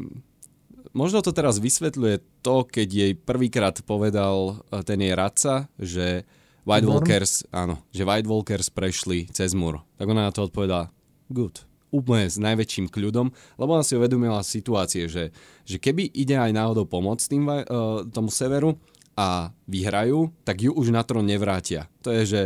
Možno 0.93 1.25
to 1.25 1.33
teraz 1.33 1.57
vysvetľuje 1.57 2.45
to, 2.45 2.68
keď 2.68 2.89
jej 2.93 3.12
prvýkrát 3.16 3.81
povedal 3.81 4.61
eh, 4.68 4.85
ten 4.85 5.01
jej 5.01 5.16
radca, 5.16 5.73
že 5.81 6.29
White? 6.62 6.87
Walkers, 6.87 7.33
áno, 7.51 7.83
že 7.91 8.07
White 8.07 8.29
Walkers 8.31 8.70
prešli 8.70 9.27
cez 9.35 9.51
múr. 9.51 9.83
Tak 9.99 10.07
ona 10.07 10.31
na 10.31 10.33
to 10.35 10.47
odpovedala, 10.47 10.95
good. 11.33 11.64
Úplne 11.93 12.24
s 12.24 12.41
najväčším 12.41 12.89
kľudom, 12.89 13.28
lebo 13.61 13.70
ona 13.76 13.85
si 13.85 13.97
uvedomila 13.97 14.41
situácie, 14.41 15.12
že, 15.12 15.28
že 15.68 15.76
keby 15.76 16.09
ide 16.09 16.41
aj 16.41 16.53
náhodou 16.57 16.89
pomôcť 16.89 17.24
tým, 17.28 17.45
uh, 17.45 17.64
tomu 18.09 18.33
severu 18.33 18.80
a 19.12 19.53
vyhrajú, 19.68 20.33
tak 20.41 20.64
ju 20.64 20.72
už 20.72 20.89
na 20.89 21.05
trón 21.05 21.28
nevrátia. 21.28 21.93
To 22.01 22.09
je, 22.09 22.22
že 22.24 22.43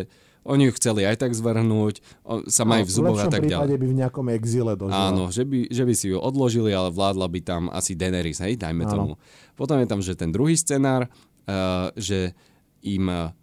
oni 0.47 0.71
ju 0.71 0.73
chceli 0.79 1.03
aj 1.03 1.27
tak 1.27 1.35
zvrhnúť, 1.35 2.03
sa 2.47 2.63
majú 2.63 2.87
v 2.87 2.91
zuboch 2.91 3.19
a 3.19 3.27
tak 3.27 3.47
ďalej. 3.51 3.79
by 3.79 3.87
v 3.87 3.99
nejakom 3.99 4.27
exíle 4.31 4.79
dožila. 4.79 5.11
Áno, 5.11 5.31
že 5.35 5.43
by, 5.43 5.71
že 5.71 5.83
by 5.83 5.95
si 5.95 6.07
ju 6.15 6.19
odložili, 6.23 6.71
ale 6.71 6.95
vládla 6.95 7.27
by 7.27 7.41
tam 7.43 7.63
asi 7.75 7.99
Daenerys, 7.99 8.39
hej, 8.39 8.55
dajme 8.55 8.87
Áno. 8.87 8.91
tomu. 8.91 9.13
Potom 9.59 9.79
je 9.83 9.87
tam, 9.91 9.99
že 10.03 10.15
ten 10.15 10.31
druhý 10.31 10.55
scenár, 10.55 11.11
uh, 11.11 11.91
že 11.99 12.35
im 12.87 13.11
uh, 13.11 13.35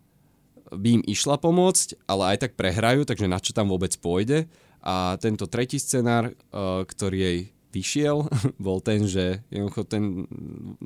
by 0.74 0.90
im 1.00 1.04
išla 1.06 1.38
pomôcť, 1.38 2.08
ale 2.10 2.36
aj 2.36 2.48
tak 2.48 2.52
prehrajú, 2.58 3.06
takže 3.06 3.30
na 3.30 3.38
čo 3.38 3.54
tam 3.54 3.70
vôbec 3.70 3.94
pôjde. 4.00 4.50
A 4.84 5.16
tento 5.16 5.48
tretí 5.48 5.80
scenár, 5.80 6.36
uh, 6.52 6.84
ktorý 6.84 7.18
jej 7.24 7.40
vyšiel, 7.74 8.30
bol 8.62 8.84
ten, 8.84 9.08
že 9.08 9.42
jednoducho 9.50 9.88
ten 9.88 10.30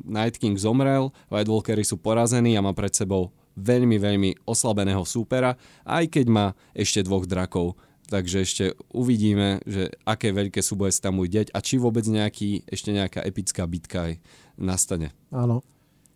Night 0.06 0.40
King 0.40 0.56
zomrel, 0.56 1.12
White 1.28 1.52
Walkery 1.52 1.84
sú 1.84 2.00
porazení 2.00 2.56
a 2.56 2.64
má 2.64 2.72
pred 2.72 2.96
sebou 2.96 3.36
veľmi, 3.58 3.98
veľmi 3.98 4.30
oslabeného 4.46 5.02
súpera, 5.04 5.58
aj 5.84 6.08
keď 6.14 6.26
má 6.30 6.46
ešte 6.78 7.02
dvoch 7.04 7.26
drakov. 7.26 7.76
Takže 8.08 8.48
ešte 8.48 8.66
uvidíme, 8.96 9.60
že 9.68 9.92
aké 10.08 10.32
veľké 10.32 10.64
súboje 10.64 10.96
sa 10.96 11.12
tam 11.12 11.20
budú 11.20 11.44
deť 11.44 11.52
a 11.52 11.60
či 11.60 11.76
vôbec 11.76 12.08
nejaký, 12.08 12.64
ešte 12.64 12.96
nejaká 12.96 13.20
epická 13.20 13.68
bitka 13.68 14.08
aj 14.08 14.14
nastane. 14.56 15.12
Áno. 15.28 15.60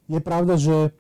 Je 0.08 0.24
pravda, 0.24 0.56
že 0.56 0.96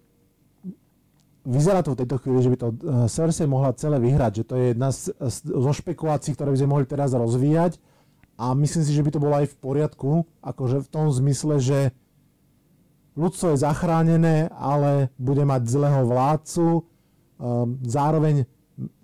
vyzerá 1.43 1.81
to 1.81 1.93
v 1.93 2.05
tejto 2.05 2.17
chvíli, 2.21 2.39
že 2.41 2.51
by 2.53 2.57
to 2.57 2.67
eh, 2.69 2.77
Cersei 3.09 3.47
mohla 3.49 3.73
celé 3.73 3.97
vyhrať, 3.97 4.41
že 4.41 4.47
to 4.47 4.53
je 4.57 4.65
jedna 4.73 4.89
z, 4.93 5.13
z- 5.17 5.49
zo 5.51 5.71
špekulácií, 5.73 6.33
ktoré 6.37 6.53
by 6.53 6.59
sme 6.61 6.71
mohli 6.71 6.85
teraz 6.85 7.11
rozvíjať. 7.13 7.81
A 8.41 8.57
myslím 8.57 8.81
si, 8.81 8.95
že 8.95 9.05
by 9.05 9.11
to 9.13 9.21
bolo 9.21 9.37
aj 9.37 9.53
v 9.53 9.59
poriadku, 9.61 10.11
akože 10.41 10.81
v 10.81 10.89
tom 10.89 11.13
zmysle, 11.13 11.61
že 11.61 11.79
ľudstvo 13.13 13.53
je 13.53 13.61
zachránené, 13.61 14.49
ale 14.49 15.13
bude 15.21 15.45
mať 15.45 15.69
zlého 15.69 16.01
vládcu, 16.09 16.81
um, 16.81 17.77
zároveň 17.85 18.49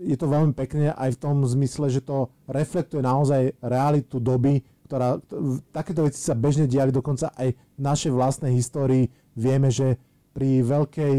je 0.01 0.17
to 0.17 0.25
veľmi 0.25 0.57
pekne 0.57 0.89
aj 0.89 1.13
v 1.13 1.21
tom 1.21 1.45
zmysle, 1.45 1.85
že 1.91 2.01
to 2.01 2.33
reflektuje 2.49 3.03
naozaj 3.03 3.53
realitu 3.61 4.17
doby, 4.17 4.65
ktorá, 4.89 5.21
takéto 5.69 6.07
veci 6.07 6.17
sa 6.17 6.33
bežne 6.33 6.65
diali, 6.65 6.89
dokonca 6.89 7.29
aj 7.35 7.53
v 7.53 7.79
našej 7.83 8.09
vlastnej 8.09 8.57
histórii. 8.57 9.11
Vieme, 9.37 9.69
že 9.69 9.99
pri 10.33 10.65
veľkej 10.65 11.15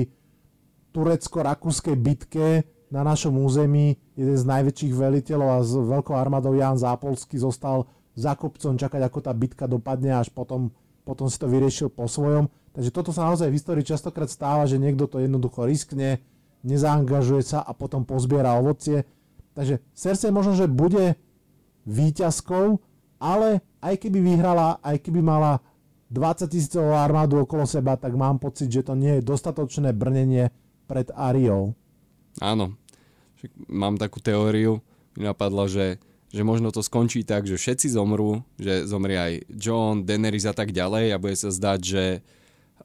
turecko-rakúskej 0.98 1.94
bitke 1.94 2.66
na 2.90 3.06
našom 3.06 3.38
území 3.38 3.94
jeden 4.18 4.34
z 4.34 4.42
najväčších 4.42 4.90
veliteľov 4.98 5.48
a 5.54 5.58
s 5.62 5.70
veľkou 5.78 6.10
armádou 6.18 6.58
Jan 6.58 6.74
Zápolský 6.74 7.38
zostal 7.38 7.86
za 8.18 8.34
kopcom 8.34 8.74
čakať, 8.74 9.06
ako 9.06 9.18
tá 9.22 9.30
bitka 9.30 9.70
dopadne, 9.70 10.18
až 10.18 10.34
potom, 10.34 10.74
potom 11.06 11.30
si 11.30 11.38
to 11.38 11.46
vyriešil 11.46 11.86
po 11.86 12.10
svojom. 12.10 12.50
Takže 12.74 12.90
toto 12.90 13.14
sa 13.14 13.30
naozaj 13.30 13.46
v 13.46 13.54
histórii 13.54 13.86
častokrát 13.86 14.26
stáva, 14.26 14.66
že 14.66 14.82
niekto 14.82 15.06
to 15.06 15.22
jednoducho 15.22 15.70
riskne, 15.70 16.18
nezaangažuje 16.66 17.46
sa 17.46 17.62
a 17.62 17.70
potom 17.70 18.02
pozbiera 18.02 18.58
ovocie. 18.58 19.06
Takže 19.54 19.78
Cersei 19.94 20.34
možno, 20.34 20.58
že 20.58 20.66
bude 20.66 21.14
výťazkou, 21.86 22.82
ale 23.22 23.62
aj 23.78 24.02
keby 24.02 24.18
vyhrala, 24.18 24.82
aj 24.82 24.98
keby 24.98 25.22
mala 25.22 25.62
20 26.10 26.50
tisícovú 26.50 26.90
armádu 26.90 27.38
okolo 27.38 27.70
seba, 27.70 27.94
tak 27.94 28.18
mám 28.18 28.42
pocit, 28.42 28.66
že 28.66 28.82
to 28.82 28.98
nie 28.98 29.20
je 29.20 29.22
dostatočné 29.22 29.94
brnenie 29.94 30.50
pred 30.88 31.12
Ariou. 31.12 31.76
Áno. 32.40 32.72
Mám 33.68 34.00
takú 34.00 34.18
teóriu, 34.18 34.82
mi 35.14 35.22
napadla, 35.22 35.68
že, 35.68 36.00
že 36.28 36.42
možno 36.42 36.72
to 36.72 36.82
skončí 36.82 37.22
tak, 37.22 37.46
že 37.46 37.54
všetci 37.54 37.94
zomrú, 37.94 38.42
že 38.58 38.82
zomrie 38.82 39.14
aj 39.14 39.32
John, 39.52 40.02
Daenerys 40.02 40.42
a 40.42 40.54
tak 40.56 40.74
ďalej 40.74 41.14
a 41.14 41.22
bude 41.22 41.38
sa 41.38 41.54
zdať, 41.54 41.78
že 41.78 42.04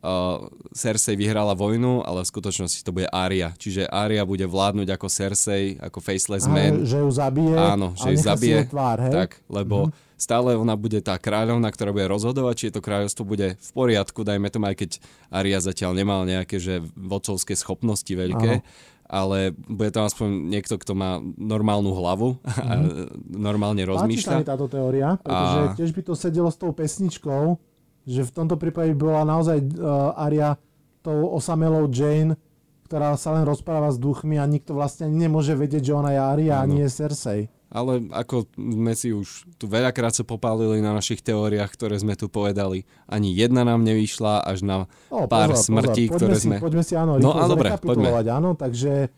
uh, 0.04 0.46
Cersei 0.70 1.18
vyhrala 1.18 1.58
vojnu, 1.58 2.06
ale 2.06 2.22
v 2.22 2.30
skutočnosti 2.30 2.86
to 2.86 2.94
bude 2.94 3.10
Arya. 3.10 3.56
Čiže 3.58 3.90
Arya 3.90 4.22
bude 4.26 4.46
vládnuť 4.46 4.94
ako 4.94 5.08
Cersei, 5.10 5.74
ako 5.82 5.98
faceless 5.98 6.46
A, 6.46 6.54
man. 6.54 6.86
že 6.86 7.02
ju 7.02 7.10
zabije, 7.10 7.56
Áno, 7.58 7.98
že 7.98 8.14
ju 8.14 8.18
zabije. 8.22 8.58
tvár, 8.70 8.98
hej? 9.10 9.14
Tak, 9.14 9.30
lebo 9.50 9.90
stále 10.24 10.56
ona 10.56 10.80
bude 10.80 11.04
tá 11.04 11.20
kráľovna, 11.20 11.68
ktorá 11.68 11.92
bude 11.92 12.08
rozhodovať, 12.08 12.56
či 12.56 12.68
to 12.72 12.80
kráľovstvo 12.80 13.28
bude 13.28 13.60
v 13.60 13.70
poriadku, 13.76 14.24
dajme 14.24 14.48
tomu, 14.48 14.72
aj 14.72 14.76
keď 14.80 14.92
Arya 15.28 15.60
zatiaľ 15.60 15.92
nemal 15.92 16.24
nejaké 16.24 16.56
že 16.58 16.80
vodcovské 16.96 17.52
schopnosti 17.54 18.08
veľké, 18.08 18.64
ale 19.04 19.52
bude 19.52 19.92
tam 19.92 20.08
aspoň 20.08 20.48
niekto, 20.48 20.80
kto 20.80 20.96
má 20.96 21.20
normálnu 21.36 21.92
hlavu 21.92 22.40
a 22.42 22.80
normálne 23.28 23.84
Páči 23.84 23.92
sa 23.92 23.94
rozmýšľa. 24.00 24.34
mi 24.40 24.48
táto 24.48 24.68
teória, 24.72 25.20
pretože 25.20 25.60
A- 25.60 25.76
tiež 25.76 25.92
by 25.92 26.02
to 26.02 26.14
sedelo 26.16 26.48
s 26.48 26.56
tou 26.56 26.72
pesničkou, 26.72 27.60
že 28.04 28.24
v 28.24 28.32
tomto 28.32 28.56
prípade 28.56 28.96
bola 28.96 29.24
naozaj 29.24 29.60
uh, 29.76 30.16
Aria 30.18 30.56
tou 31.04 31.36
osamelou 31.36 31.92
Jane, 31.92 32.40
ktorá 32.88 33.16
sa 33.20 33.36
len 33.36 33.44
rozpráva 33.44 33.92
s 33.92 34.00
duchmi 34.00 34.40
a 34.40 34.46
nikto 34.48 34.72
vlastne 34.72 35.08
nemôže 35.08 35.52
vedieť, 35.52 35.92
že 35.92 35.94
ona 35.94 36.12
je 36.12 36.20
Aria 36.20 36.54
a 36.60 36.64
Áno. 36.64 36.76
nie 36.76 36.84
je 36.88 36.92
Cersei. 36.92 37.42
Ale 37.74 38.06
ako 38.08 38.46
sme 38.54 38.94
si 38.94 39.10
už 39.10 39.50
tu 39.58 39.66
veľakrát 39.66 40.14
sa 40.14 40.22
popálili 40.22 40.78
na 40.78 40.94
našich 40.94 41.20
teóriách, 41.20 41.74
ktoré 41.74 41.98
sme 41.98 42.14
tu 42.14 42.30
povedali, 42.30 42.86
ani 43.04 43.34
jedna 43.34 43.66
nám 43.66 43.82
nevyšla 43.82 44.46
až 44.46 44.62
na 44.62 44.76
O, 45.10 45.26
pár 45.26 45.50
pozor, 45.50 45.66
smrtí, 45.82 46.06
pozor. 46.06 46.18
ktoré 46.22 46.32
poďme 46.32 46.38
sme... 46.40 46.56
Si, 46.56 46.62
poďme 46.62 46.84
si 46.84 46.94
áno, 46.94 47.12
No, 47.18 47.34
a 47.34 47.44
dobre, 47.44 47.74
zrekapitulovať, 47.74 48.26
áno, 48.30 48.50
takže 48.54 49.10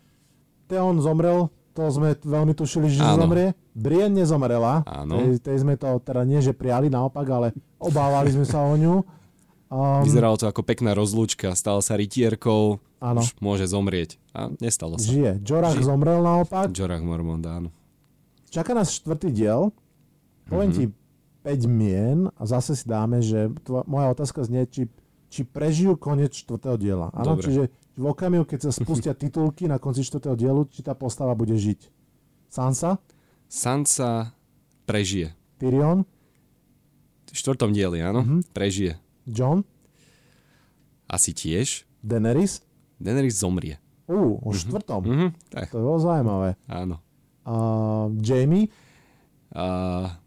Theon 0.65 0.97
zomrel, 0.97 1.45
to 1.71 1.83
sme 1.85 2.15
veľmi 2.15 2.55
tušili, 2.55 2.87
že 2.87 3.03
Áno. 3.03 3.27
zomrie. 3.27 3.51
Brienne 3.75 4.23
nezomrela, 4.23 4.87
Áno. 4.87 5.19
tej, 5.19 5.43
tej 5.43 5.57
sme 5.59 5.75
to 5.75 5.99
teda 5.99 6.23
nie, 6.23 6.39
že 6.39 6.55
priali 6.55 6.87
naopak, 6.87 7.27
ale 7.27 7.47
obávali 7.75 8.31
sme 8.31 8.47
sa 8.47 8.63
o 8.63 8.73
ňu. 8.73 9.03
Um, 9.65 10.05
Vyzeralo 10.05 10.37
to 10.37 10.45
ako 10.45 10.61
pekná 10.61 10.93
rozlúčka, 10.93 11.49
stala 11.51 11.81
sa 11.81 11.97
rytierkou, 11.97 12.77
Áno. 13.01 13.19
už 13.19 13.33
môže 13.41 13.65
zomrieť. 13.65 14.21
A 14.29 14.53
nestalo 14.61 14.93
sa. 14.95 15.09
žije. 15.09 15.41
Jorah 15.41 15.73
Žije. 15.73 15.89
zomrel 15.89 16.21
naopak. 16.21 16.69
Jorah 16.69 17.01
Mormont, 17.01 17.41
áno. 17.41 17.73
Čaká 18.55 18.71
nás 18.71 18.87
štvrtý 18.93 19.29
diel. 19.29 19.75
Poviem 20.45 20.71
Mhm. 20.71 20.77
ti 20.77 20.85
5 21.41 21.67
mien 21.67 22.31
a 22.31 22.43
zase 22.43 22.71
si 22.73 22.85
dáme, 22.85 23.19
že 23.19 23.51
tvo- 23.61 23.83
moja 23.83 24.09
otázka 24.09 24.41
znie, 24.41 24.63
či, 24.63 24.87
či 25.27 25.43
prežijú 25.43 25.93
koniec 25.95 26.31
štvrtého 26.33 26.73
diela. 26.75 27.11
Áno, 27.11 27.35
čiže 27.35 27.67
v 27.93 28.05
okamihu, 28.05 28.43
keď 28.43 28.59
sa 28.61 28.71
spustia 28.71 29.11
titulky 29.17 29.65
na 29.65 29.75
konci 29.75 30.01
štvrtého 30.01 30.33
dielu, 30.33 30.63
či 30.67 30.79
tá 30.79 30.93
postava 30.93 31.33
bude 31.33 31.53
žiť. 31.53 31.91
Sansa, 32.47 32.97
Sansa 33.45 34.31
prežije. 34.85 35.35
Tyrion, 35.57 36.07
V 37.25 37.35
štvrtom 37.35 37.69
dieli, 37.69 37.99
áno? 37.99 38.23
Mhm. 38.23 38.39
Prežije. 38.49 38.95
John, 39.25 39.67
Asi 41.05 41.31
tiež. 41.31 41.85
Daenerys. 42.01 42.63
Daenerys 42.97 43.35
zomrie. 43.35 43.77
Ú, 44.07 44.39
o 44.39 44.49
štvrtom. 44.49 45.01
Mhm, 45.03 45.27
tak, 45.49 45.69
To 45.69 45.77
je 45.77 45.83
bolo 45.83 45.99
zaujímavé. 45.99 46.57
áno. 46.65 47.01
Uh, 47.45 48.09
Jamie, 48.19 48.73
A 49.53 50.17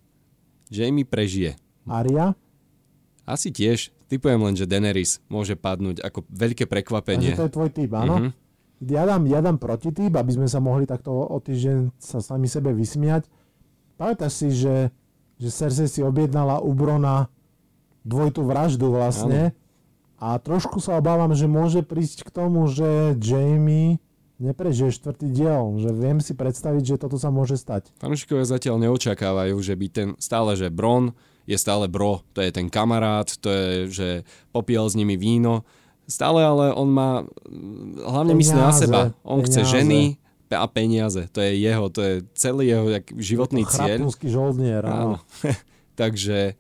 Jamie 0.71 1.05
prežije. 1.05 1.59
Arya, 1.85 2.33
Asi 3.27 3.51
tiež. 3.51 3.91
Typujem 4.09 4.41
len, 4.41 4.57
že 4.57 4.65
Daenerys 4.65 5.21
môže 5.29 5.53
padnúť 5.53 6.01
ako 6.01 6.25
veľké 6.33 6.65
takže 6.65 6.73
prekvapenie. 6.73 7.37
to 7.37 7.45
je 7.45 7.53
tvoj 7.53 7.69
typ, 7.69 7.91
áno? 7.93 8.15
Mhm. 8.17 8.31
Ja 8.89 9.03
dám, 9.05 9.27
ja 9.27 9.43
dám 9.43 9.59
protityp, 9.59 10.15
aby 10.15 10.31
sme 10.33 10.47
sa 10.47 10.63
mohli 10.63 10.87
takto 10.87 11.11
o 11.11 11.37
týždeň 11.43 11.99
sa 11.99 12.23
sami 12.23 12.47
sebe 12.47 12.71
vysmiať. 12.71 13.27
Pamätáš 13.99 14.33
si, 14.39 14.49
že, 14.55 14.95
že 15.37 15.49
Cersei 15.51 15.91
si 15.91 16.01
objednala 16.01 16.63
u 16.63 16.71
Brona 16.73 17.27
dvojitú 18.07 18.47
vraždu 18.47 18.95
vlastne 18.95 19.51
a 20.17 20.39
trošku 20.39 20.79
sa 20.79 20.95
obávam, 20.95 21.35
že 21.35 21.51
môže 21.51 21.83
prísť 21.83 22.27
k 22.27 22.31
tomu, 22.31 22.71
že 22.71 23.19
Jamie 23.19 23.99
neprežije 24.39 24.95
štvrtý 24.95 25.27
diel, 25.35 25.79
že 25.83 25.91
viem 25.91 26.23
si 26.23 26.33
predstaviť, 26.33 26.95
že 26.95 26.97
toto 26.97 27.19
sa 27.19 27.29
môže 27.35 27.59
stať. 27.59 27.91
Fanúšikovia 27.99 28.47
zatiaľ 28.47 28.79
neočakávajú, 28.89 29.55
že 29.59 29.75
by 29.75 29.87
ten 29.91 30.09
stále, 30.23 30.55
že 30.55 30.71
Bron 30.71 31.13
je 31.49 31.57
stále 31.59 31.89
bro, 31.89 32.23
to 32.37 32.45
je 32.45 32.53
ten 32.53 32.69
kamarát, 32.69 33.27
to 33.41 33.49
je, 33.49 33.69
že 33.89 34.09
popiel 34.53 34.85
s 34.87 34.95
nimi 34.95 35.17
víno. 35.17 35.65
Stále 36.09 36.41
ale 36.45 36.73
on 36.73 36.89
má, 36.89 37.25
hlavne 38.05 38.33
myslí 38.37 38.57
na 38.57 38.73
Peniaze, 38.73 38.81
seba. 38.85 39.01
On 39.25 39.41
chce 39.45 39.61
peniaze. 39.61 39.73
ženy 39.77 40.01
pe- 40.49 40.61
a 40.61 40.67
peniaze. 40.69 41.23
To 41.33 41.41
je 41.45 41.53
jeho, 41.61 41.85
to 41.93 42.01
je 42.01 42.15
celý 42.33 42.73
jeho 42.73 42.85
životný 43.17 43.69
cieľ. 43.69 44.01
Chrapnúsky 44.01 44.27
žoldnier, 44.33 44.85
áno. 44.89 45.21
Áno. 45.21 45.53
Takže 46.01 46.57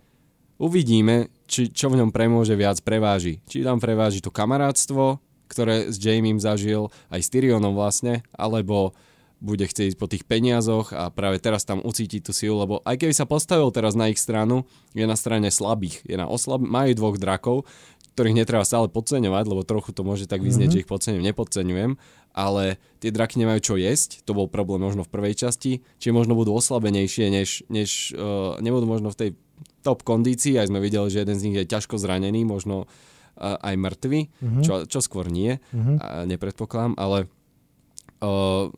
uvidíme, 0.60 1.32
či, 1.48 1.72
čo 1.72 1.88
v 1.88 2.00
ňom 2.04 2.12
premôže 2.12 2.52
viac 2.56 2.80
preváži. 2.84 3.40
Či 3.48 3.64
tam 3.64 3.80
preváži 3.80 4.20
to 4.20 4.28
kamarátstvo, 4.28 5.16
ktoré 5.48 5.88
s 5.88 5.96
Jamiem 5.96 6.38
zažil, 6.38 6.92
aj 7.08 7.20
s 7.24 7.32
Tyrionom 7.32 7.74
vlastne, 7.74 8.22
alebo 8.36 8.92
bude 9.38 9.70
chcieť 9.70 9.94
po 9.94 10.10
tých 10.10 10.26
peniazoch 10.26 10.90
a 10.90 11.14
práve 11.14 11.38
teraz 11.38 11.62
tam 11.62 11.78
ucíti 11.86 12.18
tú 12.18 12.34
silu, 12.34 12.58
lebo 12.58 12.82
aj 12.82 12.98
keby 12.98 13.14
sa 13.14 13.22
postavil 13.22 13.70
teraz 13.70 13.94
na 13.94 14.10
ich 14.10 14.18
stranu, 14.18 14.66
je 14.98 15.06
na 15.06 15.14
strane 15.14 15.46
slabých, 15.48 16.02
je 16.02 16.18
na 16.18 16.26
oslab... 16.26 16.58
majú 16.58 16.90
dvoch 16.98 17.16
drakov, 17.22 17.62
ktorých 18.18 18.34
netreba 18.34 18.66
stále 18.66 18.90
podceňovať, 18.90 19.44
lebo 19.46 19.62
trochu 19.62 19.94
to 19.94 20.02
môže 20.02 20.26
tak 20.26 20.42
vyznieť, 20.42 20.74
mm-hmm. 20.74 20.74
že 20.74 20.82
ich 20.82 20.90
podceňujem, 20.90 21.26
nepodceňujem, 21.30 21.90
ale 22.34 22.82
tie 22.98 23.14
draky 23.14 23.38
nemajú 23.38 23.60
čo 23.62 23.74
jesť, 23.78 24.26
to 24.26 24.34
bol 24.34 24.50
problém 24.50 24.82
možno 24.82 25.06
v 25.06 25.12
prvej 25.14 25.38
časti, 25.38 25.86
čiže 26.02 26.18
možno 26.18 26.34
budú 26.34 26.50
oslabenejšie, 26.58 27.30
než, 27.30 27.62
než 27.70 28.18
uh, 28.18 28.58
nebudú 28.58 28.90
možno 28.90 29.14
v 29.14 29.18
tej 29.22 29.30
top 29.86 30.02
kondícii, 30.02 30.58
aj 30.58 30.66
sme 30.66 30.82
videli, 30.82 31.06
že 31.14 31.22
jeden 31.22 31.38
z 31.38 31.44
nich 31.46 31.56
je 31.62 31.70
ťažko 31.70 31.94
zranený, 32.02 32.42
možno 32.42 32.90
aj 33.38 33.74
mŕtvy, 33.78 34.20
mm-hmm. 34.28 34.62
čo, 34.66 34.84
čo 34.90 34.98
skôr 34.98 35.30
nie, 35.30 35.62
mm-hmm. 35.72 35.96
uh, 35.98 36.24
nepredpokladám, 36.26 36.98
ale 36.98 37.30
uh, 38.22 38.68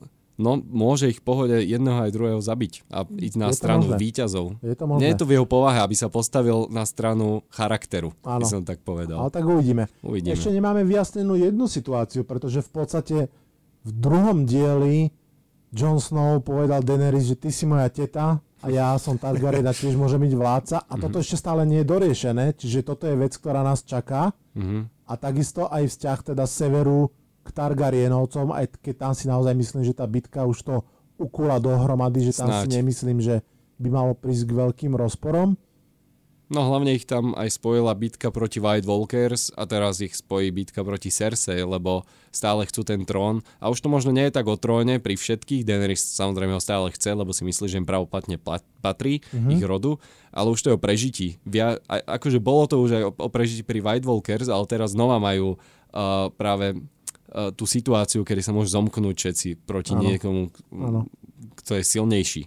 no 0.40 0.50
môže 0.56 1.12
ich 1.12 1.20
v 1.20 1.24
pohode 1.24 1.56
jedného 1.60 2.08
aj 2.08 2.10
druhého 2.16 2.40
zabiť 2.40 2.88
a 2.88 3.04
ísť 3.04 3.36
na 3.36 3.48
je 3.52 3.56
stranu 3.60 3.84
možné. 3.92 3.96
výťazov. 4.00 4.46
Je 4.64 4.76
to 4.76 4.84
možné. 4.88 5.00
Nie 5.04 5.08
je 5.12 5.20
to 5.20 5.28
v 5.28 5.34
jeho 5.36 5.46
povahe, 5.48 5.78
aby 5.84 5.92
sa 5.92 6.08
postavil 6.08 6.68
na 6.72 6.88
stranu 6.88 7.44
charakteru, 7.52 8.16
by 8.24 8.44
som 8.48 8.64
tak 8.64 8.80
povedal. 8.80 9.20
Ale 9.20 9.32
tak 9.32 9.44
uvidíme. 9.44 9.88
uvidíme. 10.00 10.32
Ešte 10.32 10.52
nemáme 10.52 10.84
vyjasnenú 10.88 11.36
jednu 11.36 11.68
situáciu, 11.68 12.24
pretože 12.24 12.64
v 12.64 12.70
podstate 12.72 13.16
v 13.84 13.90
druhom 13.92 14.48
dieli 14.48 15.12
Jon 15.70 16.02
Snow 16.02 16.42
povedal 16.42 16.82
Daenerys, 16.82 17.30
že 17.30 17.36
ty 17.38 17.54
si 17.54 17.62
moja 17.68 17.86
teta 17.92 18.42
a 18.60 18.66
ja 18.68 18.92
som 19.00 19.16
Targaryen 19.16 19.64
a 19.64 19.72
tiež 19.72 19.96
môže 19.96 20.20
byť 20.20 20.32
vládca 20.36 20.76
a 20.76 20.84
mm-hmm. 20.84 21.00
toto 21.00 21.16
ešte 21.20 21.40
stále 21.40 21.64
nie 21.64 21.80
je 21.80 21.88
doriešené, 21.88 22.44
čiže 22.56 22.84
toto 22.84 23.08
je 23.08 23.16
vec, 23.16 23.32
ktorá 23.32 23.64
nás 23.64 23.80
čaká 23.80 24.36
mm-hmm. 24.52 25.08
a 25.08 25.12
takisto 25.16 25.64
aj 25.68 25.88
vzťah 25.88 26.18
teda 26.34 26.44
severu 26.44 27.08
k 27.40 27.48
Targaryenovcom, 27.56 28.52
aj 28.52 28.76
keď 28.84 28.94
tam 29.00 29.12
si 29.16 29.24
naozaj 29.24 29.56
myslím, 29.56 29.82
že 29.88 29.96
tá 29.96 30.04
bitka 30.04 30.44
už 30.44 30.58
to 30.60 30.74
ukula 31.16 31.56
dohromady, 31.56 32.28
že 32.28 32.36
tam 32.36 32.52
Snáď. 32.52 32.62
si 32.64 32.68
nemyslím, 32.76 33.18
že 33.20 33.40
by 33.80 33.88
malo 33.88 34.12
prísť 34.12 34.44
k 34.48 34.56
veľkým 34.56 34.92
rozporom. 34.92 35.56
No 36.50 36.66
hlavne 36.66 36.98
ich 36.98 37.06
tam 37.06 37.30
aj 37.38 37.62
spojila 37.62 37.94
bitka 37.94 38.34
proti 38.34 38.58
White 38.58 38.82
Walkers 38.82 39.54
a 39.54 39.70
teraz 39.70 40.02
ich 40.02 40.18
spojí 40.18 40.50
bitka 40.50 40.82
proti 40.82 41.06
Cersei, 41.06 41.62
lebo 41.62 42.02
stále 42.34 42.66
chcú 42.66 42.82
ten 42.82 43.06
trón. 43.06 43.46
A 43.62 43.70
už 43.70 43.78
to 43.78 43.86
možno 43.86 44.10
nie 44.10 44.26
je 44.26 44.34
tak 44.34 44.50
o 44.50 44.58
tróne 44.58 44.98
pri 44.98 45.14
všetkých, 45.14 45.62
Daenerys 45.62 46.02
samozrejme 46.02 46.58
ho 46.58 46.58
stále 46.58 46.90
chce, 46.90 47.14
lebo 47.14 47.30
si 47.30 47.46
myslí, 47.46 47.70
že 47.70 47.78
im 47.78 47.86
pravoplatne 47.86 48.34
patrí 48.82 49.22
mm-hmm. 49.22 49.54
ich 49.54 49.62
rodu, 49.62 50.02
ale 50.34 50.50
už 50.50 50.58
to 50.58 50.68
je 50.74 50.76
o 50.76 50.82
prežití. 50.82 51.38
Via, 51.46 51.78
a, 51.86 52.18
akože 52.18 52.42
bolo 52.42 52.66
to 52.66 52.82
už 52.82 52.90
aj 52.98 53.04
o, 53.06 53.12
o 53.14 53.28
prežití 53.30 53.62
pri 53.62 53.78
White 53.78 54.10
Walkers, 54.10 54.50
ale 54.50 54.66
teraz 54.66 54.98
znova 54.98 55.22
majú 55.22 55.54
uh, 55.54 56.34
práve 56.34 56.74
uh, 56.74 57.54
tú 57.54 57.62
situáciu, 57.62 58.26
kedy 58.26 58.42
sa 58.42 58.50
môžu 58.50 58.74
zomknúť 58.74 59.14
všetci 59.14 59.48
proti 59.70 59.94
ano. 59.94 60.02
niekomu, 60.02 60.50
ano. 60.74 61.06
kto 61.62 61.78
je 61.78 61.82
silnejší. 61.86 62.42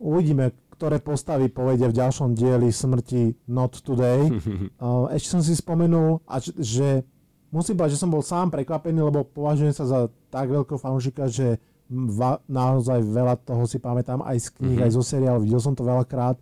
Uvidíme, 0.00 0.52
ktoré 0.74 0.98
postavy 0.98 1.46
povedia 1.46 1.86
v 1.86 1.98
ďalšom 2.02 2.34
dieli 2.34 2.74
smrti 2.74 3.46
Not 3.46 3.80
Today. 3.86 4.28
ešte 5.16 5.28
som 5.30 5.42
si 5.42 5.54
spomenul, 5.54 6.18
že 6.58 7.06
musím 7.54 7.78
povedať, 7.78 7.94
že 7.94 8.02
som 8.02 8.10
bol 8.10 8.26
sám 8.26 8.50
prekvapený, 8.50 8.98
lebo 8.98 9.22
považujem 9.22 9.70
sa 9.70 9.86
za 9.86 9.98
tak 10.34 10.50
veľkého 10.50 10.76
fanúšika, 10.76 11.30
že 11.30 11.62
va, 11.90 12.42
naozaj 12.50 12.98
veľa 13.06 13.38
toho 13.46 13.62
si 13.70 13.78
pamätám 13.78 14.26
aj 14.26 14.36
z 14.42 14.48
kníh, 14.58 14.76
mm-hmm. 14.82 14.86
aj 14.90 14.96
zo 14.98 15.02
seriálu, 15.06 15.46
videl 15.46 15.62
som 15.62 15.78
to 15.78 15.86
veľakrát, 15.86 16.34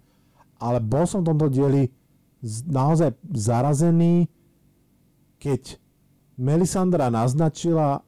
ale 0.56 0.78
bol 0.80 1.04
som 1.04 1.20
v 1.20 1.28
tomto 1.34 1.52
dieli 1.52 1.92
naozaj 2.66 3.14
zarazený, 3.30 4.26
keď 5.36 5.76
Melisandra 6.38 7.12
naznačila 7.12 8.00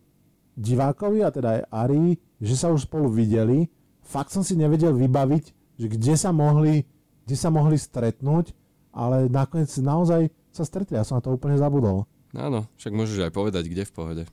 divákovi, 0.57 1.21
a 1.23 1.31
teda 1.35 1.49
aj 1.61 1.63
Ari, 1.71 2.07
že 2.41 2.55
sa 2.55 2.71
už 2.71 2.87
spolu 2.87 3.11
videli. 3.11 3.67
Fakt 4.05 4.31
som 4.31 4.47
si 4.47 4.55
nevedel 4.55 4.95
vybaviť, 4.95 5.45
že 5.79 5.87
kde 5.91 6.15
sa 6.15 6.31
mohli, 6.31 6.87
kde 7.27 7.37
sa 7.37 7.51
mohli 7.51 7.77
stretnúť, 7.79 8.55
ale 8.95 9.27
nakoniec 9.27 9.71
naozaj 9.79 10.31
sa 10.55 10.63
stretli. 10.63 10.95
Ja 10.95 11.03
som 11.03 11.19
na 11.19 11.23
to 11.25 11.35
úplne 11.35 11.59
zabudol. 11.59 12.07
Áno, 12.35 12.67
však 12.79 12.95
môžeš 12.95 13.31
aj 13.31 13.33
povedať, 13.35 13.67
kde 13.71 13.87
v 13.87 13.95
pohode. 13.95 14.25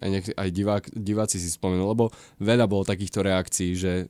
Aj, 0.00 0.08
nech, 0.10 0.26
aj 0.26 0.48
divák, 0.50 0.84
diváci 0.92 1.36
si 1.40 1.48
spomenul, 1.48 1.92
lebo 1.92 2.04
veľa 2.40 2.66
bolo 2.68 2.88
takýchto 2.88 3.24
reakcií, 3.24 3.76
že, 3.76 4.08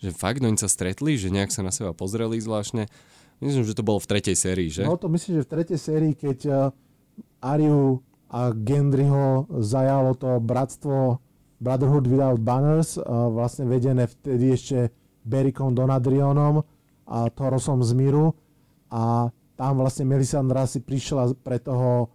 že 0.00 0.10
fakt 0.14 0.42
oni 0.42 0.58
sa 0.58 0.70
stretli, 0.70 1.18
že 1.18 1.30
nejak 1.30 1.54
sa 1.54 1.62
na 1.62 1.74
seba 1.74 1.94
pozreli 1.94 2.38
zvláštne. 2.40 2.88
Myslím, 3.42 3.68
že 3.68 3.76
to 3.76 3.84
bolo 3.84 4.00
v 4.00 4.08
tretej 4.16 4.32
sérii, 4.32 4.72
že? 4.72 4.88
No 4.88 4.96
to 4.96 5.12
myslím, 5.12 5.38
že 5.38 5.46
v 5.46 5.52
tretej 5.52 5.78
sérii, 5.78 6.12
keď 6.16 6.38
uh, 6.48 7.44
Ariu 7.44 8.00
a 8.32 8.50
Gendryho 8.50 9.46
zajalo 9.60 10.16
to 10.18 10.40
bratstvo 10.40 11.20
Brotherhood 11.62 12.10
Without 12.10 12.42
Banners, 12.42 13.00
vlastne 13.06 13.64
vedené 13.70 14.10
vtedy 14.10 14.52
ešte 14.52 14.92
Berikom 15.26 15.74
Donadrionom 15.74 16.62
a 17.06 17.26
Torosom 17.34 17.82
z 17.82 17.90
Miru 17.98 18.30
a 18.86 19.26
tam 19.58 19.82
vlastne 19.82 20.06
Melisandra 20.06 20.68
si 20.70 20.78
prišla 20.78 21.34
pre 21.42 21.58
toho, 21.58 22.12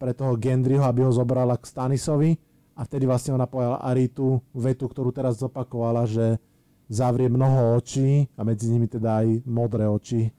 pre 0.00 0.10
toho 0.10 0.34
Gendryho, 0.34 0.82
aby 0.82 1.06
ho 1.06 1.12
zobrala 1.14 1.54
k 1.54 1.64
Stanisovi 1.70 2.34
a 2.74 2.82
vtedy 2.82 3.06
vlastne 3.06 3.38
ona 3.38 3.46
povedala 3.46 3.82
Aritu 3.86 4.42
vetu, 4.50 4.90
ktorú 4.90 5.14
teraz 5.14 5.38
zopakovala, 5.38 6.06
že 6.10 6.42
zavrie 6.88 7.28
mnoho 7.28 7.76
očí 7.76 8.26
a 8.34 8.42
medzi 8.42 8.72
nimi 8.72 8.88
teda 8.88 9.22
aj 9.22 9.44
modré 9.44 9.84
oči 9.84 10.26
e, 10.26 10.30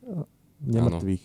nemrtvých. 0.65 1.23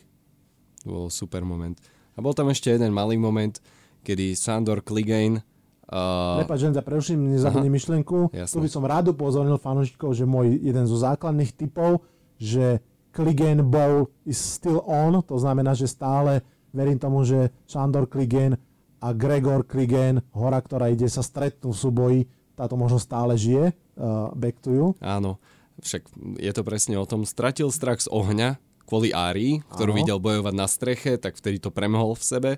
To 0.85 0.89
bol 0.93 1.07
super 1.09 1.43
moment. 1.43 1.81
A 2.15 2.21
bol 2.21 2.37
tam 2.37 2.53
ešte 2.53 2.69
jeden 2.71 2.93
malý 2.93 3.17
moment, 3.17 3.57
kedy 4.05 4.37
Sandor 4.37 4.85
Clegane 4.85 5.41
Uh, 5.85 6.41
Prepač, 6.41 6.65
že 6.65 6.81
preruším, 6.81 7.37
nezabudni 7.37 7.69
myšlienku. 7.69 8.33
Jasne. 8.33 8.55
Tu 8.57 8.59
by 8.65 8.69
som 8.73 8.89
rád 8.89 9.13
upozornil 9.13 9.61
fanúšikov, 9.61 10.17
že 10.17 10.25
môj 10.25 10.57
jeden 10.57 10.89
zo 10.89 10.97
základných 10.97 11.53
typov, 11.53 12.01
že 12.41 12.81
Clegane 13.13 13.61
Bowl 13.61 14.09
is 14.25 14.41
still 14.41 14.81
on, 14.89 15.21
to 15.23 15.37
znamená, 15.37 15.77
že 15.77 15.87
stále 15.87 16.41
verím 16.75 16.99
tomu, 16.99 17.23
že 17.23 17.55
Sandor 17.69 18.11
Clegane 18.11 18.59
a 18.99 19.13
Gregor 19.15 19.63
Clegane, 19.69 20.25
hora, 20.35 20.59
ktorá 20.59 20.91
ide, 20.91 21.07
sa 21.07 21.23
stretnú 21.23 21.71
v 21.71 21.79
súboji, 21.79 22.21
táto 22.59 22.75
možno 22.75 22.99
stále 22.99 23.39
žije, 23.39 23.77
uh, 24.01 24.33
back 24.35 24.59
to 24.65 24.73
you. 24.73 24.87
Áno, 24.99 25.39
však 25.79 26.11
je 26.41 26.53
to 26.57 26.63
presne 26.67 26.97
o 26.99 27.07
tom, 27.07 27.23
stratil 27.29 27.69
strach 27.71 28.03
z 28.03 28.11
ohňa 28.11 28.59
kvôli 28.85 29.13
Árii, 29.13 29.61
ktorú 29.73 29.97
Áno. 29.97 29.99
videl 30.01 30.19
bojovať 30.21 30.55
na 30.57 30.67
streche, 30.69 31.17
tak 31.17 31.37
vtedy 31.39 31.61
to 31.61 31.71
premohol 31.73 32.17
v 32.17 32.25
sebe 32.25 32.51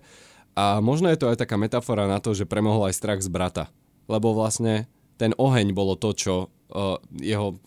a 0.56 0.80
možno 0.80 1.12
je 1.12 1.20
to 1.20 1.28
aj 1.28 1.36
taká 1.36 1.60
metafora 1.60 2.08
na 2.08 2.16
to, 2.16 2.32
že 2.32 2.48
premohol 2.48 2.88
aj 2.88 2.96
strach 2.96 3.20
z 3.20 3.28
brata. 3.28 3.68
Lebo 4.08 4.32
vlastne 4.32 4.88
ten 5.20 5.36
oheň 5.36 5.76
bolo 5.76 5.96
to, 6.00 6.16
čo 6.16 6.34
uh, 6.48 6.96
jeho 7.20 7.60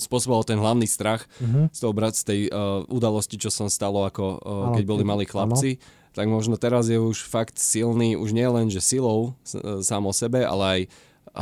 spôsoboval 0.00 0.48
ten 0.48 0.56
hlavný 0.56 0.88
strach 0.88 1.28
mm-hmm. 1.36 1.68
z, 1.72 1.78
toho 1.80 1.92
brat, 1.92 2.16
z 2.16 2.24
tej 2.24 2.40
uh, 2.48 2.84
udalosti, 2.88 3.36
čo 3.36 3.52
sa 3.52 3.68
stalo, 3.68 4.08
ako 4.08 4.24
uh, 4.40 4.40
keď 4.72 4.84
boli 4.88 5.04
malí 5.04 5.28
chlapci. 5.28 5.76
Ano. 5.76 5.98
Tak 6.10 6.26
možno 6.26 6.58
teraz 6.58 6.90
je 6.90 6.98
už 6.98 7.22
fakt 7.28 7.60
silný, 7.60 8.18
už 8.18 8.34
nie 8.34 8.48
len, 8.48 8.72
že 8.72 8.80
silou 8.80 9.32
uh, 9.32 9.84
sám 9.84 10.08
o 10.08 10.12
sebe, 10.16 10.40
ale 10.40 10.64
aj 10.64 10.80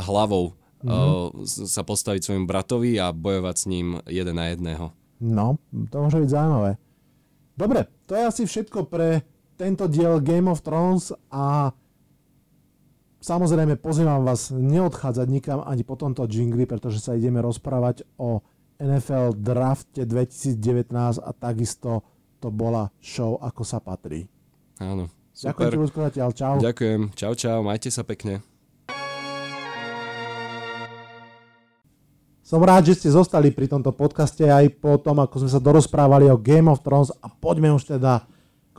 hlavou 0.03 0.55
mm-hmm. 0.83 0.91
uh, 0.91 1.27
sa 1.47 1.83
postaviť 1.83 2.27
svojim 2.27 2.43
bratovi 2.43 2.99
a 2.99 3.15
bojovať 3.15 3.55
s 3.55 3.65
ním 3.71 4.03
jeden 4.07 4.35
na 4.35 4.51
jedného. 4.51 4.91
No, 5.19 5.59
to 5.91 5.95
môže 5.99 6.23
byť 6.23 6.31
zaujímavé. 6.31 6.71
Dobre, 7.59 7.91
to 8.07 8.15
je 8.15 8.23
asi 8.23 8.43
všetko 8.47 8.87
pre 8.87 9.27
tento 9.59 9.91
diel 9.91 10.23
Game 10.23 10.47
of 10.47 10.63
Thrones 10.63 11.11
a 11.27 11.75
samozrejme 13.19 13.75
pozývam 13.75 14.23
vás 14.23 14.55
neodchádzať 14.55 15.27
nikam 15.27 15.59
ani 15.59 15.83
po 15.83 15.99
tomto 15.99 16.23
jingli, 16.31 16.63
pretože 16.63 17.03
sa 17.03 17.19
ideme 17.19 17.43
rozprávať 17.43 18.07
o 18.15 18.39
NFL 18.79 19.35
drafte 19.35 20.07
2019 20.07 21.19
a 21.19 21.29
takisto 21.35 22.07
to 22.39 22.47
bola 22.47 22.87
show 23.03 23.35
ako 23.43 23.67
sa 23.67 23.83
patrí. 23.83 24.31
Áno. 24.79 25.11
Super. 25.35 25.51
Ďakujem 25.51 25.67
ti, 25.67 25.79
Ľudko, 25.83 25.99
zatiaľ. 26.07 26.29
Čau. 26.31 26.55
Ďakujem. 26.63 27.01
Čau, 27.19 27.33
čau. 27.35 27.59
Majte 27.59 27.91
sa 27.91 28.07
pekne. 28.07 28.39
Som 32.39 32.63
rád, 32.63 32.87
že 32.87 32.95
ste 32.95 33.09
zostali 33.11 33.51
pri 33.51 33.67
tomto 33.67 33.91
podcaste 33.91 34.47
aj 34.47 34.79
po 34.79 34.95
tom, 34.97 35.19
ako 35.19 35.43
sme 35.43 35.51
sa 35.51 35.59
dorozprávali 35.59 36.31
o 36.31 36.39
Game 36.39 36.71
of 36.71 36.79
Thrones 36.79 37.11
a 37.19 37.27
poďme 37.27 37.75
už 37.75 37.99
teda 37.99 38.23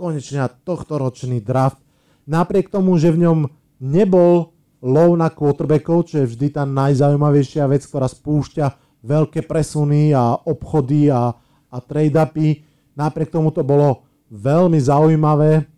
konečne 0.01 0.49
tohto 0.65 0.97
ročný 0.97 1.45
draft. 1.45 1.77
Napriek 2.25 2.73
tomu, 2.73 2.97
že 2.97 3.13
v 3.13 3.29
ňom 3.29 3.39
nebol 3.85 4.57
low 4.81 5.13
na 5.13 5.29
quarterbackov, 5.29 6.09
čo 6.09 6.25
je 6.25 6.31
vždy 6.33 6.57
tá 6.57 6.65
najzaujímavejšia 6.65 7.69
vec, 7.69 7.85
ktorá 7.85 8.09
spúšťa 8.09 8.67
veľké 9.05 9.45
presuny 9.45 10.17
a 10.17 10.41
obchody 10.49 11.13
a, 11.13 11.37
a 11.69 11.77
trade-upy. 11.85 12.65
Napriek 12.97 13.29
tomu 13.29 13.53
to 13.53 13.61
bolo 13.61 14.09
veľmi 14.33 14.81
zaujímavé. 14.81 15.69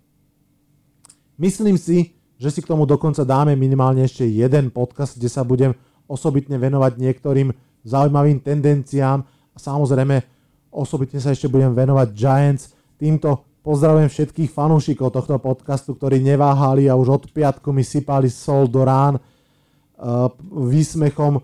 Myslím 1.35 1.75
si, 1.75 2.15
že 2.39 2.55
si 2.55 2.63
k 2.63 2.71
tomu 2.71 2.87
dokonca 2.87 3.27
dáme 3.27 3.59
minimálne 3.59 4.07
ešte 4.07 4.23
jeden 4.27 4.71
podcast, 4.71 5.19
kde 5.19 5.31
sa 5.31 5.43
budem 5.43 5.75
osobitne 6.07 6.59
venovať 6.59 6.99
niektorým 6.99 7.51
zaujímavým 7.83 8.39
tendenciám 8.39 9.23
a 9.27 9.57
samozrejme 9.59 10.23
osobitne 10.71 11.19
sa 11.19 11.35
ešte 11.35 11.51
budem 11.51 11.75
venovať 11.75 12.09
Giants. 12.15 12.75
Týmto 12.99 13.52
Pozdravujem 13.63 14.11
všetkých 14.11 14.51
fanúšikov 14.51 15.15
tohto 15.15 15.39
podcastu, 15.39 15.95
ktorí 15.95 16.19
neváhali 16.19 16.91
a 16.91 16.99
už 16.99 17.09
od 17.15 17.25
piatku 17.31 17.71
mi 17.71 17.87
sypali 17.87 18.27
sol 18.27 18.67
do 18.67 18.83
rán 18.83 19.23
uh, 19.23 20.27
výsmechom 20.51 21.39
uh, 21.39 21.43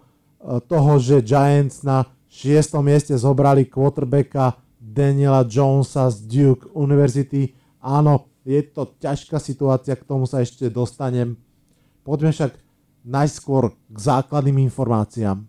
toho, 0.67 0.99
že 0.99 1.23
Giants 1.23 1.87
na 1.87 2.11
6. 2.27 2.75
mieste 2.83 3.15
zobrali 3.15 3.71
quarterbacka 3.71 4.59
Daniela 4.83 5.47
Jonesa 5.47 6.11
z 6.11 6.27
Duke 6.27 6.67
University. 6.75 7.55
Áno, 7.79 8.27
je 8.43 8.67
to 8.67 8.99
ťažká 8.99 9.39
situácia, 9.39 9.95
k 9.95 10.03
tomu 10.03 10.27
sa 10.27 10.43
ešte 10.43 10.67
dostanem. 10.67 11.39
Poďme 12.03 12.35
však 12.35 12.53
najskôr 13.07 13.71
k 13.89 13.97
základným 13.97 14.67
informáciám. 14.67 15.48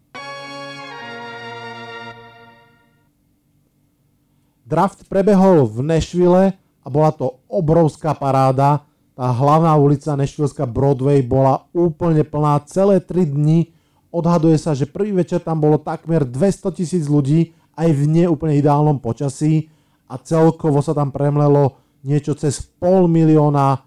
Draft 4.70 5.10
prebehol 5.10 5.66
v 5.66 5.82
Nashville 5.82 6.54
a 6.86 6.88
bola 6.94 7.10
to 7.10 7.42
obrovská 7.50 8.14
paráda. 8.14 8.86
Tá 9.18 9.34
hlavná 9.34 9.74
ulica 9.74 10.14
Nashvilleská 10.14 10.70
Broadway 10.70 11.26
bola 11.26 11.66
úplne 11.74 12.22
plná 12.22 12.62
celé 12.70 13.02
3 13.02 13.34
dni. 13.34 13.74
Odhaduje 14.14 14.62
sa, 14.62 14.78
že 14.78 14.86
prvý 14.86 15.10
večer 15.10 15.42
tam 15.42 15.58
bolo 15.58 15.82
takmer 15.82 16.22
200 16.22 16.70
tisíc 16.78 17.10
ľudí 17.10 17.58
aj 17.74 17.90
v 17.98 18.02
neúplne 18.06 18.62
ideálnom 18.62 19.02
počasí 19.02 19.74
a 20.06 20.22
celkovo 20.22 20.86
sa 20.86 20.94
tam 20.94 21.10
premlelo 21.10 21.82
niečo 22.06 22.38
cez 22.38 22.62
pol 22.62 23.10
milióna 23.10 23.82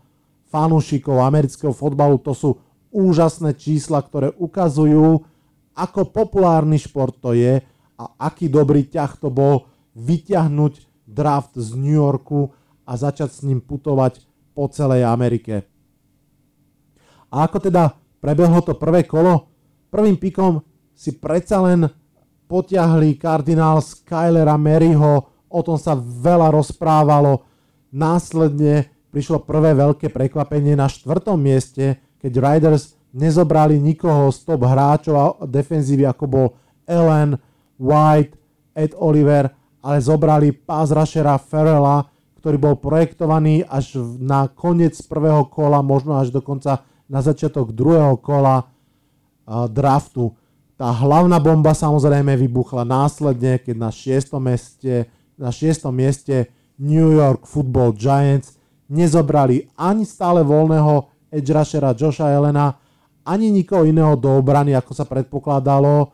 fanúšikov 0.51 1.23
amerického 1.23 1.71
fotbalu. 1.71 2.19
To 2.27 2.35
sú 2.35 2.51
úžasné 2.91 3.55
čísla, 3.55 4.03
ktoré 4.03 4.35
ukazujú, 4.35 5.23
ako 5.79 6.01
populárny 6.11 6.77
šport 6.83 7.15
to 7.23 7.39
je 7.39 7.63
a 7.95 8.05
aký 8.19 8.51
dobrý 8.51 8.91
ťah 8.91 9.15
to 9.23 9.31
bol 9.31 9.71
vyťahnuť 9.97 11.07
draft 11.09 11.55
z 11.57 11.77
New 11.77 11.97
Yorku 11.97 12.53
a 12.89 12.93
začať 12.97 13.31
s 13.31 13.41
ním 13.45 13.61
putovať 13.61 14.25
po 14.53 14.69
celej 14.69 15.09
Amerike. 15.09 15.65
A 17.33 17.49
ako 17.49 17.59
teda 17.65 17.97
prebehlo 18.21 18.61
to 18.61 18.77
prvé 18.77 19.09
kolo? 19.09 19.49
Prvým 19.89 20.21
pikom 20.21 20.61
si 20.93 21.17
predsa 21.17 21.65
len 21.65 21.89
potiahli 22.49 23.17
kardinál 23.17 23.81
Skylera 23.81 24.61
Maryho, 24.61 25.13
o 25.49 25.61
tom 25.65 25.81
sa 25.81 25.97
veľa 25.97 26.53
rozprávalo. 26.53 27.45
Následne 27.93 28.89
prišlo 29.13 29.45
prvé 29.45 29.77
veľké 29.77 30.09
prekvapenie 30.09 30.77
na 30.77 30.89
štvrtom 30.89 31.37
mieste, 31.37 32.01
keď 32.21 32.33
Riders 32.41 32.97
nezobrali 33.13 33.77
nikoho 33.77 34.33
z 34.33 34.49
top 34.49 34.65
hráčov 34.65 35.17
a 35.17 35.25
defenzívy, 35.45 36.09
ako 36.09 36.25
bol 36.25 36.47
Ellen, 36.89 37.37
White, 37.77 38.37
Ed 38.73 38.97
Oliver 38.97 39.53
ale 39.83 39.99
zobrali 39.99 40.55
pass 40.55 40.95
rushera 40.95 41.35
Ferrella, 41.43 42.07
ktorý 42.39 42.57
bol 42.59 42.75
projektovaný 42.79 43.67
až 43.67 43.99
na 44.19 44.47
koniec 44.47 44.99
prvého 45.07 45.47
kola, 45.51 45.83
možno 45.83 46.19
až 46.19 46.31
dokonca 46.31 46.83
na 47.11 47.21
začiatok 47.23 47.75
druhého 47.75 48.19
kola 48.19 48.63
uh, 48.63 49.67
draftu. 49.67 50.35
Tá 50.79 50.91
hlavná 50.91 51.39
bomba 51.39 51.75
samozrejme 51.75 52.35
vybuchla 52.35 52.83
následne, 52.83 53.63
keď 53.63 53.77
na 53.79 53.91
6. 53.95 54.35
mieste, 54.43 55.07
na 55.39 55.55
6. 55.55 55.87
mieste 55.95 56.51
New 56.83 57.15
York 57.15 57.47
Football 57.47 57.95
Giants 57.95 58.59
nezobrali 58.91 59.71
ani 59.79 60.03
stále 60.03 60.43
voľného 60.43 61.07
edge 61.31 61.55
rushera 61.55 61.95
Josha 61.95 62.27
Elena, 62.29 62.75
ani 63.23 63.55
nikoho 63.55 63.87
iného 63.87 64.19
do 64.19 64.35
obrany, 64.35 64.75
ako 64.75 64.93
sa 64.93 65.07
predpokladalo, 65.07 66.11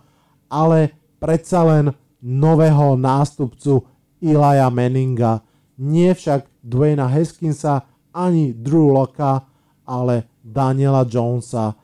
ale 0.52 0.92
predsa 1.16 1.64
len 1.64 1.88
nového 2.22 2.96
nástupcu 2.96 3.86
Ilaja 4.18 4.70
Manninga. 4.70 5.42
Nie 5.78 6.14
však 6.14 6.46
Dwayna 6.62 7.06
Haskinsa 7.06 7.86
ani 8.10 8.50
Drew 8.50 8.90
Locka, 8.90 9.46
ale 9.86 10.26
Daniela 10.42 11.06
Jonesa. 11.06 11.78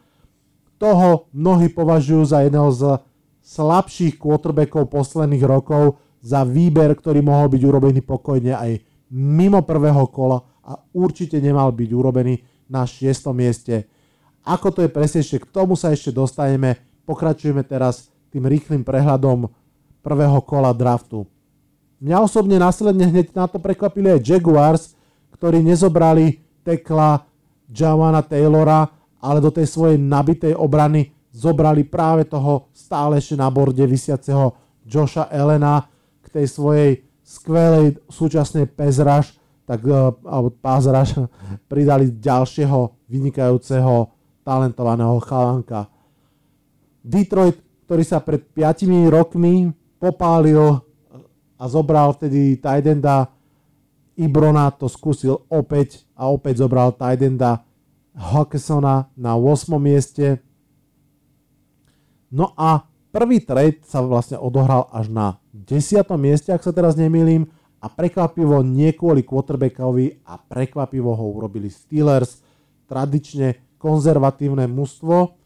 Toho 0.76 1.30
mnohí 1.30 1.70
považujú 1.70 2.22
za 2.26 2.42
jedného 2.42 2.68
z 2.74 2.98
slabších 3.44 4.18
quarterbackov 4.18 4.90
posledných 4.90 5.44
rokov, 5.46 6.00
za 6.24 6.40
výber, 6.40 6.96
ktorý 6.96 7.20
mohol 7.20 7.52
byť 7.52 7.62
urobený 7.62 8.00
pokojne 8.00 8.56
aj 8.56 8.80
mimo 9.12 9.60
prvého 9.60 10.08
kola 10.08 10.40
a 10.64 10.80
určite 10.96 11.36
nemal 11.36 11.68
byť 11.68 11.90
urobený 11.92 12.40
na 12.72 12.88
6. 12.88 13.28
mieste. 13.36 13.84
Ako 14.48 14.72
to 14.72 14.80
je 14.84 14.88
presnejšie, 14.88 15.44
k 15.44 15.50
tomu 15.52 15.76
sa 15.76 15.92
ešte 15.92 16.08
dostaneme. 16.12 16.80
Pokračujeme 17.04 17.60
teraz 17.68 18.08
tým 18.32 18.48
rýchlým 18.48 18.80
prehľadom 18.80 19.52
prvého 20.04 20.36
kola 20.44 20.76
draftu. 20.76 21.24
Mňa 22.04 22.20
osobne 22.20 22.60
následne 22.60 23.08
hneď 23.08 23.32
na 23.32 23.48
to 23.48 23.56
prekvapili 23.56 24.12
aj 24.12 24.20
Jaguars, 24.20 24.92
ktorí 25.32 25.64
nezobrali 25.64 26.44
tekla 26.60 27.24
Javana 27.72 28.20
Taylora, 28.20 28.84
ale 29.24 29.40
do 29.40 29.48
tej 29.48 29.64
svojej 29.64 29.96
nabitej 29.96 30.52
obrany 30.52 31.08
zobrali 31.32 31.88
práve 31.88 32.28
toho 32.28 32.68
stále 32.76 33.16
ešte 33.16 33.40
na 33.40 33.48
borde 33.48 33.80
vysiaceho 33.88 34.52
Josha 34.84 35.32
Elena 35.32 35.88
k 36.20 36.26
tej 36.28 36.46
svojej 36.46 36.90
skvelej 37.24 38.04
súčasnej 38.06 38.68
pezraž, 38.68 39.32
tak, 39.64 39.80
e, 39.80 39.96
alebo 40.28 40.52
pázraž, 40.52 41.16
pridali 41.72 42.12
ďalšieho 42.12 43.08
vynikajúceho 43.08 44.12
talentovaného 44.44 45.16
chalanka. 45.24 45.88
Detroit, 47.00 47.56
ktorý 47.88 48.04
sa 48.04 48.20
pred 48.20 48.44
5 48.52 48.84
rokmi 49.08 49.72
popálil 49.98 50.82
a 51.58 51.64
zobral 51.70 52.12
vtedy 52.14 52.58
Tidenda 52.58 53.30
Ibrona, 54.14 54.70
to 54.70 54.86
skúsil 54.86 55.42
opäť 55.50 56.06
a 56.14 56.30
opäť 56.30 56.62
zobral 56.62 56.94
Tidenda 56.94 57.66
Hawkesona 58.14 59.10
na 59.18 59.34
8. 59.34 59.74
mieste. 59.82 60.38
No 62.30 62.54
a 62.54 62.86
prvý 63.10 63.42
trade 63.42 63.82
sa 63.86 64.02
vlastne 64.02 64.38
odohral 64.38 64.86
až 64.94 65.10
na 65.10 65.26
10. 65.50 66.06
mieste, 66.18 66.50
ak 66.54 66.62
sa 66.62 66.70
teraz 66.70 66.94
nemýlim, 66.94 67.46
a 67.84 67.86
prekvapivo 67.92 68.64
nie 68.64 68.96
kvôli 68.96 69.20
quarterbackovi 69.20 70.24
a 70.24 70.40
prekvapivo 70.40 71.12
ho 71.12 71.24
urobili 71.36 71.68
Steelers, 71.68 72.40
tradične 72.88 73.76
konzervatívne 73.76 74.64
mužstvo, 74.64 75.36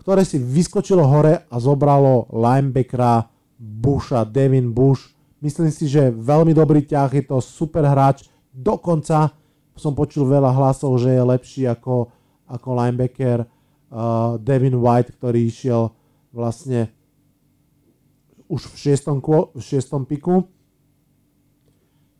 ktoré 0.00 0.24
si 0.24 0.40
vyskočilo 0.40 1.04
hore 1.04 1.44
a 1.44 1.56
zobralo 1.60 2.32
linebackera 2.32 3.28
Busha, 3.58 4.22
Devin 4.22 4.70
Bush. 4.70 5.10
Myslím 5.42 5.74
si, 5.74 5.90
že 5.90 6.14
veľmi 6.14 6.54
dobrý 6.54 6.86
ťah, 6.86 7.10
je 7.10 7.24
to 7.26 7.42
super 7.42 7.82
hráč. 7.82 8.30
Dokonca 8.54 9.34
som 9.78 9.94
počul 9.94 10.26
veľa 10.26 10.50
hlasov, 10.54 10.98
že 10.98 11.14
je 11.14 11.22
lepší 11.22 11.62
ako, 11.66 12.10
ako 12.46 12.68
linebacker 12.74 13.46
uh, 13.46 14.38
Devin 14.38 14.78
White, 14.78 15.14
ktorý 15.18 15.46
išiel 15.46 15.90
vlastne 16.34 16.90
už 18.50 18.74
v 18.74 18.76
šiestom, 18.78 19.22
v 19.54 19.62
šiestom 19.62 20.02
piku. 20.06 20.46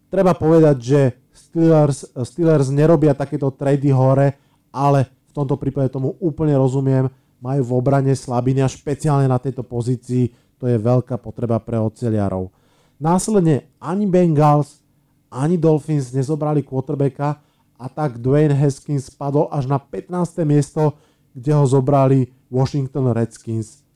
Treba 0.09 0.33
povedať, 0.35 0.77
že 0.79 1.01
Steelers, 1.33 2.07
Steelers 2.25 2.69
nerobia 2.71 3.15
takéto 3.15 3.51
trady 3.51 3.91
hore, 3.93 4.37
ale 4.71 5.11
v 5.29 5.33
tomto 5.33 5.59
prípade 5.59 5.93
tomu 5.93 6.17
úplne 6.23 6.57
rozumiem. 6.57 7.11
Majú 7.39 7.63
v 7.63 7.75
obrane 7.75 8.13
slabiny 8.15 8.65
a 8.65 8.69
špeciálne 8.71 9.31
na 9.31 9.39
tejto 9.39 9.63
pozícii 9.63 10.48
to 10.59 10.67
je 10.67 10.77
veľká 10.77 11.17
potreba 11.23 11.63
pre 11.63 11.79
oceliarov. 11.79 12.51
Následne 12.99 13.71
ani 13.79 14.11
Bengals, 14.11 14.83
ani 15.31 15.55
Dolphins 15.55 16.11
nezobrali 16.11 16.67
quarterbacka 16.67 17.39
a 17.79 17.87
tak 17.87 18.19
Dwayne 18.19 18.59
Haskins 18.59 19.07
spadol 19.07 19.47
až 19.55 19.71
na 19.71 19.79
15. 19.79 20.43
miesto, 20.43 20.99
kde 21.31 21.55
ho 21.55 21.63
zobrali 21.63 22.35
Washington 22.51 23.15
Redskins. 23.15 23.87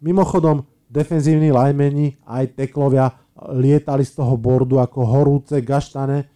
Mimochodom, 0.00 0.64
defenzívni 0.88 1.52
lajmeni 1.52 2.16
aj 2.24 2.56
teklovia 2.56 3.12
lietali 3.52 4.02
z 4.02 4.18
toho 4.18 4.34
bordu 4.40 4.80
ako 4.80 5.00
horúce 5.04 5.60
gaštane. 5.60 6.26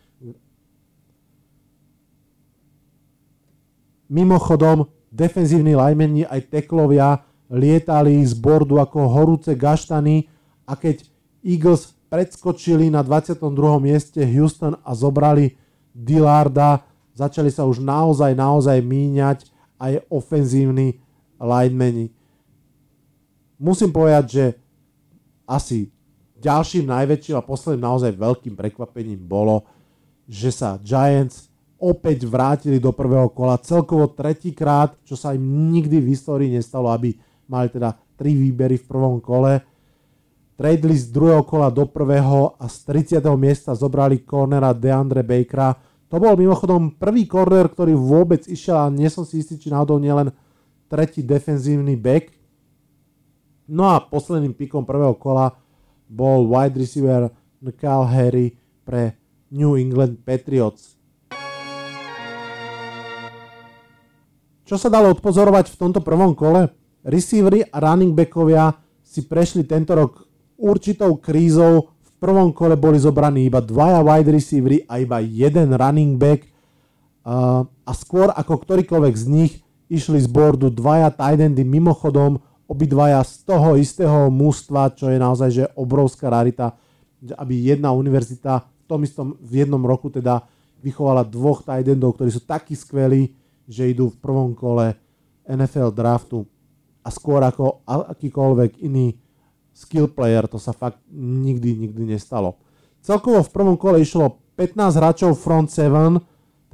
Mimochodom, 4.07 4.87
defenzívni 5.11 5.75
lajmeni 5.75 6.29
aj 6.29 6.53
teklovia 6.53 7.27
lietali 7.51 8.23
z 8.27 8.35
bordu 8.35 8.83
ako 8.83 9.07
horúce 9.07 9.55
gaštany 9.55 10.27
a 10.67 10.75
keď 10.75 11.07
Eagles 11.47 11.95
predskočili 12.11 12.91
na 12.91 13.03
22. 13.03 13.43
mieste 13.83 14.23
Houston 14.23 14.75
a 14.83 14.91
zobrali 14.95 15.55
Dillarda, 15.95 16.83
začali 17.15 17.49
sa 17.49 17.65
už 17.65 17.83
naozaj, 17.83 18.35
naozaj 18.35 18.79
míňať 18.83 19.49
aj 19.79 20.05
ofenzívni 20.11 20.99
linemeni. 21.41 22.13
Musím 23.57 23.89
povedať, 23.95 24.25
že 24.29 24.45
asi 25.49 25.89
ďalším 26.37 26.85
najväčším 26.91 27.37
a 27.39 27.47
posledným 27.47 27.87
naozaj 27.87 28.13
veľkým 28.13 28.55
prekvapením 28.59 29.23
bolo, 29.25 29.65
že 30.29 30.53
sa 30.53 30.77
Giants 30.83 31.49
opäť 31.77 32.25
vrátili 32.29 32.81
do 32.81 32.93
prvého 32.93 33.29
kola 33.33 33.61
celkovo 33.61 34.09
tretíkrát, 34.13 34.97
čo 35.05 35.17
sa 35.17 35.33
im 35.37 35.73
nikdy 35.73 36.01
v 36.01 36.11
histórii 36.13 36.51
nestalo, 36.53 36.89
aby 36.93 37.17
mali 37.47 37.71
teda 37.71 37.95
tri 38.19 38.35
výbery 38.35 38.79
v 38.79 38.87
prvom 38.87 39.17
kole. 39.23 39.63
tradeli 40.57 40.97
z 40.97 41.13
druhého 41.13 41.45
kola 41.45 41.69
do 41.69 41.85
prvého 41.85 42.57
a 42.57 42.65
z 42.65 42.77
30. 42.89 43.21
miesta 43.37 43.77
zobrali 43.77 44.25
cornera 44.25 44.73
Deandre 44.73 45.21
Bakera. 45.21 45.77
To 46.09 46.17
bol 46.17 46.39
mimochodom 46.39 46.97
prvý 46.97 47.29
corner, 47.29 47.69
ktorý 47.69 47.93
vôbec 47.93 48.47
išiel 48.49 48.89
a 48.89 48.93
nie 48.93 49.11
som 49.13 49.27
si 49.27 49.43
istý, 49.45 49.61
či 49.61 49.69
náhodou 49.69 50.01
nielen 50.01 50.33
tretí 50.89 51.21
defenzívny 51.21 51.99
back. 51.99 52.33
No 53.69 53.91
a 53.91 54.01
posledným 54.01 54.55
pikom 54.55 54.87
prvého 54.87 55.19
kola 55.19 55.53
bol 56.07 56.47
wide 56.47 56.79
receiver 56.79 57.29
Nakal 57.59 58.07
Harry 58.07 58.55
pre 58.87 59.19
New 59.51 59.75
England 59.75 60.23
Patriots. 60.23 60.95
Čo 64.67 64.79
sa 64.79 64.91
dalo 64.91 65.15
odpozorovať 65.15 65.75
v 65.75 65.79
tomto 65.79 66.01
prvom 66.03 66.35
kole? 66.35 66.86
Receivery 67.07 67.63
a 67.71 67.79
running 67.79 68.11
backovia 68.11 68.75
si 69.07 69.23
prešli 69.23 69.63
tento 69.63 69.95
rok 69.95 70.27
určitou 70.59 71.15
krízou. 71.23 71.95
V 72.03 72.11
prvom 72.19 72.51
kole 72.51 72.75
boli 72.75 72.99
zobraní 72.99 73.47
iba 73.47 73.63
dvaja 73.63 74.03
wide 74.03 74.35
receivery 74.35 74.83
a 74.91 74.99
iba 74.99 75.23
jeden 75.23 75.71
running 75.71 76.19
back. 76.19 76.51
a 77.87 77.93
skôr 77.95 78.31
ako 78.31 78.63
ktorýkoľvek 78.63 79.15
z 79.19 79.27
nich 79.27 79.53
išli 79.91 80.19
z 80.23 80.31
boardu 80.31 80.71
dvaja 80.71 81.11
tight 81.11 81.43
endy 81.43 81.67
mimochodom, 81.67 82.39
obidvaja 82.67 83.23
z 83.23 83.43
toho 83.47 83.79
istého 83.79 84.31
mústva, 84.31 84.91
čo 84.91 85.11
je 85.11 85.19
naozaj 85.19 85.51
že 85.51 85.65
obrovská 85.79 86.31
rarita, 86.31 86.75
aby 87.39 87.71
jedna 87.71 87.91
univerzita 87.95 88.63
v 88.63 88.85
tom 88.87 89.03
istom 89.03 89.35
v 89.43 89.67
jednom 89.67 89.83
roku 89.83 90.11
teda 90.11 90.47
vychovala 90.83 91.27
dvoch 91.27 91.67
tight 91.67 91.87
endov, 91.87 92.15
ktorí 92.15 92.31
sú 92.31 92.43
takí 92.47 92.79
skvelí, 92.79 93.35
že 93.67 93.91
idú 93.91 94.11
v 94.11 94.19
prvom 94.23 94.55
kole 94.55 94.95
NFL 95.47 95.91
draftu 95.95 96.47
a 97.07 97.09
skôr 97.15 97.39
ako 97.39 97.87
akýkoľvek 97.87 98.83
iný 98.83 99.15
skill 99.71 100.11
player, 100.11 100.51
to 100.51 100.59
sa 100.59 100.75
fakt 100.75 100.99
nikdy, 101.15 101.79
nikdy 101.87 102.19
nestalo. 102.19 102.59
Celkovo 102.99 103.47
v 103.47 103.53
prvom 103.55 103.77
kole 103.79 104.03
išlo 104.03 104.43
15 104.59 104.99
hráčov 104.99 105.39
front 105.39 105.71
7, 105.71 106.19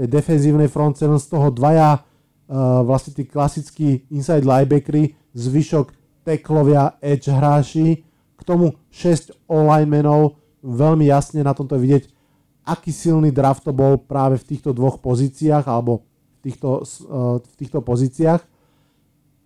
tej 0.01 0.09
defenzívnej 0.09 0.73
front 0.73 0.97
7, 0.97 1.21
z 1.21 1.27
toho 1.29 1.53
dvaja 1.53 2.01
uh, 2.01 2.81
vlastne 2.87 3.13
tí 3.13 3.29
klasickí 3.29 4.09
inside 4.09 4.49
linebackery, 4.49 5.13
zvyšok 5.37 5.93
teklovia 6.25 6.97
edge 7.05 7.29
hráči, 7.29 8.07
k 8.39 8.41
tomu 8.41 8.79
6 8.89 9.51
online 9.51 9.91
menov, 9.91 10.41
veľmi 10.65 11.11
jasne 11.11 11.45
na 11.45 11.53
tomto 11.53 11.77
vidieť, 11.77 12.09
aký 12.65 12.95
silný 12.95 13.35
draft 13.35 13.67
to 13.67 13.75
bol 13.75 13.99
práve 13.99 14.39
v 14.39 14.57
týchto 14.57 14.71
dvoch 14.71 15.03
pozíciách, 15.03 15.67
alebo 15.67 16.07
týchto, 16.41 16.81
uh, 16.81 17.43
v 17.43 17.55
týchto 17.59 17.83
pozíciách. 17.83 18.52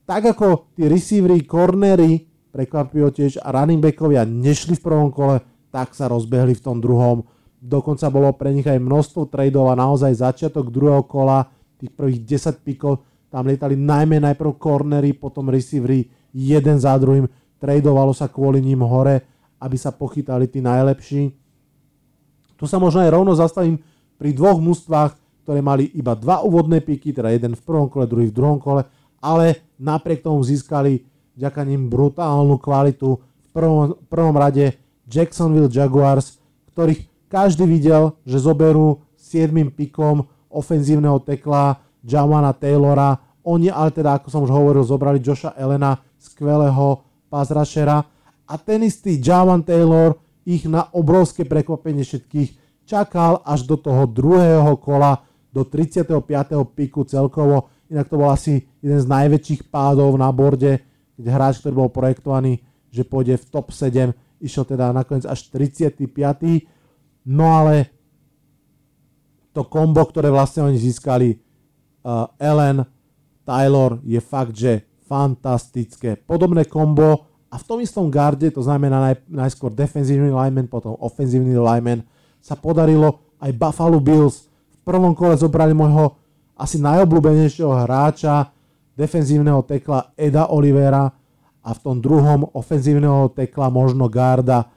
Tak 0.07 0.39
ako 0.39 0.71
tí 0.79 0.87
receivery, 0.87 1.43
cornery, 1.43 2.23
prekvapivo 2.55 3.11
tiež, 3.11 3.43
a 3.43 3.51
running 3.51 3.83
backovia 3.83 4.23
nešli 4.23 4.79
v 4.79 4.85
prvom 4.87 5.11
kole, 5.11 5.43
tak 5.75 5.93
sa 5.99 6.07
rozbehli 6.07 6.55
v 6.55 6.63
tom 6.63 6.79
druhom. 6.79 7.27
Dokonca 7.59 8.07
bolo 8.09 8.31
pre 8.39 8.55
nich 8.55 8.65
aj 8.65 8.79
množstvo 8.79 9.27
tradeov 9.27 9.75
a 9.75 9.77
naozaj 9.77 10.23
začiatok 10.23 10.71
druhého 10.71 11.03
kola, 11.05 11.51
tých 11.77 11.91
prvých 11.93 12.39
10 12.39 12.63
pikov, 12.65 13.03
tam 13.29 13.51
lietali 13.51 13.75
najmä 13.75 14.23
najprv 14.23 14.57
cornery, 14.57 15.13
potom 15.13 15.51
receivery, 15.51 16.07
jeden 16.31 16.79
za 16.79 16.95
druhým. 16.97 17.27
Tradovalo 17.59 18.15
sa 18.15 18.31
kvôli 18.31 18.63
ním 18.63 18.87
hore, 18.87 19.27
aby 19.59 19.77
sa 19.77 19.91
pochytali 19.91 20.47
tí 20.47 20.63
najlepší. 20.63 21.35
Tu 22.57 22.65
sa 22.65 22.81
možno 22.81 23.05
aj 23.05 23.11
rovno 23.13 23.35
zastavím 23.37 23.83
pri 24.17 24.33
dvoch 24.33 24.63
mústvách, 24.63 25.19
ktoré 25.45 25.61
mali 25.61 25.93
iba 25.93 26.17
dva 26.17 26.41
úvodné 26.47 26.81
piky, 26.81 27.13
teda 27.13 27.35
jeden 27.35 27.53
v 27.59 27.63
prvom 27.63 27.91
kole, 27.93 28.09
druhý 28.09 28.33
v 28.33 28.37
druhom 28.37 28.59
kole, 28.63 28.87
ale 29.27 29.67
napriek 29.83 30.23
tomu 30.23 30.39
získali 30.47 31.03
vďaka 31.35 31.67
ním 31.67 31.91
brutálnu 31.91 32.63
kvalitu. 32.63 33.19
V 33.19 33.49
prvom, 33.51 33.99
prvom 34.07 34.37
rade 34.39 34.79
Jacksonville 35.11 35.67
Jaguars, 35.67 36.39
ktorých 36.71 37.27
každý 37.27 37.67
videl, 37.67 38.15
že 38.23 38.39
zoberú 38.39 39.03
7 39.19 39.51
pikom 39.75 40.23
ofenzívneho 40.47 41.19
tekla 41.19 41.83
Jamana 42.07 42.55
Taylora. 42.55 43.19
Oni 43.43 43.67
ale 43.67 43.91
teda, 43.91 44.23
ako 44.23 44.29
som 44.31 44.47
už 44.47 44.55
hovoril, 44.55 44.87
zobrali 44.87 45.19
Josha 45.19 45.51
Elena, 45.59 45.99
skvelého 46.23 47.03
pazrašera 47.27 48.07
a 48.47 48.55
ten 48.59 48.87
istý 48.87 49.19
Javan 49.19 49.67
Taylor 49.67 50.15
ich 50.47 50.63
na 50.71 50.87
obrovské 50.95 51.43
prekvapenie 51.43 52.07
všetkých 52.07 52.83
čakal 52.87 53.43
až 53.43 53.67
do 53.67 53.75
toho 53.75 54.07
druhého 54.07 54.79
kola 54.79 55.27
do 55.51 55.67
35. 55.67 56.23
piku 56.79 57.03
celkovo. 57.03 57.67
Inak 57.87 58.11
to 58.11 58.19
bol 58.19 58.31
asi 58.31 58.67
jeden 58.83 58.99
z 58.99 59.07
najväčších 59.07 59.71
pádov 59.71 60.15
na 60.19 60.31
borde, 60.35 60.83
kde 61.15 61.31
hráč, 61.31 61.63
ktorý 61.63 61.87
bol 61.87 61.91
projektovaný, 61.91 62.61
že 62.91 63.07
pôjde 63.07 63.39
v 63.39 63.47
top 63.49 63.71
7, 63.71 64.13
išiel 64.43 64.67
teda 64.67 64.91
nakoniec 64.91 65.25
až 65.25 65.47
35. 65.49 66.03
No 67.27 67.47
ale 67.51 67.91
to 69.55 69.65
kombo, 69.65 70.05
ktoré 70.05 70.29
vlastne 70.29 70.67
oni 70.67 70.77
získali, 70.77 71.39
uh, 72.05 72.29
Ellen, 72.37 72.85
Taylor, 73.47 74.03
je 74.03 74.21
fakt, 74.21 74.55
že 74.59 74.85
fantastické. 75.07 76.19
Podobné 76.19 76.67
kombo 76.67 77.31
a 77.47 77.57
v 77.57 77.65
tom 77.65 77.79
istom 77.79 78.11
garde, 78.11 78.51
to 78.51 78.61
znamená 78.61 78.99
naj, 79.01 79.17
najskôr 79.31 79.71
defenzívny 79.71 80.29
lineman, 80.35 80.67
potom 80.67 80.99
ofenzívny 80.99 81.55
lineman, 81.55 82.03
sa 82.43 82.59
podarilo 82.59 83.23
aj 83.39 83.55
Buffalo 83.55 84.03
Bills 84.03 84.47
prvom 84.87 85.19
kole 85.19 85.35
zobrali 85.35 85.75
môjho 85.75 86.15
asi 86.57 86.81
najobľúbenejšieho 86.81 87.85
hráča, 87.85 88.51
defenzívneho 88.97 89.61
tekla 89.69 90.17
Eda 90.17 90.49
Olivera 90.49 91.13
a 91.61 91.71
v 91.77 91.79
tom 91.85 92.01
druhom 92.01 92.49
ofenzívneho 92.57 93.29
tekla 93.37 93.69
možno 93.69 94.09
garda 94.09 94.73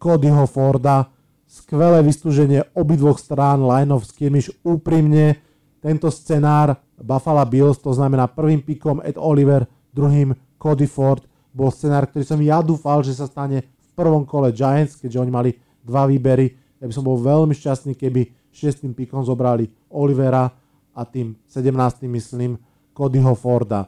Codyho 0.00 0.48
Forda. 0.48 1.12
Skvelé 1.48 2.00
vystúženie 2.04 2.64
obidvoch 2.76 3.20
strán 3.20 3.60
line 3.64 3.92
of 3.92 4.08
skirmish 4.08 4.48
úprimne. 4.64 5.36
Tento 5.80 6.08
scenár 6.08 6.80
Buffalo 6.96 7.44
Bills, 7.44 7.78
to 7.78 7.92
znamená 7.92 8.28
prvým 8.28 8.64
pikom 8.64 9.04
Ed 9.04 9.20
Oliver, 9.20 9.68
druhým 9.92 10.34
Cody 10.58 10.88
Ford, 10.90 11.22
bol 11.54 11.70
scenár, 11.72 12.10
ktorý 12.10 12.24
som 12.26 12.40
ja 12.42 12.60
dúfal, 12.60 13.00
že 13.00 13.16
sa 13.16 13.26
stane 13.26 13.64
v 13.64 13.88
prvom 13.94 14.26
kole 14.28 14.52
Giants, 14.52 14.98
keďže 14.98 15.20
oni 15.22 15.32
mali 15.32 15.50
dva 15.80 16.04
výbery. 16.04 16.52
Ja 16.78 16.86
by 16.86 16.94
som 16.94 17.06
bol 17.06 17.18
veľmi 17.18 17.54
šťastný, 17.54 17.96
keby 17.96 18.52
6. 18.52 18.90
pikom 18.94 19.22
zobrali 19.24 19.70
Olivera 19.90 20.50
a 20.98 21.06
tým 21.06 21.38
17. 21.46 22.10
myslím 22.10 22.58
Codyho 22.90 23.38
Forda. 23.38 23.86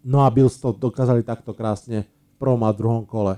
No 0.00 0.24
a 0.24 0.32
Bills 0.32 0.56
to 0.56 0.72
dokázali 0.72 1.20
takto 1.20 1.52
krásne 1.52 2.08
v 2.08 2.34
prvom 2.40 2.64
a 2.64 2.72
druhom 2.72 3.04
kole. 3.04 3.36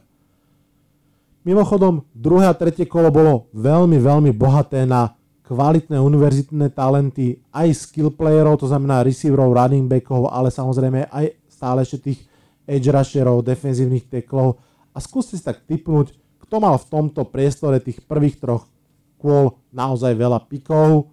Mimochodom, 1.42 2.06
druhé 2.14 2.46
a 2.46 2.54
tretie 2.54 2.86
kolo 2.86 3.10
bolo 3.10 3.50
veľmi, 3.50 3.98
veľmi 3.98 4.30
bohaté 4.30 4.86
na 4.86 5.18
kvalitné 5.42 5.98
univerzitné 5.98 6.70
talenty, 6.70 7.42
aj 7.50 7.74
skill 7.74 8.14
playerov, 8.14 8.62
to 8.62 8.70
znamená 8.70 9.02
receiverov, 9.02 9.50
running 9.50 9.90
backov, 9.90 10.30
ale 10.30 10.54
samozrejme 10.54 11.10
aj 11.10 11.34
stále 11.50 11.82
ešte 11.82 11.98
tých 12.14 12.20
edge 12.62 12.88
rusherov, 12.88 13.42
defenzívnych 13.42 14.06
teklov. 14.06 14.62
A 14.94 15.02
skúste 15.02 15.34
si 15.34 15.42
tak 15.42 15.66
typnúť, 15.66 16.14
kto 16.46 16.62
mal 16.62 16.78
v 16.78 16.86
tomto 16.86 17.26
priestore 17.26 17.82
tých 17.82 17.98
prvých 18.06 18.38
troch 18.38 18.70
kôl 19.18 19.58
naozaj 19.70 20.18
veľa 20.18 20.46
pikov. 20.50 21.11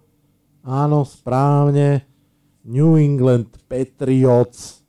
Áno, 0.64 1.08
správne. 1.08 2.04
New 2.60 3.00
England 3.00 3.56
Patriots 3.64 4.84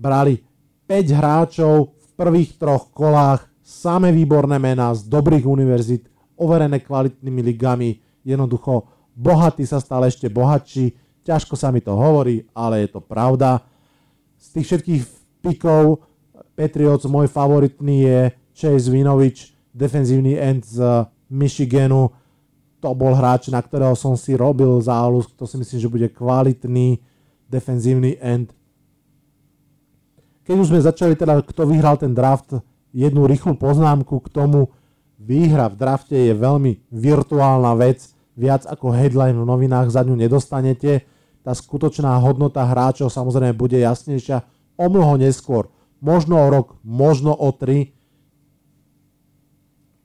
brali 0.00 0.40
5 0.88 1.18
hráčov 1.20 1.92
v 1.92 2.08
prvých 2.16 2.56
troch 2.56 2.88
kolách, 2.88 3.44
same 3.60 4.08
výborné 4.08 4.56
mená 4.56 4.96
z 4.96 5.04
dobrých 5.04 5.44
univerzít, 5.44 6.08
overené 6.40 6.80
kvalitnými 6.80 7.44
ligami, 7.44 8.00
jednoducho 8.24 8.88
bohatí 9.12 9.68
sa 9.68 9.76
stále 9.76 10.08
ešte 10.08 10.32
bohatší, 10.32 10.96
ťažko 11.20 11.52
sa 11.52 11.68
mi 11.68 11.84
to 11.84 11.92
hovorí, 11.92 12.48
ale 12.56 12.88
je 12.88 12.96
to 12.96 13.04
pravda. 13.04 13.60
Z 14.40 14.46
tých 14.56 14.66
všetkých 14.66 15.02
pikov 15.44 16.00
Patriots 16.56 17.04
môj 17.04 17.28
favoritný 17.28 17.96
je 18.08 18.20
Chase 18.56 18.88
Vinovič, 18.88 19.52
defenzívny 19.76 20.40
end 20.40 20.64
z 20.64 21.04
Michiganu, 21.28 22.16
to 22.80 22.96
bol 22.96 23.12
hráč, 23.12 23.52
na 23.52 23.60
ktorého 23.60 23.92
som 23.92 24.16
si 24.16 24.32
robil 24.32 24.80
záľus, 24.80 25.28
to 25.36 25.44
si 25.44 25.60
myslím, 25.60 25.78
že 25.78 25.92
bude 25.92 26.08
kvalitný 26.08 26.98
defenzívny 27.46 28.16
end. 28.16 28.56
Keď 30.48 30.56
už 30.56 30.72
sme 30.72 30.80
začali 30.80 31.14
teda, 31.14 31.44
kto 31.44 31.68
vyhral 31.68 32.00
ten 32.00 32.16
draft, 32.16 32.56
jednu 32.90 33.28
rýchlu 33.28 33.54
poznámku 33.54 34.18
k 34.24 34.32
tomu, 34.32 34.72
výhra 35.20 35.68
v 35.68 35.76
drafte 35.76 36.16
je 36.16 36.32
veľmi 36.32 36.88
virtuálna 36.88 37.76
vec, 37.76 38.16
viac 38.32 38.64
ako 38.64 38.96
headline 38.96 39.36
v 39.36 39.44
novinách 39.44 39.92
za 39.92 40.00
ňu 40.00 40.16
nedostanete. 40.16 41.04
Tá 41.44 41.52
skutočná 41.52 42.16
hodnota 42.24 42.64
hráčov 42.64 43.12
samozrejme 43.12 43.52
bude 43.52 43.76
jasnejšia 43.76 44.40
o 44.80 44.86
mnoho 44.88 45.20
neskôr. 45.20 45.68
Možno 46.00 46.40
o 46.40 46.48
rok, 46.48 46.80
možno 46.80 47.36
o 47.36 47.52
tri. 47.52 47.92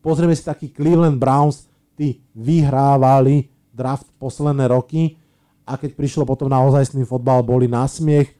Pozrieme 0.04 0.36
si 0.36 0.44
taký 0.44 0.68
Cleveland 0.70 1.16
Browns, 1.16 1.72
tí 1.96 2.22
vyhrávali 2.36 3.50
draft 3.72 4.08
posledné 4.20 4.68
roky 4.72 5.20
a 5.66 5.76
keď 5.76 5.98
prišlo 5.98 6.24
potom 6.24 6.48
na 6.48 6.62
ozajstný 6.62 7.04
fotbal, 7.04 7.41
boli 7.41 7.66
na 7.66 7.89
smiech. 7.89 8.32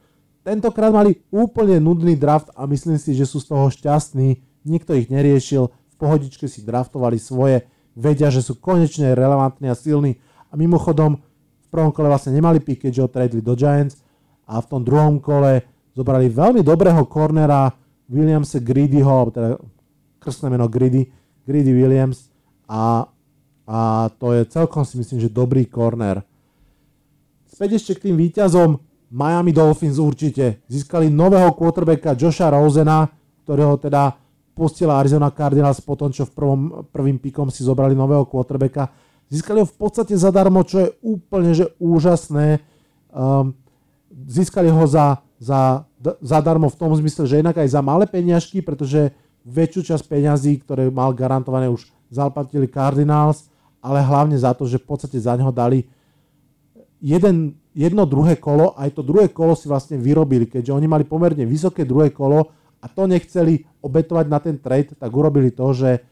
Tentokrát 0.46 0.94
mali 0.94 1.18
úplne 1.34 1.82
nudný 1.82 2.14
draft 2.14 2.54
a 2.54 2.64
myslím 2.70 2.96
si, 3.02 3.18
že 3.18 3.26
sú 3.26 3.42
z 3.42 3.50
toho 3.50 3.66
šťastní, 3.66 4.38
nikto 4.62 4.94
ich 4.94 5.10
neriešil, 5.10 5.66
v 5.66 5.96
pohodičke 5.98 6.46
si 6.46 6.62
draftovali 6.62 7.18
svoje, 7.18 7.66
vedia, 7.96 8.28
že 8.28 8.44
sú 8.44 8.60
konečne 8.60 9.16
relevantní 9.16 9.72
a 9.72 9.74
silní. 9.74 10.20
A 10.52 10.54
mimochodom 10.54 11.18
v 11.66 11.68
prvom 11.72 11.90
kole 11.90 12.12
vlastne 12.12 12.36
nemali 12.36 12.60
pick, 12.60 12.84
keďže 12.84 13.02
ho 13.02 13.08
tradeli 13.10 13.42
do 13.42 13.56
Giants 13.56 14.04
a 14.46 14.60
v 14.62 14.66
tom 14.68 14.84
druhom 14.84 15.18
kole 15.18 15.64
zobrali 15.96 16.28
veľmi 16.30 16.60
dobrého 16.60 17.08
cornera 17.08 17.72
Williamsa 18.06 18.62
alebo 18.62 19.30
teda 19.34 19.58
krstné 20.22 20.46
meno 20.52 20.70
Greedy, 20.70 21.10
Greedy 21.42 21.72
Williams. 21.74 22.30
A, 22.70 23.08
a 23.66 24.06
to 24.14 24.30
je 24.30 24.46
celkom 24.46 24.86
si 24.86 24.94
myslím, 24.96 25.18
že 25.18 25.26
dobrý 25.26 25.66
corner. 25.66 26.22
Späť 27.50 27.82
ešte 27.82 27.92
k 27.98 28.02
tým 28.10 28.16
výťazom 28.16 28.78
Miami 29.10 29.50
Dolphins 29.50 29.98
určite. 29.98 30.62
Získali 30.70 31.10
nového 31.10 31.50
quarterbacka 31.54 32.14
Josha 32.14 32.50
Rosena, 32.50 33.10
ktorého 33.42 33.74
teda 33.78 34.14
pustila 34.54 35.02
Arizona 35.02 35.34
Cardinals 35.34 35.82
po 35.82 35.98
tom, 35.98 36.14
čo 36.14 36.24
v 36.26 36.32
prvom, 36.32 36.60
prvým 36.88 37.18
pikom 37.18 37.50
si 37.50 37.66
zobrali 37.66 37.98
nového 37.98 38.24
quarterbacka. 38.24 38.90
Získali 39.26 39.62
ho 39.62 39.66
v 39.66 39.76
podstate 39.76 40.14
zadarmo, 40.14 40.62
čo 40.62 40.86
je 40.86 40.88
úplne 41.02 41.50
že 41.50 41.74
úžasné. 41.82 42.62
Um, 43.10 43.58
získali 44.30 44.70
ho 44.70 44.84
za, 44.86 45.18
za, 45.42 45.82
zadarmo 46.22 46.70
v 46.70 46.78
tom 46.78 46.94
zmysle, 46.94 47.26
že 47.26 47.42
jednak 47.42 47.58
aj 47.58 47.68
za 47.68 47.82
malé 47.82 48.06
peniažky, 48.06 48.62
pretože 48.62 49.10
väčšiu 49.46 49.94
časť 49.94 50.04
peňazí, 50.06 50.62
ktoré 50.62 50.90
mal 50.90 51.10
garantované 51.14 51.66
už 51.66 51.90
zaplatili 52.10 52.70
Cardinals, 52.70 53.50
ale 53.80 54.02
hlavne 54.02 54.36
za 54.38 54.52
to, 54.56 54.66
že 54.66 54.82
v 54.82 54.86
podstate 54.86 55.18
za 55.20 55.36
neho 55.36 55.52
dali 55.54 55.86
jeden, 57.00 57.54
jedno 57.76 58.08
druhé 58.08 58.36
kolo, 58.36 58.72
aj 58.74 58.96
to 58.96 59.02
druhé 59.04 59.28
kolo 59.28 59.54
si 59.54 59.68
vlastne 59.68 60.00
vyrobili, 60.00 60.48
keďže 60.48 60.72
oni 60.72 60.86
mali 60.88 61.04
pomerne 61.04 61.44
vysoké 61.44 61.84
druhé 61.84 62.10
kolo 62.10 62.50
a 62.80 62.86
to 62.88 63.06
nechceli 63.06 63.64
obetovať 63.84 64.26
na 64.28 64.38
ten 64.40 64.56
trade, 64.58 64.96
tak 64.96 65.10
urobili 65.12 65.52
to, 65.52 65.72
že 65.76 66.02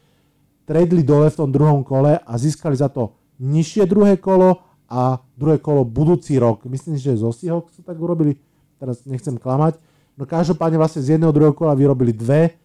tradeli 0.65 1.05
dole 1.05 1.29
v 1.29 1.39
tom 1.39 1.49
druhom 1.53 1.85
kole 1.85 2.17
a 2.17 2.33
získali 2.37 2.73
za 2.73 2.89
to 2.89 3.13
nižšie 3.37 3.85
druhé 3.85 4.17
kolo 4.17 4.63
a 4.85 5.19
druhé 5.35 5.57
kolo 5.59 5.83
budúci 5.83 6.37
rok. 6.37 6.65
Myslím, 6.69 6.95
že 6.95 7.17
zo 7.17 7.33
Seahawks 7.33 7.77
to 7.77 7.81
tak 7.81 7.97
urobili, 7.97 8.37
teraz 8.77 9.01
nechcem 9.05 9.35
klamať. 9.35 9.81
No 10.15 10.23
každopádne 10.23 10.79
vlastne 10.79 11.03
z 11.03 11.17
jedného 11.17 11.33
druhého 11.35 11.51
kola 11.51 11.75
vyrobili 11.75 12.15
dve, 12.15 12.55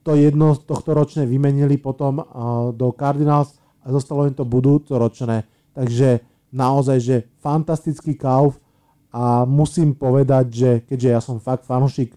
to 0.00 0.16
jedno 0.16 0.56
tohto 0.56 0.96
ročné 0.96 1.28
vymenili 1.28 1.76
potom 1.76 2.24
do 2.72 2.88
Cardinals 2.96 3.59
a 3.80 3.86
zostalo 3.90 4.28
im 4.28 4.34
to 4.36 4.44
budúcoročné. 4.44 5.48
Takže 5.72 6.20
naozaj, 6.52 6.98
že 7.00 7.16
fantastický 7.40 8.14
kauf 8.18 8.58
a 9.10 9.42
musím 9.46 9.94
povedať, 9.94 10.44
že 10.50 10.70
keďže 10.86 11.08
ja 11.08 11.20
som 11.22 11.42
fakt 11.42 11.66
fanúšik 11.66 12.14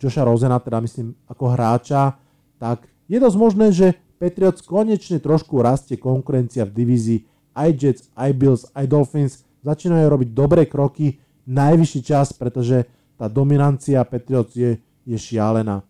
Joša 0.00 0.28
Rozena, 0.28 0.60
teda 0.60 0.84
myslím 0.84 1.16
ako 1.24 1.56
hráča, 1.56 2.20
tak 2.60 2.84
je 3.08 3.16
dosť 3.16 3.38
možné, 3.40 3.72
že 3.72 3.96
Patriots 4.20 4.60
konečne 4.60 5.16
trošku 5.16 5.64
rastie 5.64 5.96
konkurencia 5.96 6.68
v 6.68 6.76
divízii 6.76 7.20
aj 7.56 7.70
Jets, 7.78 8.02
aj 8.12 8.30
Bills, 8.36 8.62
aj 8.74 8.84
Dolphins 8.90 9.46
začínajú 9.64 10.06
robiť 10.10 10.28
dobré 10.36 10.68
kroky, 10.68 11.16
najvyšší 11.48 12.00
čas, 12.04 12.36
pretože 12.36 12.84
tá 13.16 13.30
dominancia 13.30 14.04
Patriots 14.04 14.52
je, 14.52 14.76
je 15.06 15.16
šialená. 15.16 15.80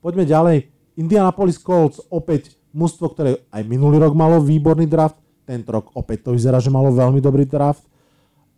Poďme 0.00 0.24
ďalej. 0.26 0.56
Indianapolis 0.98 1.58
Colts 1.58 2.02
opäť 2.10 2.54
mužstvo, 2.74 3.06
ktoré 3.14 3.30
aj 3.54 3.62
minulý 3.64 4.02
rok 4.02 4.18
malo 4.18 4.42
výborný 4.42 4.90
draft, 4.90 5.16
tento 5.46 5.70
rok 5.70 5.94
opäť 5.94 6.28
to 6.28 6.30
vyzerá, 6.34 6.58
že 6.58 6.74
malo 6.74 6.90
veľmi 6.90 7.22
dobrý 7.22 7.46
draft. 7.46 7.86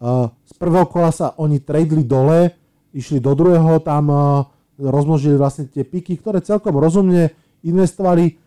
Uh, 0.00 0.32
z 0.48 0.56
prvého 0.56 0.88
kola 0.88 1.12
sa 1.12 1.36
oni 1.36 1.60
tradeli 1.60 2.00
dole, 2.00 2.56
išli 2.96 3.20
do 3.20 3.36
druhého, 3.36 3.76
tam 3.84 4.04
uh, 4.08 4.48
rozmnožili 4.80 5.36
vlastne 5.36 5.68
tie 5.68 5.84
piky, 5.84 6.16
ktoré 6.16 6.40
celkom 6.40 6.76
rozumne 6.76 7.32
investovali. 7.64 8.40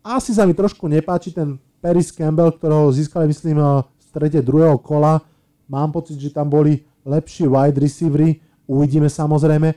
Asi 0.00 0.34
sa 0.34 0.46
mi 0.46 0.54
trošku 0.56 0.86
nepáči 0.90 1.34
ten 1.34 1.58
Paris 1.82 2.14
Campbell, 2.14 2.54
ktorého 2.54 2.88
získali, 2.94 3.28
myslím, 3.28 3.60
v 3.60 4.02
strede 4.02 4.40
druhého 4.40 4.78
kola. 4.78 5.20
Mám 5.66 5.92
pocit, 5.94 6.18
že 6.18 6.32
tam 6.32 6.48
boli 6.48 6.82
lepší 7.04 7.50
wide 7.50 7.78
receivery, 7.78 8.40
uvidíme 8.64 9.10
samozrejme. 9.10 9.74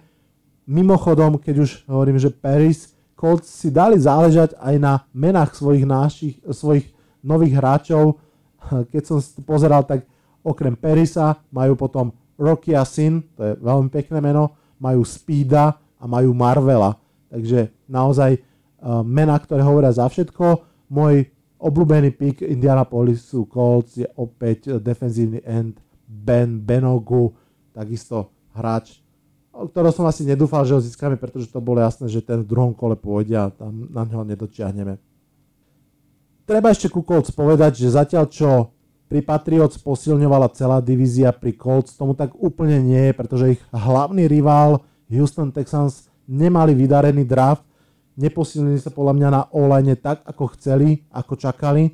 Mimochodom, 0.64 1.42
keď 1.42 1.56
už 1.60 1.70
hovorím, 1.90 2.22
že 2.22 2.32
Paris, 2.32 2.93
Colts 3.24 3.48
si 3.48 3.72
dali 3.72 3.96
záležať 3.96 4.60
aj 4.60 4.76
na 4.84 5.08
menách 5.16 5.56
svojich, 5.56 5.88
našich, 5.88 6.36
svojich 6.44 6.92
nových 7.24 7.56
hráčov. 7.56 8.20
Keď 8.92 9.04
som 9.08 9.24
pozeral, 9.48 9.88
tak 9.88 10.04
okrem 10.44 10.76
Perisa 10.76 11.40
majú 11.48 11.80
potom 11.80 12.12
Rocky 12.36 12.76
a 12.76 12.84
Sin, 12.84 13.24
to 13.40 13.48
je 13.48 13.54
veľmi 13.64 13.88
pekné 13.88 14.20
meno, 14.20 14.76
majú 14.76 15.08
Speeda 15.08 15.80
a 15.96 16.04
majú 16.04 16.36
Marvela. 16.36 17.00
Takže 17.32 17.72
naozaj 17.88 18.36
uh, 18.36 19.00
mená, 19.08 19.40
ktoré 19.40 19.64
hovoria 19.64 19.96
za 19.96 20.12
všetko. 20.12 20.60
Môj 20.92 21.32
obľúbený 21.64 22.12
pick 22.12 22.44
Indianapolisu 22.44 23.48
Colts 23.48 24.04
je 24.04 24.08
opäť 24.20 24.84
defenzívny 24.84 25.40
end 25.48 25.80
Ben 26.04 26.60
Benogu, 26.60 27.32
takisto 27.72 28.36
hráč, 28.52 29.03
o 29.54 29.70
ktorého 29.70 29.94
som 29.94 30.10
asi 30.10 30.26
nedúfal, 30.26 30.66
že 30.66 30.74
ho 30.74 30.82
získame, 30.82 31.14
pretože 31.14 31.46
to 31.48 31.62
bolo 31.62 31.78
jasné, 31.80 32.10
že 32.10 32.26
ten 32.26 32.42
v 32.42 32.50
druhom 32.50 32.74
kole 32.74 32.98
pôjde 32.98 33.38
a 33.38 33.54
tam 33.54 33.86
na 33.94 34.02
neho 34.04 34.26
nedočiahneme. 34.26 34.98
Treba 36.44 36.74
ešte 36.74 36.90
ku 36.92 37.06
Colts 37.06 37.32
povedať, 37.32 37.80
že 37.80 37.94
zatiaľ 37.94 38.26
čo 38.28 38.74
pri 39.08 39.22
Patriots 39.22 39.78
posilňovala 39.78 40.52
celá 40.58 40.82
divízia, 40.82 41.30
pri 41.30 41.54
Colts 41.54 41.94
tomu 41.94 42.18
tak 42.18 42.34
úplne 42.34 42.82
nie 42.82 43.10
je, 43.10 43.14
pretože 43.14 43.46
ich 43.56 43.62
hlavný 43.70 44.26
rival 44.26 44.82
Houston 45.14 45.54
Texans 45.54 46.10
nemali 46.26 46.74
vydarený 46.74 47.22
draft, 47.22 47.62
neposilnili 48.18 48.82
sa 48.82 48.90
podľa 48.90 49.14
mňa 49.14 49.30
na 49.30 49.42
online 49.54 49.94
tak, 50.02 50.26
ako 50.26 50.58
chceli, 50.58 51.06
ako 51.14 51.38
čakali, 51.38 51.94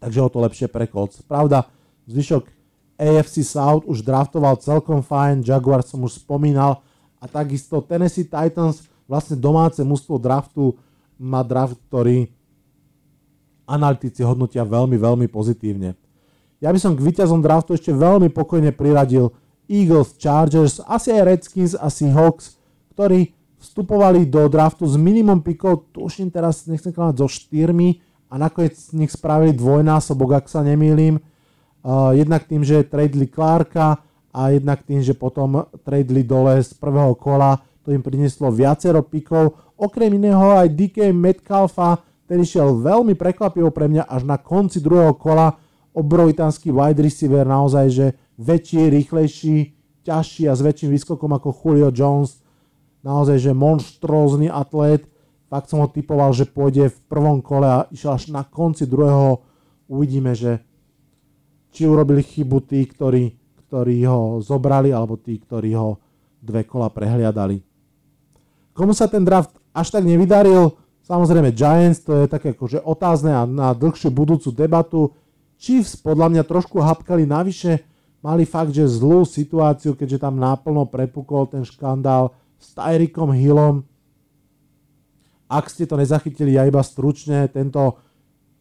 takže 0.00 0.18
o 0.24 0.28
to 0.32 0.38
lepšie 0.40 0.66
pre 0.72 0.88
Colts. 0.88 1.20
Pravda, 1.22 1.68
zvyšok 2.08 2.61
AFC 2.96 3.42
South 3.42 3.88
už 3.88 4.04
draftoval 4.04 4.60
celkom 4.60 5.00
fajn, 5.00 5.42
Jaguar 5.42 5.82
som 5.82 6.02
už 6.04 6.22
spomínal 6.22 6.80
a 7.22 7.30
takisto 7.30 7.78
Tennessee 7.80 8.26
Titans, 8.26 8.86
vlastne 9.06 9.38
domáce 9.38 9.80
mústvo 9.86 10.18
draftu, 10.18 10.74
má 11.20 11.46
draft, 11.46 11.78
ktorý 11.86 12.26
analytici 13.62 14.26
hodnotia 14.26 14.66
veľmi, 14.66 14.98
veľmi 14.98 15.26
pozitívne. 15.30 15.94
Ja 16.58 16.70
by 16.70 16.78
som 16.78 16.94
k 16.94 17.02
víťazom 17.02 17.42
draftu 17.42 17.74
ešte 17.74 17.94
veľmi 17.94 18.30
pokojne 18.30 18.74
priradil 18.74 19.34
Eagles, 19.70 20.14
Chargers, 20.18 20.82
asi 20.84 21.14
aj 21.14 21.26
Redskins 21.26 21.74
a 21.78 21.86
Seahawks, 21.90 22.58
ktorí 22.94 23.34
vstupovali 23.62 24.26
do 24.26 24.46
draftu 24.50 24.86
s 24.86 24.98
minimum 24.98 25.38
pikov, 25.38 25.90
tuším 25.94 26.34
teraz, 26.34 26.66
nechcem 26.66 26.90
klamať, 26.90 27.22
so 27.22 27.30
štyrmi 27.30 28.02
a 28.26 28.34
nakoniec 28.34 28.74
z 28.74 28.98
nich 28.98 29.14
spravili 29.14 29.54
dvojnásobok, 29.54 30.42
ak 30.42 30.46
sa 30.50 30.66
nemýlim. 30.66 31.22
Jednak 32.14 32.46
tým, 32.46 32.62
že 32.62 32.86
tradeli 32.86 33.26
Clarka 33.26 33.98
a 34.30 34.40
jednak 34.54 34.86
tým, 34.86 35.02
že 35.02 35.18
potom 35.18 35.66
tradeli 35.82 36.22
dole 36.22 36.62
z 36.62 36.72
prvého 36.78 37.12
kola, 37.18 37.58
to 37.82 37.90
im 37.90 37.98
prinieslo 37.98 38.54
viacero 38.54 39.02
pikov. 39.02 39.58
Okrem 39.74 40.14
iného 40.14 40.54
aj 40.54 40.70
DK 40.70 41.10
Metcalfa, 41.10 41.98
ten 42.30 42.38
išiel 42.38 42.78
veľmi 42.78 43.18
prekvapivo 43.18 43.74
pre 43.74 43.90
mňa 43.90 44.06
až 44.06 44.22
na 44.22 44.38
konci 44.38 44.78
druhého 44.78 45.18
kola. 45.18 45.58
Obrovitánsky 45.92 46.70
wide 46.70 47.02
receiver, 47.02 47.44
naozaj, 47.44 47.86
že 47.90 48.06
väčší, 48.38 48.88
rýchlejší, 48.88 49.56
ťažší 50.06 50.48
a 50.48 50.56
s 50.56 50.62
väčším 50.62 50.94
výskokom 50.94 51.34
ako 51.34 51.50
Julio 51.52 51.90
Jones. 51.92 52.40
Naozaj, 53.02 53.36
že 53.42 53.52
monštrózny 53.52 54.46
atlét. 54.48 55.04
Fakt 55.52 55.68
som 55.68 55.84
ho 55.84 55.90
typoval, 55.90 56.32
že 56.32 56.48
pôjde 56.48 56.88
v 56.88 56.98
prvom 57.10 57.44
kole 57.44 57.68
a 57.68 57.84
išiel 57.92 58.16
až 58.16 58.32
na 58.32 58.46
konci 58.46 58.88
druhého. 58.88 59.44
Uvidíme, 59.90 60.32
že 60.32 60.64
či 61.72 61.88
urobili 61.88 62.20
chybu 62.20 62.58
tí, 62.68 62.84
ktorí, 62.84 63.32
ktorí 63.66 64.04
ho 64.04 64.38
zobrali, 64.44 64.92
alebo 64.92 65.16
tí, 65.16 65.40
ktorí 65.40 65.72
ho 65.74 65.96
dve 66.38 66.68
kola 66.68 66.92
prehliadali. 66.92 67.58
Komu 68.76 68.92
sa 68.92 69.08
ten 69.08 69.24
draft 69.24 69.56
až 69.72 69.88
tak 69.96 70.04
nevydaril, 70.04 70.76
Samozrejme 71.02 71.50
Giants, 71.50 72.06
to 72.06 72.24
je 72.24 72.30
také 72.30 72.54
akože 72.54 72.78
otázne 72.86 73.34
a 73.34 73.42
na 73.42 73.74
dlhšiu 73.74 74.14
budúcu 74.14 74.54
debatu. 74.54 75.00
Chiefs 75.58 75.98
podľa 75.98 76.30
mňa 76.30 76.42
trošku 76.46 76.78
hapkali 76.78 77.26
navyše, 77.26 77.82
mali 78.22 78.46
fakt, 78.46 78.70
že 78.70 78.86
zlú 78.86 79.26
situáciu, 79.26 79.98
keďže 79.98 80.22
tam 80.22 80.38
náplno 80.38 80.86
prepukol 80.86 81.50
ten 81.50 81.66
škandál 81.66 82.30
s 82.54 82.70
Tyrikom 82.70 83.34
Hillom. 83.34 83.82
Ak 85.50 85.68
ste 85.68 85.90
to 85.90 85.98
nezachytili, 85.98 86.54
ja 86.54 86.64
iba 86.70 86.80
stručne, 86.86 87.50
tento 87.50 87.98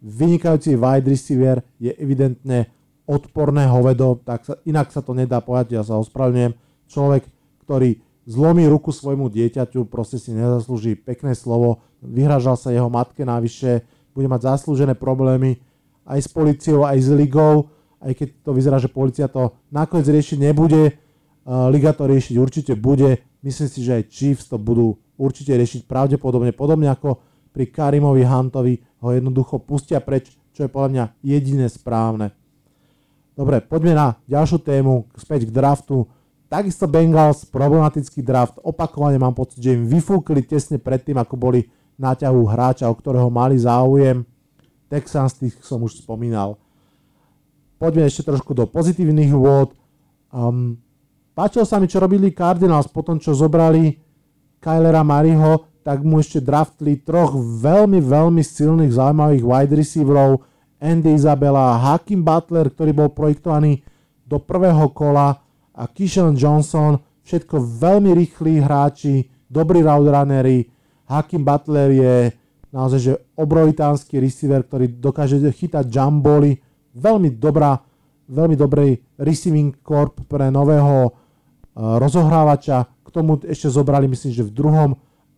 vynikajúci 0.02 0.74
wide 0.74 1.08
receiver 1.08 1.62
je 1.78 1.94
evidentne 1.94 2.74
odporné 3.12 3.68
hovedo, 3.68 4.24
tak 4.24 4.48
sa, 4.48 4.56
inak 4.64 4.88
sa 4.96 5.04
to 5.04 5.12
nedá 5.12 5.44
povedať, 5.44 5.76
ja 5.76 5.84
sa 5.84 6.00
ospravedlňujem. 6.00 6.56
Človek, 6.88 7.28
ktorý 7.68 8.00
zlomí 8.24 8.64
ruku 8.72 8.96
svojmu 8.96 9.28
dieťaťu, 9.28 9.84
proste 9.92 10.16
si 10.16 10.32
nezaslúži 10.32 10.96
pekné 10.96 11.36
slovo, 11.36 11.84
vyhražal 12.00 12.56
sa 12.56 12.72
jeho 12.72 12.88
matke 12.88 13.28
navyše, 13.28 13.84
bude 14.16 14.32
mať 14.32 14.48
zaslúžené 14.56 14.96
problémy 14.96 15.60
aj 16.08 16.20
s 16.24 16.30
policiou, 16.32 16.88
aj 16.88 16.98
s 17.04 17.10
ligou, 17.12 17.68
aj 18.00 18.16
keď 18.16 18.28
to 18.42 18.52
vyzerá, 18.56 18.78
že 18.80 18.90
policia 18.90 19.28
to 19.28 19.54
nakoniec 19.70 20.08
riešiť 20.08 20.38
nebude, 20.40 20.96
Liga 21.42 21.90
to 21.92 22.06
riešiť 22.06 22.36
určite 22.38 22.74
bude, 22.78 23.18
myslím 23.42 23.70
si, 23.70 23.80
že 23.82 23.98
aj 23.98 24.10
Chiefs 24.14 24.46
to 24.46 24.62
budú 24.62 25.02
určite 25.18 25.54
riešiť 25.58 25.90
pravdepodobne, 25.90 26.54
podobne 26.54 26.90
ako 26.90 27.18
pri 27.50 27.66
Karimovi 27.70 28.22
Huntovi 28.22 28.78
ho 29.02 29.10
jednoducho 29.10 29.58
pustia 29.62 29.98
preč, 30.00 30.30
čo 30.54 30.66
je 30.66 30.70
podľa 30.70 30.90
mňa 30.94 31.06
jediné 31.26 31.66
správne. 31.66 32.34
Dobre, 33.42 33.58
poďme 33.58 33.98
na 33.98 34.08
ďalšiu 34.30 34.62
tému, 34.62 35.10
späť 35.18 35.50
k 35.50 35.56
draftu. 35.58 36.06
Takisto 36.46 36.86
Bengals, 36.86 37.42
problematický 37.50 38.22
draft. 38.22 38.62
Opakovane 38.62 39.18
mám 39.18 39.34
pocit, 39.34 39.58
že 39.58 39.74
im 39.74 39.90
vyfúkli 39.90 40.46
tesne 40.46 40.78
predtým, 40.78 41.18
ako 41.18 41.42
boli 41.42 41.66
na 41.98 42.14
ťahu 42.14 42.38
hráča, 42.46 42.86
o 42.86 42.94
ktorého 42.94 43.34
mali 43.34 43.58
záujem. 43.58 44.22
Texans, 44.94 45.34
tých 45.42 45.58
som 45.66 45.82
už 45.82 46.06
spomínal. 46.06 46.62
Poďme 47.82 48.06
ešte 48.06 48.30
trošku 48.30 48.54
do 48.54 48.70
pozitívnych 48.70 49.34
vôd. 49.34 49.74
Um, 50.30 50.78
páčilo 51.34 51.66
sa 51.66 51.82
mi, 51.82 51.90
čo 51.90 51.98
robili 51.98 52.30
Cardinals 52.38 52.94
po 52.94 53.02
tom, 53.02 53.18
čo 53.18 53.34
zobrali 53.34 53.98
Kylera 54.62 55.02
Mariho, 55.02 55.82
tak 55.82 56.06
mu 56.06 56.22
ešte 56.22 56.46
draftli 56.46 57.02
troch 57.02 57.34
veľmi, 57.42 58.06
veľmi 58.06 58.46
silných, 58.46 58.94
zaujímavých 58.94 59.42
wide 59.42 59.74
receiverov, 59.74 60.46
Andy 60.82 61.14
Isabella, 61.14 61.78
Hakim 61.78 62.26
Butler, 62.26 62.74
ktorý 62.74 62.92
bol 62.92 63.10
projektovaný 63.14 63.86
do 64.26 64.42
prvého 64.42 64.90
kola 64.90 65.38
a 65.78 65.86
Kishon 65.86 66.34
Johnson, 66.34 66.98
všetko 67.22 67.62
veľmi 67.62 68.18
rýchli 68.18 68.58
hráči, 68.60 69.30
dobrí 69.46 69.86
route 69.86 70.10
Hakim 71.06 71.46
Butler 71.46 71.90
je 71.92 72.16
naozaj 72.72 73.00
že 73.00 73.14
obrovitánsky 73.36 74.18
receiver, 74.18 74.64
ktorý 74.64 74.88
dokáže 74.98 75.38
chytať 75.44 75.86
jumboly, 75.92 76.58
veľmi 76.96 77.36
dobrá, 77.36 77.78
veľmi 78.32 78.56
dobrý 78.56 78.96
receiving 79.20 79.76
corp 79.84 80.24
pre 80.26 80.48
nového 80.48 81.12
uh, 81.12 82.00
rozohrávača. 82.00 82.88
K 83.04 83.08
tomu 83.12 83.38
ešte 83.44 83.68
zobrali, 83.68 84.08
myslím, 84.08 84.32
že 84.32 84.48
v 84.48 84.56
druhom 84.56 84.92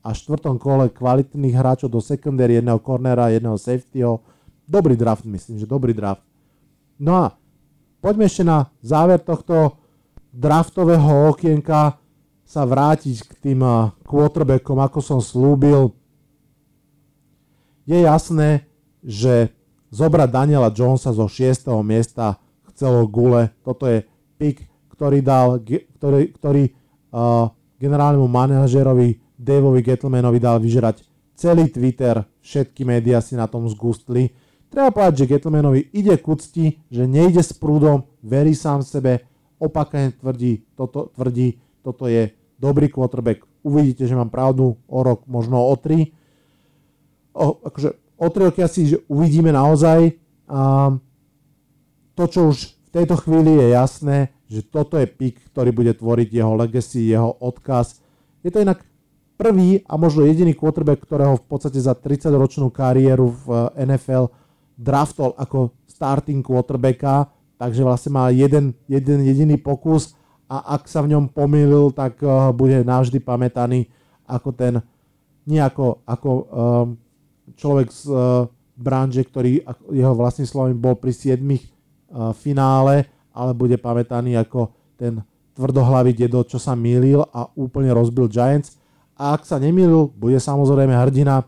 a 0.05 0.13
štvrtom 0.13 0.61
kole 0.61 0.93
kvalitných 0.93 1.57
hráčov 1.57 1.89
do 1.89 2.03
secondary, 2.03 2.61
jedného 2.61 2.77
cornera, 2.83 3.33
jedného 3.33 3.57
safetyho. 3.57 4.21
Dobrý 4.63 4.95
draft, 4.95 5.27
myslím, 5.27 5.59
že 5.59 5.67
dobrý 5.67 5.91
draft. 5.91 6.23
No 6.99 7.27
a 7.27 7.27
poďme 7.99 8.25
ešte 8.27 8.47
na 8.47 8.71
záver 8.79 9.19
tohto 9.19 9.75
draftového 10.31 11.29
okienka 11.35 11.99
sa 12.43 12.61
vrátiť 12.63 13.17
k 13.27 13.33
tým 13.39 13.59
quarterbackom, 14.07 14.79
ako 14.79 14.99
som 14.99 15.19
slúbil. 15.19 15.91
Je 17.83 18.03
jasné, 18.03 18.67
že 19.03 19.51
zobrať 19.91 20.29
Daniela 20.31 20.71
Jonesa 20.71 21.11
zo 21.11 21.27
6. 21.27 21.67
miesta 21.83 22.39
chcelo 22.71 23.05
gule. 23.05 23.51
Toto 23.61 23.85
je 23.85 24.07
pick, 24.39 24.63
ktorý 24.89 25.19
dal, 25.19 25.59
ktorý, 25.99 26.31
ktorý 26.33 26.63
uh, 27.11 27.51
generálnemu 27.77 28.25
manažerovi 28.25 29.19
Daveovi 29.37 29.81
Gettlemanovi 29.83 30.39
dal 30.39 30.57
vyžerať 30.63 31.03
celý 31.35 31.67
Twitter, 31.67 32.23
všetky 32.39 32.87
médiá 32.87 33.19
si 33.19 33.35
na 33.35 33.49
tom 33.49 33.67
zgustli. 33.67 34.31
Treba 34.73 34.89
povedať, 34.89 35.13
že 35.21 35.29
Gettlemanovi 35.37 35.93
ide 35.93 36.17
k 36.17 36.25
úcti, 36.25 36.81
že 36.89 37.05
nejde 37.05 37.45
s 37.45 37.53
prúdom, 37.53 38.09
verí 38.25 38.57
sám 38.57 38.81
sebe, 38.81 39.21
opakne 39.61 40.17
tvrdí, 40.17 40.65
toto, 40.73 41.13
tvrdí, 41.13 41.61
toto 41.85 42.09
je 42.09 42.33
dobrý 42.57 42.89
quarterback. 42.89 43.45
Uvidíte, 43.61 44.09
že 44.09 44.17
mám 44.17 44.33
pravdu 44.33 44.81
o 44.89 44.99
rok, 45.05 45.29
možno 45.29 45.61
o 45.61 45.77
tri. 45.77 46.17
O, 47.37 47.61
akože, 47.69 48.17
o 48.17 48.27
tri 48.33 48.41
roky 48.49 48.65
asi 48.65 48.89
že 48.89 48.97
uvidíme 49.05 49.53
naozaj. 49.53 50.17
A 50.49 50.89
to, 52.17 52.23
čo 52.25 52.49
už 52.49 52.73
v 52.73 52.89
tejto 52.89 53.13
chvíli 53.21 53.53
je 53.61 53.77
jasné, 53.77 54.17
že 54.49 54.65
toto 54.65 54.97
je 54.97 55.05
pik, 55.05 55.53
ktorý 55.53 55.69
bude 55.69 55.93
tvoriť 55.93 56.29
jeho 56.33 56.53
legacy, 56.57 57.13
jeho 57.13 57.29
odkaz. 57.29 58.01
Je 58.41 58.49
to 58.49 58.65
inak 58.65 58.81
prvý 59.37 59.85
a 59.85 60.01
možno 60.01 60.25
jediný 60.25 60.57
quarterback, 60.57 61.05
ktorého 61.05 61.37
v 61.37 61.45
podstate 61.45 61.77
za 61.77 61.93
30-ročnú 61.93 62.73
kariéru 62.73 63.29
v 63.33 63.45
NFL 63.77 64.42
draftol 64.77 65.37
ako 65.37 65.73
starting 65.85 66.41
quarterbacka 66.41 67.29
takže 67.63 67.79
vlastne 67.79 68.11
má 68.11 68.27
jeden, 68.27 68.75
jeden 68.91 69.23
jediný 69.23 69.55
pokus 69.55 70.19
a 70.51 70.75
ak 70.75 70.83
sa 70.91 70.99
v 70.99 71.15
ňom 71.15 71.31
pomýlil, 71.31 71.95
tak 71.95 72.19
uh, 72.19 72.51
bude 72.51 72.83
navždy 72.83 73.23
pamätaný 73.23 73.87
ako 74.27 74.51
ten, 74.51 74.83
nie 75.47 75.63
ako, 75.63 76.03
um, 76.51 76.99
človek 77.55 77.87
z 77.87 78.11
uh, 78.11 78.43
branže, 78.75 79.23
ktorý 79.23 79.63
jeho 79.95 80.11
vlastným 80.11 80.43
slovom 80.43 80.75
bol 80.75 80.99
pri 80.99 81.15
7 81.15 81.39
uh, 81.39 81.55
finále, 82.35 83.07
ale 83.31 83.51
bude 83.55 83.79
pamätaný 83.79 84.35
ako 84.35 84.75
ten 84.99 85.23
tvrdohlavý 85.55 86.11
dedo, 86.11 86.43
čo 86.43 86.59
sa 86.59 86.75
mýlil 86.75 87.23
a 87.31 87.47
úplne 87.55 87.93
rozbil 87.95 88.27
Giants. 88.27 88.75
A 89.13 89.37
ak 89.37 89.45
sa 89.45 89.61
nemýlil, 89.61 90.09
bude 90.09 90.37
samozrejme 90.41 90.91
hrdina. 90.91 91.45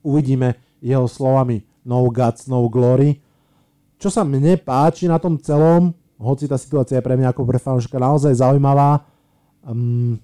Uvidíme 0.00 0.56
jeho 0.80 1.04
slovami 1.04 1.60
no 1.86 2.02
guts, 2.10 2.50
no 2.50 2.66
glory 2.66 3.22
čo 3.96 4.12
sa 4.12 4.22
mne 4.24 4.60
páči 4.60 5.08
na 5.08 5.16
tom 5.16 5.40
celom, 5.40 5.96
hoci 6.20 6.48
tá 6.48 6.60
situácia 6.60 7.00
je 7.00 7.04
pre 7.04 7.16
mňa 7.16 7.32
ako 7.32 7.42
pre 7.48 7.60
fanúšika 7.60 7.96
naozaj 7.96 8.40
zaujímavá, 8.40 9.04
um, 9.64 10.20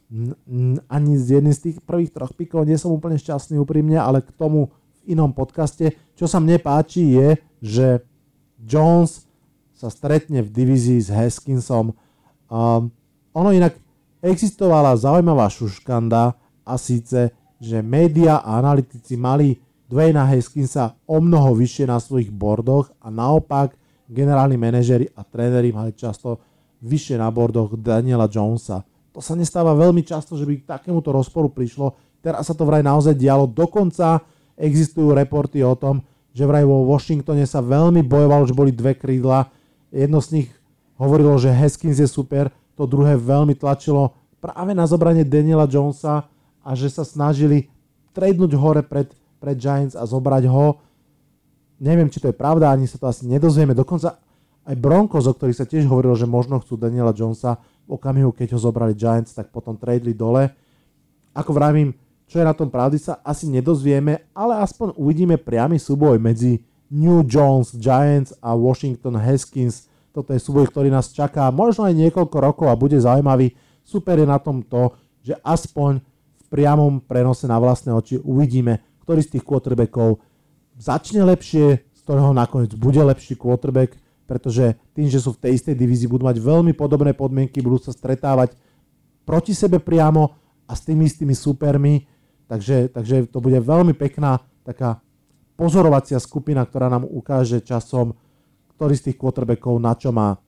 ani 0.89 1.13
z 1.17 1.41
jedných 1.41 1.57
z 1.57 1.63
tých 1.69 1.77
prvých 1.81 2.13
troch 2.13 2.33
pikov 2.37 2.69
nie 2.69 2.77
som 2.77 2.93
úplne 2.93 3.17
šťastný 3.17 3.57
úprimne, 3.61 3.97
ale 3.97 4.21
k 4.21 4.33
tomu 4.37 4.73
v 5.01 5.17
inom 5.17 5.33
podcaste. 5.33 5.97
Čo 6.17 6.29
sa 6.29 6.37
mne 6.41 6.61
páči 6.61 7.17
je, 7.17 7.29
že 7.65 7.87
Jones 8.61 9.25
sa 9.73 9.89
stretne 9.89 10.45
v 10.45 10.53
divízii 10.53 11.01
s 11.01 11.09
Haskinsom. 11.11 11.97
Um, 12.53 12.93
ono 13.33 13.51
inak 13.57 13.75
existovala 14.21 14.95
zaujímavá 15.01 15.49
šuškanda 15.49 16.37
a 16.63 16.75
síce, 16.77 17.33
že 17.57 17.81
média 17.81 18.39
a 18.39 18.61
analytici 18.61 19.17
mali 19.17 19.59
Dwayna 19.93 20.25
Haskinsa 20.25 20.97
o 21.05 21.21
mnoho 21.21 21.53
vyššie 21.53 21.85
na 21.85 22.01
svojich 22.01 22.33
bordoch 22.33 22.89
a 22.97 23.13
naopak 23.13 23.77
generálni 24.09 24.57
manažeri 24.57 25.13
a 25.13 25.21
tréneri 25.21 25.69
mali 25.69 25.93
často 25.93 26.41
vyššie 26.81 27.21
na 27.21 27.29
bordoch 27.29 27.77
Daniela 27.77 28.25
Jonesa. 28.25 28.89
To 29.13 29.21
sa 29.21 29.37
nestáva 29.37 29.77
veľmi 29.77 30.01
často, 30.01 30.33
že 30.41 30.49
by 30.49 30.65
k 30.65 30.65
takémuto 30.65 31.13
rozporu 31.13 31.53
prišlo. 31.53 31.93
Teraz 32.25 32.49
sa 32.49 32.57
to 32.57 32.65
vraj 32.65 32.81
naozaj 32.81 33.13
dialo. 33.13 33.45
Dokonca 33.45 34.25
existujú 34.57 35.13
reporty 35.13 35.61
o 35.61 35.77
tom, 35.77 36.01
že 36.33 36.49
vraj 36.49 36.65
vo 36.65 36.89
Washingtone 36.89 37.45
sa 37.45 37.61
veľmi 37.61 38.01
bojovalo, 38.01 38.49
že 38.49 38.57
boli 38.57 38.73
dve 38.73 38.97
krídla. 38.97 39.53
Jedno 39.93 40.25
z 40.25 40.41
nich 40.41 40.49
hovorilo, 40.97 41.37
že 41.37 41.53
Haskins 41.53 42.01
je 42.01 42.09
super, 42.09 42.49
to 42.81 42.89
druhé 42.89 43.21
veľmi 43.21 43.53
tlačilo 43.61 44.17
práve 44.41 44.73
na 44.73 44.89
zobranie 44.89 45.29
Daniela 45.29 45.69
Jonesa 45.69 46.33
a 46.65 46.71
že 46.73 46.89
sa 46.89 47.05
snažili 47.05 47.69
tradenúť 48.17 48.57
hore 48.57 48.81
pred 48.81 49.13
pre 49.43 49.59
Giants 49.59 49.99
a 49.99 50.07
zobrať 50.07 50.47
ho. 50.47 50.79
Neviem, 51.83 52.07
či 52.07 52.23
to 52.23 52.31
je 52.31 52.37
pravda, 52.39 52.71
ani 52.71 52.87
sa 52.87 53.03
to 53.03 53.11
asi 53.11 53.27
nedozvieme. 53.27 53.75
Dokonca 53.75 54.23
aj 54.63 54.79
Broncos, 54.79 55.27
o 55.27 55.35
ktorých 55.35 55.59
sa 55.59 55.67
tiež 55.67 55.91
hovorilo, 55.91 56.15
že 56.15 56.31
možno 56.31 56.63
chcú 56.63 56.79
Daniela 56.79 57.11
Jonesa 57.11 57.59
v 57.91 57.99
okamihu, 57.99 58.31
keď 58.31 58.55
ho 58.55 58.59
zobrali 58.63 58.95
Giants, 58.95 59.35
tak 59.35 59.51
potom 59.51 59.75
tradeli 59.75 60.15
dole. 60.15 60.55
Ako 61.35 61.51
vravím, 61.51 61.91
čo 62.31 62.39
je 62.39 62.47
na 62.47 62.55
tom 62.55 62.71
pravdy, 62.71 63.03
sa 63.03 63.19
asi 63.27 63.51
nedozvieme, 63.51 64.31
ale 64.31 64.63
aspoň 64.63 64.95
uvidíme 64.95 65.35
priamy 65.35 65.83
súboj 65.83 66.23
medzi 66.23 66.63
New 66.87 67.27
Jones 67.27 67.75
Giants 67.75 68.37
a 68.39 68.55
Washington 68.55 69.19
Haskins. 69.19 69.91
Toto 70.15 70.31
je 70.31 70.39
súboj, 70.39 70.69
ktorý 70.71 70.93
nás 70.93 71.11
čaká 71.11 71.49
možno 71.51 71.89
aj 71.89 71.97
niekoľko 71.97 72.37
rokov 72.39 72.67
a 72.71 72.79
bude 72.79 73.01
zaujímavý. 73.01 73.57
Super 73.83 74.21
je 74.21 74.29
na 74.29 74.39
tom 74.39 74.63
to, 74.63 74.95
že 75.25 75.35
aspoň 75.43 76.05
v 76.39 76.45
priamom 76.53 77.01
prenose 77.01 77.49
na 77.49 77.57
vlastné 77.57 77.91
oči 77.91 78.21
uvidíme, 78.21 78.79
ktorý 79.03 79.21
z 79.23 79.39
tých 79.39 79.45
quarterbackov 79.45 80.23
začne 80.79 81.27
lepšie, 81.27 81.83
z 81.83 82.01
ktorého 82.03 82.33
nakoniec 82.33 82.73
bude 82.79 83.03
lepší 83.03 83.37
quarterback, 83.37 83.99
pretože 84.27 84.79
tým, 84.97 85.11
že 85.11 85.21
sú 85.21 85.37
v 85.37 85.43
tej 85.45 85.53
istej 85.61 85.75
divízii, 85.77 86.09
budú 86.09 86.25
mať 86.25 86.41
veľmi 86.41 86.73
podobné 86.73 87.13
podmienky, 87.13 87.61
budú 87.61 87.83
sa 87.83 87.93
stretávať 87.93 88.57
proti 89.29 89.53
sebe 89.53 89.83
priamo 89.83 90.33
a 90.65 90.73
s 90.73 90.87
tými 90.89 91.05
istými 91.05 91.35
supermi, 91.37 92.09
takže, 92.49 92.89
takže 92.89 93.29
to 93.29 93.39
bude 93.43 93.59
veľmi 93.61 93.93
pekná 93.93 94.41
taká 94.65 95.03
pozorovacia 95.59 96.17
skupina, 96.23 96.65
ktorá 96.65 96.89
nám 96.89 97.05
ukáže 97.05 97.61
časom, 97.61 98.17
ktorý 98.79 98.95
z 98.97 99.13
tých 99.13 99.17
quarterbackov 99.21 99.75
na 99.79 99.93
čo 99.93 100.11
má. 100.11 100.39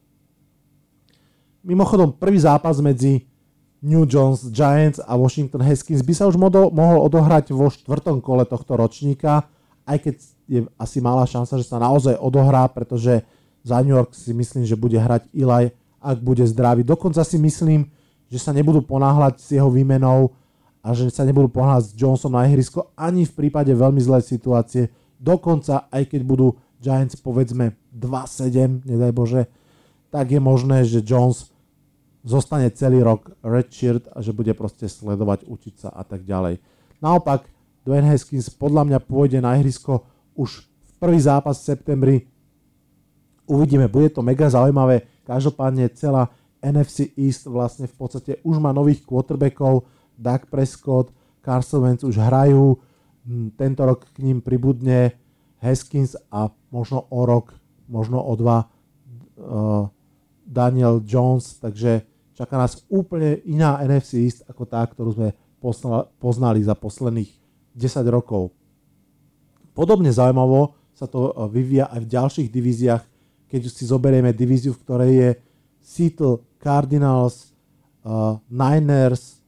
Mimochodom, 1.64 2.16
prvý 2.16 2.40
zápas 2.40 2.80
medzi 2.80 3.24
New 3.84 4.08
Jones 4.08 4.48
Giants 4.48 4.96
a 5.04 5.12
Washington 5.12 5.60
Haskins 5.60 6.00
by 6.00 6.16
sa 6.16 6.24
už 6.24 6.40
modo, 6.40 6.72
mohol 6.72 7.04
odohrať 7.04 7.52
vo 7.52 7.68
štvrtom 7.68 8.24
kole 8.24 8.48
tohto 8.48 8.80
ročníka, 8.80 9.44
aj 9.84 9.98
keď 10.00 10.14
je 10.48 10.60
asi 10.80 11.04
malá 11.04 11.28
šanca, 11.28 11.60
že 11.60 11.68
sa 11.68 11.76
naozaj 11.76 12.16
odohrá, 12.16 12.64
pretože 12.72 13.20
za 13.60 13.76
New 13.84 13.92
York 13.92 14.16
si 14.16 14.32
myslím, 14.32 14.64
že 14.64 14.80
bude 14.80 14.96
hrať 14.96 15.28
Eli, 15.36 15.76
ak 16.00 16.16
bude 16.20 16.44
zdravý. 16.48 16.80
Dokonca 16.80 17.20
si 17.24 17.36
myslím, 17.36 17.92
že 18.32 18.40
sa 18.40 18.56
nebudú 18.56 18.80
ponáhľať 18.84 19.40
s 19.40 19.48
jeho 19.56 19.68
výmenou 19.68 20.32
a 20.84 20.92
že 20.96 21.08
sa 21.12 21.24
nebudú 21.24 21.48
ponáhľať 21.52 21.92
s 21.92 21.96
Johnson 21.96 22.32
na 22.32 22.44
ihrisko 22.48 22.92
ani 22.96 23.24
v 23.24 23.32
prípade 23.32 23.72
veľmi 23.72 24.00
zlej 24.00 24.24
situácie. 24.24 24.92
Dokonca 25.16 25.88
aj 25.88 26.12
keď 26.12 26.20
budú 26.24 26.56
Giants 26.80 27.16
povedzme 27.16 27.76
2-7, 27.96 28.84
nedaj 28.84 29.12
Bože, 29.16 29.42
tak 30.12 30.28
je 30.28 30.40
možné, 30.40 30.84
že 30.84 31.00
Jones 31.00 31.48
zostane 32.24 32.72
celý 32.72 33.04
rok 33.04 33.36
redshirt 33.44 34.08
a 34.10 34.24
že 34.24 34.32
bude 34.32 34.56
proste 34.56 34.88
sledovať, 34.88 35.44
učiť 35.44 35.74
sa 35.76 35.88
a 35.92 36.02
tak 36.02 36.24
ďalej. 36.24 36.58
Naopak, 37.04 37.44
Dwayne 37.84 38.08
Haskins 38.08 38.48
podľa 38.48 38.88
mňa 38.88 38.98
pôjde 39.04 39.44
na 39.44 39.60
ihrisko 39.60 40.08
už 40.32 40.64
v 40.64 40.92
prvý 40.96 41.20
zápas 41.20 41.60
v 41.60 41.68
septembri. 41.68 42.16
Uvidíme, 43.44 43.92
bude 43.92 44.08
to 44.08 44.24
mega 44.24 44.48
zaujímavé. 44.48 45.04
Každopádne 45.28 45.92
celá 45.92 46.32
NFC 46.64 47.12
East 47.12 47.44
vlastne 47.44 47.84
v 47.84 47.92
podstate 47.92 48.40
už 48.40 48.56
má 48.56 48.72
nových 48.72 49.04
quarterbackov. 49.04 49.84
Doug 50.16 50.42
Prescott, 50.48 51.12
Carson 51.44 51.84
Wentz 51.84 52.08
už 52.08 52.16
hrajú. 52.16 52.80
Hm, 53.28 53.52
tento 53.60 53.84
rok 53.84 54.08
k 54.16 54.24
ním 54.24 54.40
pribudne 54.40 55.12
Haskins 55.60 56.16
a 56.32 56.48
možno 56.72 57.04
o 57.12 57.20
rok, 57.28 57.52
možno 57.84 58.24
o 58.24 58.32
dva 58.32 58.64
uh, 58.64 59.88
Daniel 60.48 61.04
Jones, 61.04 61.60
takže 61.60 62.13
čaká 62.34 62.58
nás 62.58 62.82
úplne 62.90 63.40
iná 63.46 63.78
NFC 63.82 64.26
East 64.26 64.42
ako 64.46 64.62
tá, 64.66 64.82
ktorú 64.84 65.10
sme 65.14 65.28
poznali 66.20 66.60
za 66.60 66.76
posledných 66.76 67.30
10 67.72 68.04
rokov. 68.12 68.52
Podobne 69.74 70.12
zaujímavo 70.12 70.76
sa 70.94 71.10
to 71.10 71.32
e, 71.34 71.50
vyvíja 71.50 71.90
aj 71.90 71.98
v 72.04 72.10
ďalších 72.10 72.48
divíziách, 72.52 73.02
keď 73.50 73.60
si 73.66 73.84
zoberieme 73.88 74.30
divíziu, 74.30 74.70
v 74.76 74.82
ktorej 74.82 75.10
je 75.14 75.30
Seattle, 75.84 76.42
Cardinals, 76.58 77.52
uh, 78.08 78.40
Niners 78.48 79.44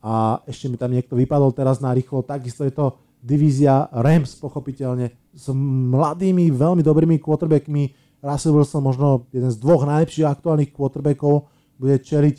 a 0.00 0.40
ešte 0.48 0.72
mi 0.72 0.80
tam 0.80 0.88
niekto 0.88 1.12
vypadol 1.12 1.52
teraz 1.52 1.84
na 1.84 1.92
rýchlo, 1.92 2.24
takisto 2.24 2.64
je 2.64 2.72
to 2.72 2.96
divízia 3.20 3.90
Rams 3.92 4.38
pochopiteľne 4.38 5.12
s 5.34 5.50
mladými, 5.52 6.48
veľmi 6.54 6.80
dobrými 6.80 7.18
quarterbackmi. 7.18 8.06
Russell 8.24 8.56
Wilson 8.56 8.82
možno 8.86 9.28
jeden 9.34 9.50
z 9.52 9.58
dvoch 9.60 9.84
najlepších 9.84 10.24
aktuálnych 10.24 10.70
quarterbackov, 10.72 11.50
bude 11.76 11.96
čeliť 12.00 12.36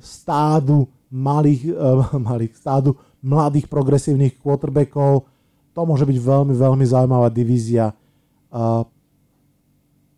stádu 0.00 0.88
malých, 1.10 1.72
uh, 1.72 2.12
malých 2.30 2.56
stádu 2.56 2.96
mladých 3.24 3.66
progresívnych 3.66 4.38
quarterbackov. 4.38 5.26
To 5.76 5.80
môže 5.84 6.08
byť 6.08 6.18
veľmi, 6.20 6.54
veľmi 6.56 6.84
zaujímavá 6.86 7.28
divízia. 7.28 7.92
Uh, 8.52 8.86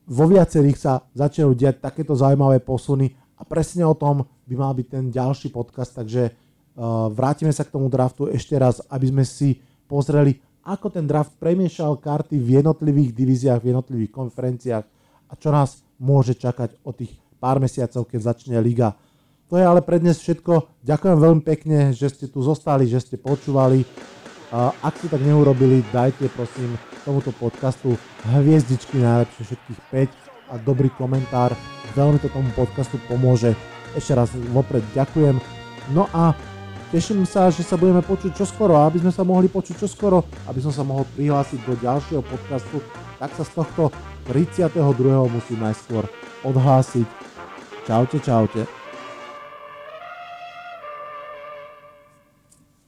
vo 0.09 0.25
viacerých 0.25 0.79
sa 0.79 0.93
začnú 1.13 1.53
diať 1.53 1.85
takéto 1.85 2.17
zaujímavé 2.17 2.65
posuny 2.65 3.13
a 3.37 3.45
presne 3.45 3.85
o 3.85 3.93
tom 3.93 4.25
by 4.49 4.55
mal 4.57 4.73
byť 4.73 4.87
ten 4.89 5.05
ďalší 5.13 5.53
podcast, 5.53 5.93
takže 5.95 6.33
uh, 6.33 7.13
vrátime 7.13 7.53
sa 7.53 7.67
k 7.67 7.73
tomu 7.77 7.93
draftu 7.93 8.33
ešte 8.33 8.57
raz, 8.57 8.81
aby 8.89 9.13
sme 9.13 9.25
si 9.29 9.61
pozreli, 9.85 10.41
ako 10.65 10.93
ten 10.93 11.05
draft 11.09 11.37
premiešal 11.37 11.97
karty 12.01 12.37
v 12.41 12.61
jednotlivých 12.61 13.11
divíziách, 13.17 13.61
v 13.61 13.69
jednotlivých 13.73 14.13
konferenciách 14.13 14.85
a 15.29 15.33
čo 15.37 15.49
nás 15.53 15.85
môže 16.01 16.37
čakať 16.37 16.81
o 16.85 16.93
tých 16.97 17.13
pár 17.39 17.62
mesiacov, 17.62 18.05
keď 18.11 18.34
začne 18.34 18.59
liga. 18.59 18.99
To 19.49 19.57
je 19.57 19.64
ale 19.64 19.80
pre 19.80 19.97
dnes 19.97 20.20
všetko. 20.20 20.84
Ďakujem 20.84 21.18
veľmi 21.18 21.43
pekne, 21.47 21.97
že 21.97 22.12
ste 22.12 22.26
tu 22.28 22.45
zostali, 22.45 22.84
že 22.84 23.01
ste 23.01 23.16
počúvali. 23.16 23.86
Ak 24.53 25.01
ste 25.01 25.09
tak 25.09 25.24
neurobili, 25.24 25.80
dajte 25.89 26.28
prosím 26.34 26.76
tomuto 27.07 27.32
podcastu 27.32 27.97
hviezdičky 28.28 29.01
najlepšie 29.01 29.43
všetkých 29.49 29.80
5 30.53 30.53
a 30.53 30.55
dobrý 30.61 30.93
komentár. 30.93 31.57
Veľmi 31.97 32.20
to 32.20 32.28
tomu 32.28 32.53
podcastu 32.53 33.01
pomôže. 33.09 33.57
Ešte 33.97 34.12
raz 34.12 34.28
vopred 34.53 34.84
ďakujem. 34.93 35.41
No 35.97 36.09
a 36.12 36.36
teším 36.93 37.24
sa, 37.24 37.49
že 37.49 37.64
sa 37.64 37.80
budeme 37.80 38.05
počuť 38.05 38.36
čoskoro 38.36 38.76
a 38.76 38.89
aby 38.89 39.01
sme 39.01 39.12
sa 39.12 39.24
mohli 39.24 39.49
počuť 39.49 39.80
čoskoro, 39.80 40.24
aby 40.49 40.61
som 40.61 40.72
sa 40.72 40.84
mohol 40.84 41.09
prihlásiť 41.16 41.61
do 41.64 41.72
ďalšieho 41.80 42.20
podcastu, 42.20 42.84
tak 43.16 43.32
sa 43.32 43.45
z 43.45 43.53
tohto 43.57 43.89
32. 44.28 44.76
musím 45.28 45.64
najskôr 45.64 46.05
odhlásiť. 46.45 47.28
Čaute, 47.89 48.20
čaute. 48.20 48.78